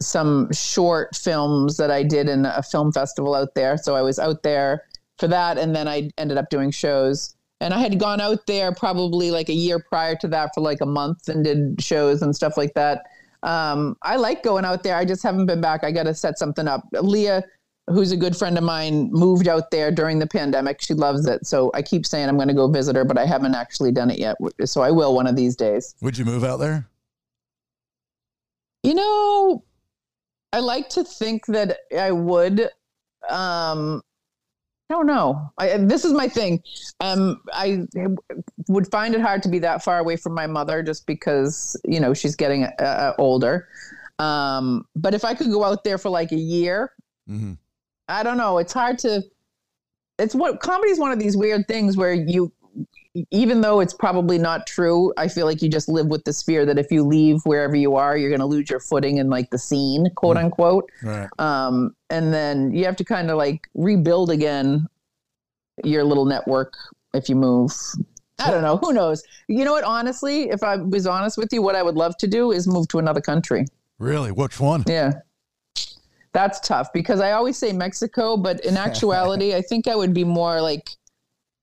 some 0.00 0.52
short 0.52 1.14
films 1.14 1.76
that 1.76 1.90
I 1.90 2.02
did 2.02 2.28
in 2.28 2.44
a 2.44 2.62
film 2.62 2.92
festival 2.92 3.34
out 3.34 3.54
there. 3.54 3.76
So 3.76 3.94
I 3.94 4.02
was 4.02 4.18
out 4.18 4.42
there 4.42 4.84
for 5.18 5.28
that 5.28 5.58
and 5.58 5.74
then 5.74 5.86
I 5.86 6.10
ended 6.18 6.38
up 6.38 6.50
doing 6.50 6.70
shows. 6.70 7.36
And 7.60 7.72
I 7.72 7.78
had 7.78 8.00
gone 8.00 8.20
out 8.20 8.46
there 8.46 8.72
probably 8.74 9.30
like 9.30 9.48
a 9.48 9.54
year 9.54 9.78
prior 9.78 10.16
to 10.16 10.28
that 10.28 10.50
for 10.54 10.60
like 10.60 10.80
a 10.80 10.86
month 10.86 11.28
and 11.28 11.44
did 11.44 11.80
shows 11.80 12.22
and 12.22 12.34
stuff 12.34 12.56
like 12.56 12.74
that 12.74 13.04
um, 13.42 13.96
I 14.02 14.16
like 14.16 14.42
going 14.42 14.64
out 14.64 14.82
there. 14.82 14.96
I 14.96 15.04
just 15.04 15.22
haven't 15.22 15.46
been 15.46 15.60
back. 15.60 15.84
I 15.84 15.90
got 15.90 16.04
to 16.04 16.14
set 16.14 16.38
something 16.38 16.68
up. 16.68 16.86
Leah, 16.92 17.42
who's 17.92 18.12
a 18.12 18.16
good 18.16 18.36
friend 18.36 18.58
of 18.58 18.64
mine, 18.64 19.10
moved 19.12 19.48
out 19.48 19.70
there 19.70 19.90
during 19.90 20.18
the 20.18 20.26
pandemic. 20.26 20.80
She 20.80 20.94
loves 20.94 21.26
it. 21.26 21.46
So 21.46 21.70
I 21.74 21.82
keep 21.82 22.06
saying 22.06 22.28
I'm 22.28 22.36
going 22.36 22.48
to 22.48 22.54
go 22.54 22.68
visit 22.68 22.96
her, 22.96 23.04
but 23.04 23.18
I 23.18 23.26
haven't 23.26 23.54
actually 23.54 23.92
done 23.92 24.10
it 24.10 24.18
yet. 24.18 24.36
So 24.64 24.80
I 24.82 24.90
will 24.90 25.14
one 25.14 25.26
of 25.26 25.36
these 25.36 25.56
days. 25.56 25.94
Would 26.00 26.18
you 26.18 26.24
move 26.24 26.44
out 26.44 26.58
there? 26.58 26.88
You 28.82 28.94
know, 28.94 29.64
I 30.52 30.60
like 30.60 30.88
to 30.90 31.04
think 31.04 31.46
that 31.46 31.78
I 31.96 32.10
would. 32.10 32.62
Um, 33.28 34.02
I 34.90 34.94
don't 34.94 35.06
know. 35.06 35.50
I, 35.56 35.76
this 35.78 36.04
is 36.04 36.12
my 36.12 36.28
thing. 36.28 36.62
Um, 37.00 37.40
I 37.52 37.86
would 38.68 38.90
find 38.90 39.14
it 39.14 39.20
hard 39.20 39.42
to 39.44 39.48
be 39.48 39.58
that 39.60 39.82
far 39.82 39.98
away 40.00 40.16
from 40.16 40.34
my 40.34 40.46
mother 40.46 40.82
just 40.82 41.06
because, 41.06 41.80
you 41.84 42.00
know, 42.00 42.12
she's 42.12 42.36
getting 42.36 42.64
uh, 42.64 43.14
older. 43.18 43.68
Um, 44.18 44.84
but 44.96 45.14
if 45.14 45.24
I 45.24 45.34
could 45.34 45.50
go 45.50 45.64
out 45.64 45.84
there 45.84 45.96
for 45.96 46.10
like 46.10 46.32
a 46.32 46.36
year, 46.36 46.92
Mm-hmm. 47.30 47.52
I 48.12 48.22
don't 48.22 48.36
know. 48.36 48.58
It's 48.58 48.72
hard 48.72 48.98
to. 49.00 49.22
It's 50.18 50.34
what 50.34 50.60
comedy 50.60 50.90
is 50.90 50.98
one 50.98 51.10
of 51.10 51.18
these 51.18 51.36
weird 51.36 51.66
things 51.66 51.96
where 51.96 52.12
you, 52.12 52.52
even 53.30 53.62
though 53.62 53.80
it's 53.80 53.94
probably 53.94 54.38
not 54.38 54.66
true, 54.66 55.12
I 55.16 55.26
feel 55.26 55.46
like 55.46 55.62
you 55.62 55.68
just 55.68 55.88
live 55.88 56.06
with 56.06 56.22
this 56.24 56.42
fear 56.42 56.66
that 56.66 56.78
if 56.78 56.92
you 56.92 57.02
leave 57.02 57.40
wherever 57.44 57.74
you 57.74 57.96
are, 57.96 58.16
you're 58.16 58.30
going 58.30 58.40
to 58.40 58.46
lose 58.46 58.68
your 58.70 58.78
footing 58.78 59.16
in 59.16 59.30
like 59.30 59.50
the 59.50 59.58
scene, 59.58 60.06
quote 60.14 60.36
unquote. 60.36 60.88
Right. 61.02 61.28
Um, 61.38 61.96
and 62.10 62.32
then 62.32 62.72
you 62.72 62.84
have 62.84 62.96
to 62.96 63.04
kind 63.04 63.30
of 63.30 63.38
like 63.38 63.66
rebuild 63.74 64.30
again 64.30 64.86
your 65.82 66.04
little 66.04 66.26
network 66.26 66.74
if 67.14 67.28
you 67.28 67.34
move. 67.34 67.72
I 68.38 68.50
don't 68.50 68.62
know. 68.62 68.76
Who 68.76 68.92
knows? 68.92 69.22
You 69.48 69.64
know 69.64 69.72
what? 69.72 69.84
Honestly, 69.84 70.50
if 70.50 70.62
I 70.62 70.76
was 70.76 71.06
honest 71.06 71.38
with 71.38 71.52
you, 71.52 71.62
what 71.62 71.74
I 71.74 71.82
would 71.82 71.94
love 71.94 72.16
to 72.18 72.26
do 72.26 72.52
is 72.52 72.66
move 72.66 72.88
to 72.88 72.98
another 72.98 73.20
country. 73.20 73.64
Really? 73.98 74.30
Which 74.30 74.60
one? 74.60 74.84
Yeah. 74.86 75.12
That's 76.32 76.60
tough 76.60 76.92
because 76.92 77.20
I 77.20 77.32
always 77.32 77.56
say 77.58 77.72
Mexico, 77.72 78.36
but 78.36 78.64
in 78.64 78.76
actuality, 78.88 79.54
I 79.54 79.62
think 79.62 79.86
I 79.88 79.94
would 79.94 80.14
be 80.14 80.24
more 80.24 80.60
like, 80.60 80.90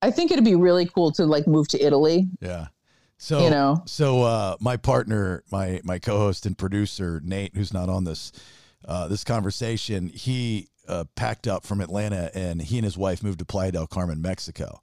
I 0.01 0.11
think 0.11 0.31
it'd 0.31 0.45
be 0.45 0.55
really 0.55 0.85
cool 0.85 1.11
to 1.13 1.25
like 1.25 1.47
move 1.47 1.67
to 1.69 1.83
Italy. 1.83 2.27
Yeah. 2.39 2.67
So 3.17 3.43
You 3.43 3.49
know. 3.49 3.83
so 3.85 4.23
uh, 4.23 4.55
my 4.61 4.77
partner, 4.77 5.43
my 5.51 5.81
my 5.83 5.99
co-host 5.99 6.45
and 6.45 6.57
producer 6.57 7.19
Nate, 7.23 7.55
who's 7.55 7.73
not 7.73 7.89
on 7.89 8.05
this 8.05 8.31
uh, 8.85 9.07
this 9.09 9.25
conversation, 9.25 10.07
he 10.07 10.69
uh, 10.87 11.03
packed 11.15 11.45
up 11.47 11.65
from 11.65 11.81
Atlanta 11.81 12.31
and 12.33 12.61
he 12.61 12.77
and 12.77 12.85
his 12.85 12.97
wife 12.97 13.21
moved 13.21 13.39
to 13.39 13.45
Playa 13.45 13.73
del 13.73 13.87
Carmen, 13.87 14.21
Mexico. 14.21 14.79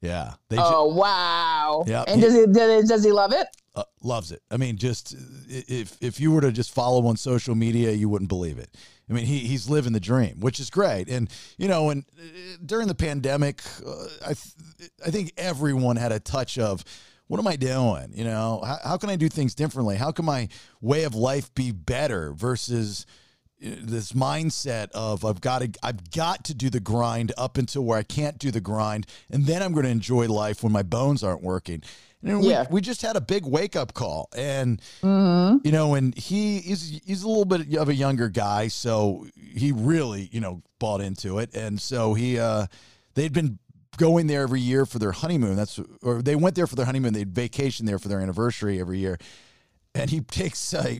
Yeah, 0.00 0.34
they 0.50 0.56
ju- 0.56 0.62
Oh 0.64 0.94
wow! 0.94 1.84
Yeah. 1.86 2.04
And 2.06 2.20
does 2.20 2.34
he 2.34 2.46
does 2.46 2.88
does 2.88 3.02
he 3.02 3.10
love 3.10 3.32
it? 3.32 3.48
uh, 3.74 3.82
loves 4.02 4.30
it. 4.30 4.40
I 4.50 4.56
mean, 4.56 4.76
just 4.76 5.16
if 5.48 5.96
if 6.00 6.20
you 6.20 6.30
were 6.30 6.42
to 6.42 6.52
just 6.52 6.72
follow 6.72 7.04
on 7.06 7.16
social 7.16 7.54
media, 7.54 7.90
you 7.90 8.08
wouldn't 8.08 8.28
believe 8.28 8.58
it. 8.58 8.76
I 9.08 9.12
mean, 9.12 9.26
he 9.26 9.40
he's 9.40 9.68
living 9.68 9.92
the 9.92 10.00
dream, 10.00 10.40
which 10.40 10.58
is 10.58 10.70
great. 10.70 11.08
And 11.08 11.28
you 11.58 11.68
know, 11.68 11.90
and 11.90 12.04
uh, 12.18 12.56
during 12.64 12.88
the 12.88 12.94
pandemic, 12.94 13.62
uh, 13.86 14.06
I 14.24 14.34
th- 14.34 14.90
I 15.04 15.10
think 15.10 15.32
everyone 15.36 15.96
had 15.96 16.12
a 16.12 16.20
touch 16.20 16.58
of. 16.58 16.84
What 17.26 17.40
am 17.40 17.46
I 17.46 17.56
doing? 17.56 18.12
You 18.12 18.24
know, 18.24 18.60
how, 18.62 18.78
how 18.84 18.96
can 18.98 19.08
I 19.08 19.16
do 19.16 19.30
things 19.30 19.54
differently? 19.54 19.96
How 19.96 20.12
can 20.12 20.26
my 20.26 20.46
way 20.82 21.04
of 21.04 21.14
life 21.14 21.52
be 21.54 21.72
better 21.72 22.34
versus 22.34 23.06
uh, 23.64 23.70
this 23.80 24.12
mindset 24.12 24.90
of 24.90 25.24
I've 25.24 25.40
got 25.40 25.62
to 25.62 25.70
I've 25.82 26.10
got 26.10 26.44
to 26.44 26.54
do 26.54 26.68
the 26.68 26.80
grind 26.80 27.32
up 27.38 27.56
until 27.56 27.82
where 27.82 27.98
I 27.98 28.02
can't 28.02 28.38
do 28.38 28.50
the 28.50 28.60
grind, 28.60 29.06
and 29.30 29.46
then 29.46 29.62
I'm 29.62 29.72
going 29.72 29.84
to 29.84 29.90
enjoy 29.90 30.26
life 30.26 30.62
when 30.62 30.72
my 30.72 30.82
bones 30.82 31.24
aren't 31.24 31.42
working. 31.42 31.82
Yeah. 32.24 32.66
we 32.70 32.80
just 32.80 33.02
had 33.02 33.16
a 33.16 33.20
big 33.20 33.44
wake 33.46 33.76
up 33.76 33.94
call, 33.94 34.28
and 34.36 34.80
Mm-hmm. 35.02 35.66
you 35.66 35.72
know, 35.72 35.94
and 35.94 36.16
he 36.16 36.58
is 36.58 37.00
he's 37.04 37.22
a 37.22 37.28
little 37.28 37.44
bit 37.44 37.74
of 37.76 37.88
a 37.88 37.94
younger 37.94 38.28
guy, 38.28 38.68
so 38.68 39.26
he 39.36 39.72
really 39.72 40.28
you 40.32 40.40
know 40.40 40.62
bought 40.78 41.00
into 41.00 41.38
it, 41.38 41.54
and 41.54 41.80
so 41.80 42.14
he 42.14 42.38
uh 42.38 42.66
they'd 43.14 43.32
been 43.32 43.58
going 43.96 44.26
there 44.26 44.42
every 44.42 44.60
year 44.60 44.86
for 44.86 44.98
their 44.98 45.12
honeymoon. 45.12 45.54
That's 45.56 45.78
or 46.02 46.20
they 46.22 46.34
went 46.34 46.56
there 46.56 46.66
for 46.66 46.74
their 46.76 46.86
honeymoon. 46.86 47.12
They'd 47.12 47.34
vacation 47.34 47.86
there 47.86 47.98
for 47.98 48.08
their 48.08 48.20
anniversary 48.20 48.80
every 48.80 48.98
year. 48.98 49.18
And 49.94 50.10
he 50.10 50.20
takes, 50.40 50.74
uh, 50.74 50.96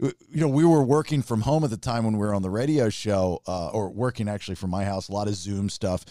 you 0.00 0.10
know, 0.30 0.48
we 0.48 0.64
were 0.64 0.82
working 0.82 1.20
from 1.20 1.42
home 1.42 1.64
at 1.64 1.70
the 1.70 1.76
time 1.76 2.04
when 2.04 2.14
we 2.14 2.20
were 2.26 2.34
on 2.34 2.40
the 2.40 2.48
radio 2.48 2.88
show, 2.88 3.42
uh, 3.46 3.68
or 3.68 3.90
working 3.90 4.28
actually 4.28 4.54
from 4.54 4.70
my 4.70 4.84
house, 4.84 5.08
a 5.08 5.12
lot 5.12 5.28
of 5.28 5.34
Zoom 5.34 5.68
stuff. 5.68 6.06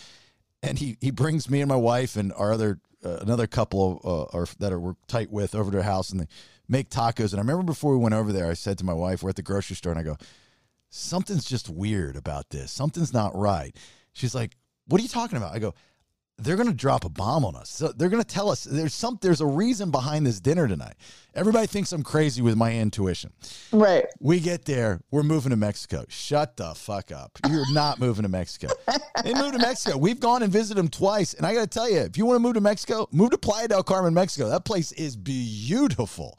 And 0.64 0.78
he 0.78 0.98
he 1.02 1.12
brings 1.12 1.50
me 1.50 1.62
and 1.62 1.70
my 1.70 1.76
wife 1.76 2.16
and 2.16 2.32
our 2.34 2.54
other 2.54 2.80
uh, 3.04 3.18
another 3.18 3.48
couple 3.48 4.02
uh, 4.04 4.38
or 4.38 4.48
that 4.60 4.72
are 4.72 4.80
we're 4.80 4.96
tight 5.08 5.32
with 5.32 5.56
over 5.56 5.72
to 5.72 5.78
their 5.78 5.84
house, 5.84 6.12
and 6.12 6.20
they 6.20 6.28
make 6.68 6.90
tacos. 6.90 7.32
And 7.32 7.40
I 7.40 7.42
remember 7.42 7.64
before 7.64 7.92
we 7.94 8.04
went 8.04 8.16
over 8.16 8.32
there, 8.32 8.50
I 8.50 8.54
said 8.54 8.78
to 8.78 8.86
my 8.86 8.94
wife, 8.94 9.24
we're 9.24 9.32
at 9.32 9.36
the 9.36 9.42
grocery 9.42 9.76
store, 9.76 9.92
and 9.92 10.00
I 10.00 10.04
go, 10.04 10.18
something's 10.90 11.46
just 11.46 11.70
weird 11.70 12.16
about 12.16 12.50
this. 12.50 12.72
Something's 12.72 13.14
not 13.14 13.36
right. 13.36 13.76
She's 14.14 14.36
like, 14.36 14.56
what 14.88 15.00
are 15.00 15.04
you 15.04 15.10
talking 15.10 15.38
about? 15.38 15.56
I 15.56 15.60
go, 15.60 15.74
they're 16.42 16.56
going 16.56 16.68
to 16.68 16.74
drop 16.74 17.06
a 17.06 17.10
bomb 17.10 17.46
on 17.46 17.56
us. 17.56 17.70
So 17.70 17.90
they're 17.90 18.10
going 18.10 18.24
to 18.24 18.28
tell 18.28 18.50
us 18.50 18.64
there's 18.64 18.94
some 18.94 19.18
there's 19.22 19.42
a 19.42 19.46
reason 19.46 19.92
behind 19.92 20.26
this 20.26 20.40
dinner 20.40 20.68
tonight. 20.68 20.96
Everybody 21.34 21.68
thinks 21.68 21.92
I'm 21.92 22.04
crazy 22.04 22.42
with 22.42 22.56
my 22.56 22.76
intuition. 22.76 23.32
Right. 23.72 24.06
We 24.20 24.40
get 24.40 24.66
there, 24.66 25.02
we're 25.12 25.24
moving 25.24 25.52
to 25.52 25.56
Mexico. 25.56 26.06
Shut 26.10 26.58
the 26.58 26.74
fuck 26.76 27.12
up. 27.12 27.40
You're 27.48 27.72
not 27.72 28.00
moving 28.00 28.24
to 28.24 28.30
Mexico. 28.30 28.70
They 29.24 29.34
moved 29.34 29.54
to 29.54 29.60
Mexico. 29.60 29.98
We've 29.98 30.20
gone 30.20 30.44
and 30.44 30.52
visited 30.52 30.78
them 30.78 30.90
twice, 30.90 31.34
and 31.34 31.46
I 31.46 31.54
got 31.54 31.62
to 31.62 31.68
tell 31.68 31.90
you, 31.90 32.00
if 32.00 32.18
you 32.18 32.26
want 32.26 32.36
to 32.36 32.42
move 32.42 32.56
to 32.56 32.62
Mexico, 32.62 33.08
move 33.12 33.30
to 33.32 33.38
Playa 33.38 33.68
del 33.68 33.84
Carmen, 33.84 34.14
Mexico. 34.14 34.50
That 34.50 34.66
place 34.66 34.92
is 34.94 35.16
beautiful. 35.16 36.38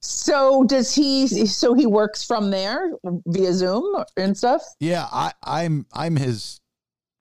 So 0.00 0.64
does 0.64 0.94
he? 0.94 1.26
So 1.26 1.74
he 1.74 1.86
works 1.86 2.24
from 2.24 2.50
there 2.50 2.92
via 3.26 3.52
Zoom 3.52 4.04
and 4.16 4.36
stuff. 4.36 4.62
Yeah, 4.80 5.06
I, 5.10 5.32
I'm 5.42 5.86
I'm 5.92 6.16
his 6.16 6.60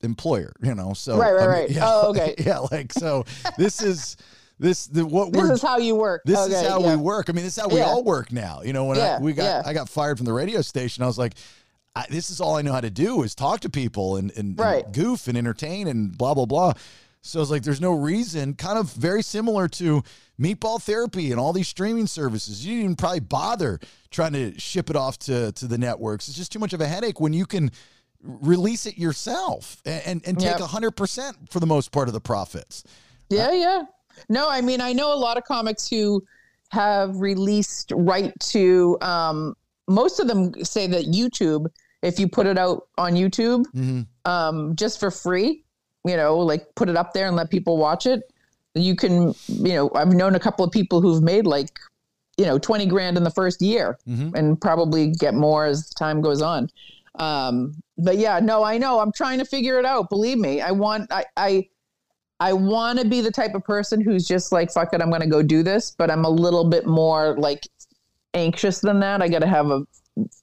employer, 0.05 0.53
you 0.63 0.73
know. 0.75 0.93
So 0.93 1.17
Right, 1.17 1.33
right, 1.33 1.41
I 1.43 1.45
mean, 1.47 1.49
right. 1.49 1.69
Yeah, 1.71 1.81
Oh, 1.85 2.09
okay. 2.15 2.35
Yeah, 2.37 2.59
like 2.71 2.93
so. 2.93 3.25
This 3.57 3.81
is 3.81 4.15
this 4.57 4.87
the 4.87 5.05
what 5.05 5.33
This 5.33 5.49
is 5.49 5.61
how 5.61 5.77
you 5.77 5.95
work. 5.95 6.21
this 6.25 6.37
Okay, 6.39 6.53
is 6.61 6.67
how 6.67 6.79
yeah. 6.79 6.95
we 6.95 7.01
work. 7.01 7.29
I 7.29 7.33
mean, 7.33 7.43
this 7.43 7.57
is 7.57 7.61
how 7.61 7.67
we 7.67 7.79
Yeah. 7.79 7.85
all 7.87 8.03
work 8.03 8.31
now. 8.31 8.61
You 8.63 8.71
know, 8.73 8.85
when 8.85 8.97
I, 8.97 9.19
we 9.19 9.33
got. 9.33 9.65
I 9.67 9.73
got 9.73 9.89
fired 9.89 10.17
from 10.17 10.25
the 10.25 10.33
radio 10.33 10.61
station, 10.61 11.03
I 11.03 11.07
was 11.07 11.17
like, 11.17 11.33
I, 11.95 12.05
this 12.09 12.29
is 12.29 12.39
all 12.39 12.55
I 12.55 12.61
know 12.61 12.71
how 12.73 12.81
to 12.81 12.89
do 12.89 13.23
is 13.23 13.35
talk 13.35 13.61
to 13.61 13.69
people 13.69 14.17
and, 14.17 14.31
and, 14.37 14.59
and 14.59 14.93
goof 14.93 15.27
and 15.27 15.37
entertain 15.37 15.87
and 15.87 16.17
blah 16.17 16.33
blah 16.33 16.45
blah. 16.45 16.73
So 17.21 17.41
it's 17.41 17.49
like 17.49 17.63
there's 17.63 17.81
no 17.81 17.93
reason, 17.93 18.53
kind 18.53 18.77
of 18.77 18.91
very 18.93 19.23
similar 19.23 19.67
to 19.69 20.03
meatball 20.39 20.79
therapy 20.79 21.31
and 21.31 21.39
all 21.39 21.53
these 21.53 21.67
streaming 21.67 22.05
services. 22.05 22.63
You 22.63 22.73
didn't 22.73 22.83
even 22.83 22.95
probably 22.97 23.21
bother 23.21 23.79
trying 24.11 24.33
to 24.33 24.59
ship 24.59 24.89
it 24.91 24.95
off 24.95 25.17
to 25.19 25.51
to 25.53 25.67
the 25.67 25.77
networks. 25.77 26.27
It's 26.27 26.37
just 26.37 26.51
too 26.51 26.59
much 26.59 26.71
of 26.73 26.81
a 26.81 26.87
headache 26.87 27.19
when 27.19 27.33
you 27.33 27.45
can 27.45 27.71
release 28.25 28.85
it 28.85 28.97
yourself 28.97 29.81
and 29.85 30.21
and, 30.25 30.39
take 30.39 30.51
Yep. 30.51 30.59
a 30.59 30.67
hundred 30.67 30.91
percent 30.91 31.37
for 31.49 31.59
the 31.59 31.65
most 31.65 31.91
part 31.91 32.07
of 32.07 32.13
the 32.13 32.21
profits. 32.21 32.83
Yeah, 33.29 33.51
yeah. 33.51 33.83
No, 34.29 34.49
I 34.49 34.61
mean, 34.61 34.81
I 34.81 34.93
know 34.93 35.13
a 35.13 35.17
lot 35.19 35.37
of 35.37 35.43
comics 35.43 35.87
who 35.87 36.23
have 36.69 37.15
released 37.19 37.91
right 37.95 38.33
to. 38.39 38.97
Um, 39.01 39.55
most 39.87 40.19
of 40.19 40.27
them 40.27 40.53
say 40.63 40.87
that 40.87 41.05
YouTube, 41.05 41.67
if 42.01 42.19
you 42.19 42.27
put 42.27 42.47
it 42.47 42.57
out 42.57 42.87
on 42.97 43.13
YouTube, 43.13 43.65
um, 44.25 44.75
just 44.75 44.99
for 44.99 45.11
free, 45.11 45.63
you 46.05 46.15
know, 46.17 46.37
like 46.37 46.73
put 46.75 46.89
it 46.89 46.95
up 46.95 47.13
there 47.13 47.27
and 47.27 47.35
let 47.35 47.49
people 47.51 47.77
watch 47.77 48.05
it, 48.05 48.21
you 48.73 48.95
can. 48.95 49.33
You 49.47 49.73
know, 49.73 49.91
I've 49.95 50.13
known 50.13 50.35
a 50.35 50.39
couple 50.39 50.65
of 50.65 50.71
people 50.71 51.01
who've 51.01 51.21
made 51.23 51.45
like, 51.45 51.69
you 52.37 52.45
know, 52.45 52.57
twenty 52.57 52.85
grand 52.85 53.17
in 53.17 53.23
the 53.23 53.31
first 53.31 53.61
year, 53.61 53.97
and 54.07 54.59
probably 54.59 55.11
get 55.11 55.33
more 55.33 55.65
as 55.65 55.89
time 55.89 56.21
goes 56.21 56.41
on. 56.41 56.69
Um, 57.19 57.75
but 57.97 58.17
yeah, 58.17 58.39
no, 58.39 58.63
I 58.63 58.77
know. 58.77 58.99
I'm 58.99 59.11
trying 59.11 59.39
to 59.39 59.45
figure 59.45 59.79
it 59.79 59.85
out. 59.85 60.09
Believe 60.09 60.37
me, 60.37 60.61
I 60.61 60.71
want. 60.71 61.11
I. 61.11 61.25
I 61.37 61.69
I 62.37 62.51
want 62.51 62.99
to 62.99 63.05
be 63.05 63.21
the 63.21 63.31
type 63.31 63.55
of 63.55 63.63
person 63.63 64.01
who's 64.01 64.27
just 64.27 64.51
like, 64.51 64.69
fuck 64.69 64.93
it, 64.93 65.01
I'm 65.01 65.09
going 65.09 65.21
to 65.21 65.27
go 65.27 65.41
do 65.41 65.63
this. 65.63 65.91
But 65.91 66.11
I'm 66.11 66.25
a 66.25 66.29
little 66.29 66.69
bit 66.69 66.85
more 66.85 67.37
like 67.37 67.65
anxious 68.33 68.81
than 68.81 68.99
that. 68.99 69.21
I 69.21 69.29
got 69.29 69.39
to 69.39 69.47
have 69.47 69.67
a, 69.67 69.85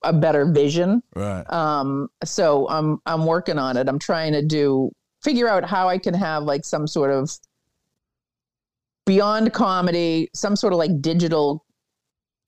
a 0.02 0.10
better 0.10 0.50
vision. 0.50 1.02
Right. 1.14 1.44
Um, 1.52 2.08
so 2.24 2.66
I'm, 2.70 3.02
I'm 3.04 3.26
working 3.26 3.58
on 3.58 3.76
it. 3.76 3.90
I'm 3.90 3.98
trying 3.98 4.32
to 4.32 4.42
do, 4.42 4.90
figure 5.22 5.46
out 5.48 5.66
how 5.68 5.86
I 5.86 5.98
can 5.98 6.14
have 6.14 6.44
like 6.44 6.64
some 6.64 6.86
sort 6.86 7.10
of 7.10 7.30
beyond 9.04 9.52
comedy, 9.52 10.30
some 10.32 10.56
sort 10.56 10.72
of 10.72 10.78
like 10.78 11.02
digital, 11.02 11.66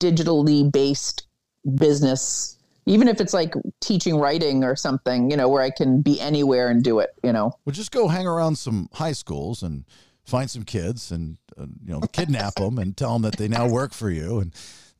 digitally 0.01 0.71
based 0.71 1.27
business, 1.75 2.54
even 2.85 3.07
if 3.07 3.19
it's 3.19 3.33
like 3.33 3.53
teaching 3.81 4.17
writing 4.17 4.63
or 4.63 4.75
something, 4.75 5.31
you 5.31 5.37
know, 5.37 5.49
where 5.49 5.61
I 5.61 5.69
can 5.69 6.01
be 6.01 6.19
anywhere 6.19 6.69
and 6.69 6.83
do 6.83 6.99
it, 6.99 7.11
you 7.23 7.33
know? 7.33 7.51
Well, 7.65 7.73
just 7.73 7.91
go 7.91 8.07
hang 8.07 8.27
around 8.27 8.57
some 8.57 8.89
high 8.93 9.13
schools 9.13 9.63
and 9.63 9.85
find 10.25 10.49
some 10.49 10.63
kids 10.63 11.11
and 11.11 11.37
uh, 11.57 11.65
you 11.85 11.93
know 11.93 11.99
kidnap 12.11 12.55
them 12.55 12.77
and 12.77 12.97
tell 12.97 13.13
them 13.13 13.21
that 13.21 13.37
they 13.37 13.47
now 13.47 13.67
work 13.67 13.93
for 13.93 14.09
you 14.09 14.39
and 14.39 14.53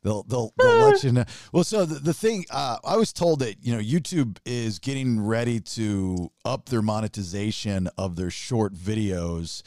they'll 0.04 0.24
they'll, 0.24 0.54
they'll 0.58 0.90
let 0.90 1.04
you 1.04 1.12
know. 1.12 1.26
Well, 1.52 1.64
so 1.64 1.86
the, 1.86 1.96
the 1.96 2.14
thing 2.14 2.46
uh, 2.52 2.78
I 2.84 2.96
was 2.96 3.12
told 3.12 3.40
that 3.40 3.58
you 3.62 3.76
know 3.76 3.82
YouTube 3.82 4.38
is 4.46 4.80
getting 4.80 5.20
ready 5.20 5.60
to 5.60 6.32
up 6.46 6.70
their 6.70 6.82
monetization 6.82 7.90
of 7.98 8.16
their 8.16 8.30
short 8.30 8.74
videos 8.74 9.64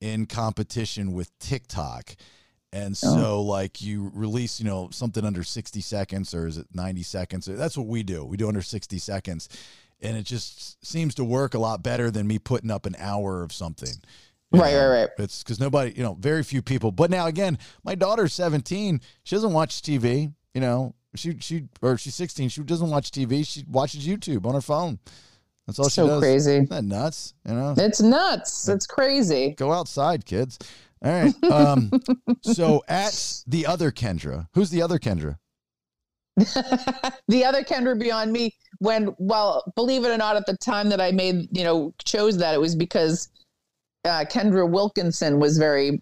in 0.00 0.26
competition 0.26 1.12
with 1.12 1.38
TikTok. 1.38 2.16
And 2.74 2.96
so, 2.96 3.40
like, 3.40 3.80
you 3.80 4.10
release, 4.12 4.58
you 4.58 4.66
know, 4.66 4.88
something 4.90 5.24
under 5.24 5.44
60 5.44 5.80
seconds 5.80 6.34
or 6.34 6.48
is 6.48 6.58
it 6.58 6.66
90 6.74 7.04
seconds? 7.04 7.46
That's 7.46 7.78
what 7.78 7.86
we 7.86 8.02
do. 8.02 8.24
We 8.24 8.36
do 8.36 8.48
under 8.48 8.62
60 8.62 8.98
seconds. 8.98 9.48
And 10.02 10.16
it 10.16 10.24
just 10.24 10.84
seems 10.84 11.14
to 11.14 11.24
work 11.24 11.54
a 11.54 11.58
lot 11.60 11.84
better 11.84 12.10
than 12.10 12.26
me 12.26 12.40
putting 12.40 12.72
up 12.72 12.84
an 12.84 12.96
hour 12.98 13.44
of 13.44 13.52
something. 13.52 13.94
Right, 14.50 14.72
know, 14.72 14.88
right, 14.88 15.00
right. 15.02 15.08
It's 15.18 15.44
because 15.44 15.60
nobody, 15.60 15.92
you 15.96 16.02
know, 16.02 16.14
very 16.14 16.42
few 16.42 16.62
people. 16.62 16.90
But 16.90 17.12
now, 17.12 17.26
again, 17.26 17.58
my 17.84 17.94
daughter's 17.94 18.32
17. 18.32 19.00
She 19.22 19.36
doesn't 19.36 19.52
watch 19.52 19.80
TV, 19.80 20.32
you 20.52 20.60
know, 20.60 20.96
she, 21.14 21.38
she, 21.38 21.68
or 21.80 21.96
she's 21.96 22.16
16. 22.16 22.48
She 22.48 22.62
doesn't 22.64 22.90
watch 22.90 23.12
TV. 23.12 23.46
She 23.46 23.62
watches 23.70 24.04
YouTube 24.04 24.46
on 24.46 24.54
her 24.54 24.60
phone. 24.60 24.98
That's 25.68 25.78
all 25.78 25.88
she 25.88 26.00
does. 26.00 26.10
So 26.10 26.18
crazy. 26.18 26.54
Isn't 26.54 26.70
that 26.70 26.82
nuts? 26.84 27.34
You 27.46 27.54
know? 27.54 27.74
It's 27.78 28.00
nuts. 28.00 28.68
It's 28.68 28.86
crazy. 28.86 29.54
go 29.56 29.72
outside, 29.72 30.26
kids. 30.26 30.58
All 31.04 31.12
right. 31.12 31.44
Um, 31.44 31.90
so 32.42 32.82
at 32.88 33.42
the 33.46 33.66
other 33.66 33.90
Kendra, 33.92 34.48
who's 34.54 34.70
the 34.70 34.82
other 34.82 34.98
Kendra? 34.98 35.36
the 36.36 37.44
other 37.44 37.62
Kendra 37.62 37.98
beyond 37.98 38.32
me, 38.32 38.54
when 38.78 39.14
well, 39.18 39.70
believe 39.76 40.04
it 40.04 40.08
or 40.08 40.16
not, 40.18 40.36
at 40.36 40.46
the 40.46 40.56
time 40.56 40.88
that 40.88 41.00
I 41.00 41.12
made, 41.12 41.56
you 41.56 41.62
know, 41.64 41.92
chose 42.04 42.38
that 42.38 42.54
it 42.54 42.60
was 42.60 42.74
because 42.74 43.28
uh, 44.04 44.24
Kendra 44.28 44.68
Wilkinson 44.68 45.38
was 45.38 45.58
very 45.58 46.00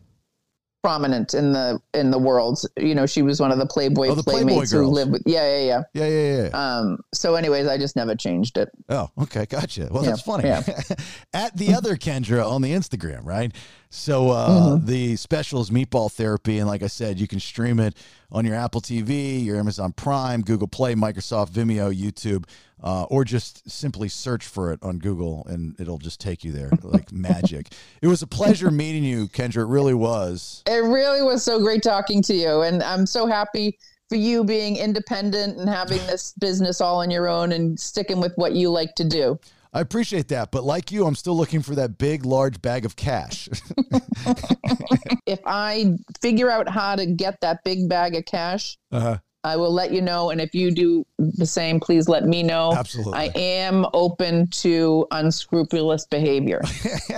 prominent 0.82 1.34
in 1.34 1.52
the 1.52 1.80
in 1.94 2.10
the 2.10 2.18
world. 2.18 2.60
You 2.76 2.94
know, 2.94 3.06
she 3.06 3.22
was 3.22 3.40
one 3.40 3.52
of 3.52 3.58
the 3.58 3.66
Playboy 3.66 4.08
Oh, 4.08 4.14
the 4.14 4.22
Playboy 4.22 4.48
playmates 4.48 4.70
who 4.72 4.86
lived 4.86 5.12
with. 5.12 5.22
Yeah, 5.26 5.58
yeah, 5.58 5.64
yeah. 5.66 5.82
Yeah, 5.94 6.08
yeah, 6.08 6.42
yeah. 6.48 6.78
Um. 6.78 6.98
So, 7.12 7.34
anyways, 7.34 7.66
I 7.66 7.76
just 7.76 7.94
never 7.94 8.14
changed 8.14 8.56
it. 8.56 8.70
Oh, 8.88 9.08
okay, 9.22 9.46
gotcha. 9.46 9.88
Well, 9.90 10.02
Yeah, 10.04 10.10
that's 10.10 10.22
funny. 10.22 10.48
yeah. 10.48 10.62
At 11.34 11.56
the 11.56 11.74
other 11.74 11.96
Kendra 11.96 12.48
on 12.48 12.62
the 12.62 12.72
Instagram, 12.72 13.24
right? 13.24 13.52
So 13.94 14.30
uh, 14.30 14.48
Mm-hmm. 14.48 14.86
the 14.86 15.16
special 15.16 15.60
is 15.60 15.68
Meatball 15.68 16.10
Therapy, 16.10 16.58
and 16.58 16.66
like 16.66 16.82
I 16.82 16.86
said, 16.86 17.20
you 17.20 17.28
can 17.28 17.38
stream 17.38 17.78
it 17.78 17.94
on 18.30 18.46
your 18.46 18.54
Apple 18.54 18.80
TV, 18.80 19.44
your 19.44 19.58
Amazon 19.58 19.92
Prime, 19.92 20.40
Google 20.40 20.66
Play, 20.66 20.94
Microsoft 20.94 21.50
Vimeo, 21.50 21.94
YouTube, 21.94 22.44
uh, 22.82 23.04
or 23.10 23.22
just 23.22 23.70
simply 23.70 24.08
search 24.08 24.46
for 24.46 24.72
it 24.72 24.78
on 24.82 24.98
Google, 24.98 25.46
and 25.46 25.78
it'll 25.78 25.98
just 25.98 26.20
take 26.20 26.42
you 26.42 26.52
there 26.52 26.70
like 26.82 27.12
magic. 27.12 27.66
It 28.00 28.06
was 28.06 28.22
a 28.22 28.26
pleasure 28.26 28.70
meeting 28.70 29.04
you, 29.04 29.28
Kendra. 29.28 29.58
It 29.62 29.66
really 29.66 29.94
was. 29.94 30.62
It 30.66 30.82
really 30.84 31.20
was 31.20 31.42
so 31.42 31.60
great 31.60 31.82
talking 31.82 32.22
to 32.22 32.34
you, 32.34 32.62
and 32.62 32.82
I'm 32.82 33.04
so 33.04 33.26
happy 33.26 33.78
for 34.08 34.16
you 34.16 34.42
being 34.42 34.76
independent 34.76 35.58
and 35.58 35.68
having 35.68 35.98
this 36.06 36.32
business 36.40 36.80
all 36.80 37.00
on 37.02 37.10
your 37.10 37.28
own 37.28 37.52
and 37.52 37.78
sticking 37.78 38.20
with 38.22 38.32
what 38.36 38.52
you 38.54 38.70
like 38.70 38.94
to 38.94 39.04
do. 39.04 39.38
I 39.72 39.80
appreciate 39.80 40.28
that, 40.28 40.50
but 40.50 40.64
like 40.64 40.92
you, 40.92 41.06
I'm 41.06 41.14
still 41.14 41.36
looking 41.36 41.62
for 41.62 41.74
that 41.76 41.96
big, 41.96 42.26
large 42.26 42.60
bag 42.60 42.84
of 42.84 42.94
cash. 42.94 43.48
if 45.26 45.40
I 45.46 45.96
figure 46.20 46.50
out 46.50 46.68
how 46.68 46.94
to 46.94 47.06
get 47.06 47.40
that 47.40 47.64
big 47.64 47.88
bag 47.88 48.14
of 48.14 48.26
cash, 48.26 48.76
uh-huh. 48.90 49.18
I 49.44 49.56
will 49.56 49.72
let 49.72 49.90
you 49.92 50.02
know. 50.02 50.30
And 50.30 50.40
if 50.40 50.54
you 50.54 50.70
do 50.70 51.04
the 51.18 51.46
same, 51.46 51.80
please 51.80 52.08
let 52.08 52.24
me 52.24 52.42
know. 52.42 52.74
Absolutely. 52.74 53.14
I 53.14 53.24
am 53.34 53.86
open 53.92 54.46
to 54.48 55.06
unscrupulous 55.10 56.06
behavior. 56.06 56.60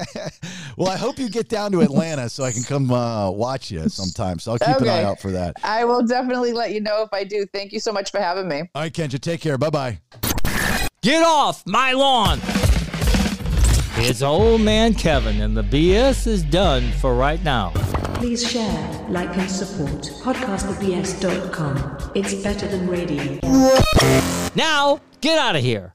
well, 0.77 0.89
I 0.89 0.97
hope 0.97 1.19
you 1.19 1.29
get 1.29 1.49
down 1.49 1.73
to 1.73 1.81
Atlanta 1.81 2.29
so 2.29 2.45
I 2.45 2.53
can 2.53 2.63
come 2.63 2.91
uh, 2.91 3.31
watch 3.31 3.71
you 3.71 3.89
sometime. 3.89 4.39
So 4.39 4.53
I'll 4.53 4.59
keep 4.59 4.81
an 4.81 4.89
eye 4.89 5.03
out 5.03 5.21
for 5.21 5.33
that. 5.33 5.57
I 5.65 5.85
will 5.85 6.03
definitely 6.03 6.53
let 6.53 6.73
you 6.73 6.81
know 6.81 7.03
if 7.03 7.13
I 7.13 7.25
do. 7.25 7.47
Thank 7.53 7.73
you 7.73 7.81
so 7.81 7.93
much 7.93 8.11
for 8.11 8.21
having 8.21 8.49
me. 8.49 8.63
All 8.75 8.83
right, 8.83 8.93
Kendra, 8.93 9.21
take 9.21 9.41
care. 9.41 9.59
Bye 9.59 9.71
bye. 9.71 10.01
Get 11.05 11.23
off 11.23 11.67
my 11.67 11.93
lawn! 11.93 12.41
It's 13.99 14.23
old 14.23 14.63
man 14.63 14.95
Kevin, 14.95 15.43
and 15.43 15.55
the 15.55 15.63
BS 15.63 16.27
is 16.27 16.43
done 16.43 16.91
for 16.93 17.15
right 17.15 17.45
now. 17.45 17.73
Please 18.15 18.51
share, 18.51 19.07
like, 19.11 19.37
and 19.37 19.51
support 19.51 20.01
podcastthebs.com. 20.23 22.13
It's 22.15 22.33
better 22.43 22.67
than 22.67 22.89
radio. 22.89 23.39
Now, 24.55 24.99
get 25.21 25.39
out 25.39 25.57
of 25.57 25.63
here. 25.63 25.93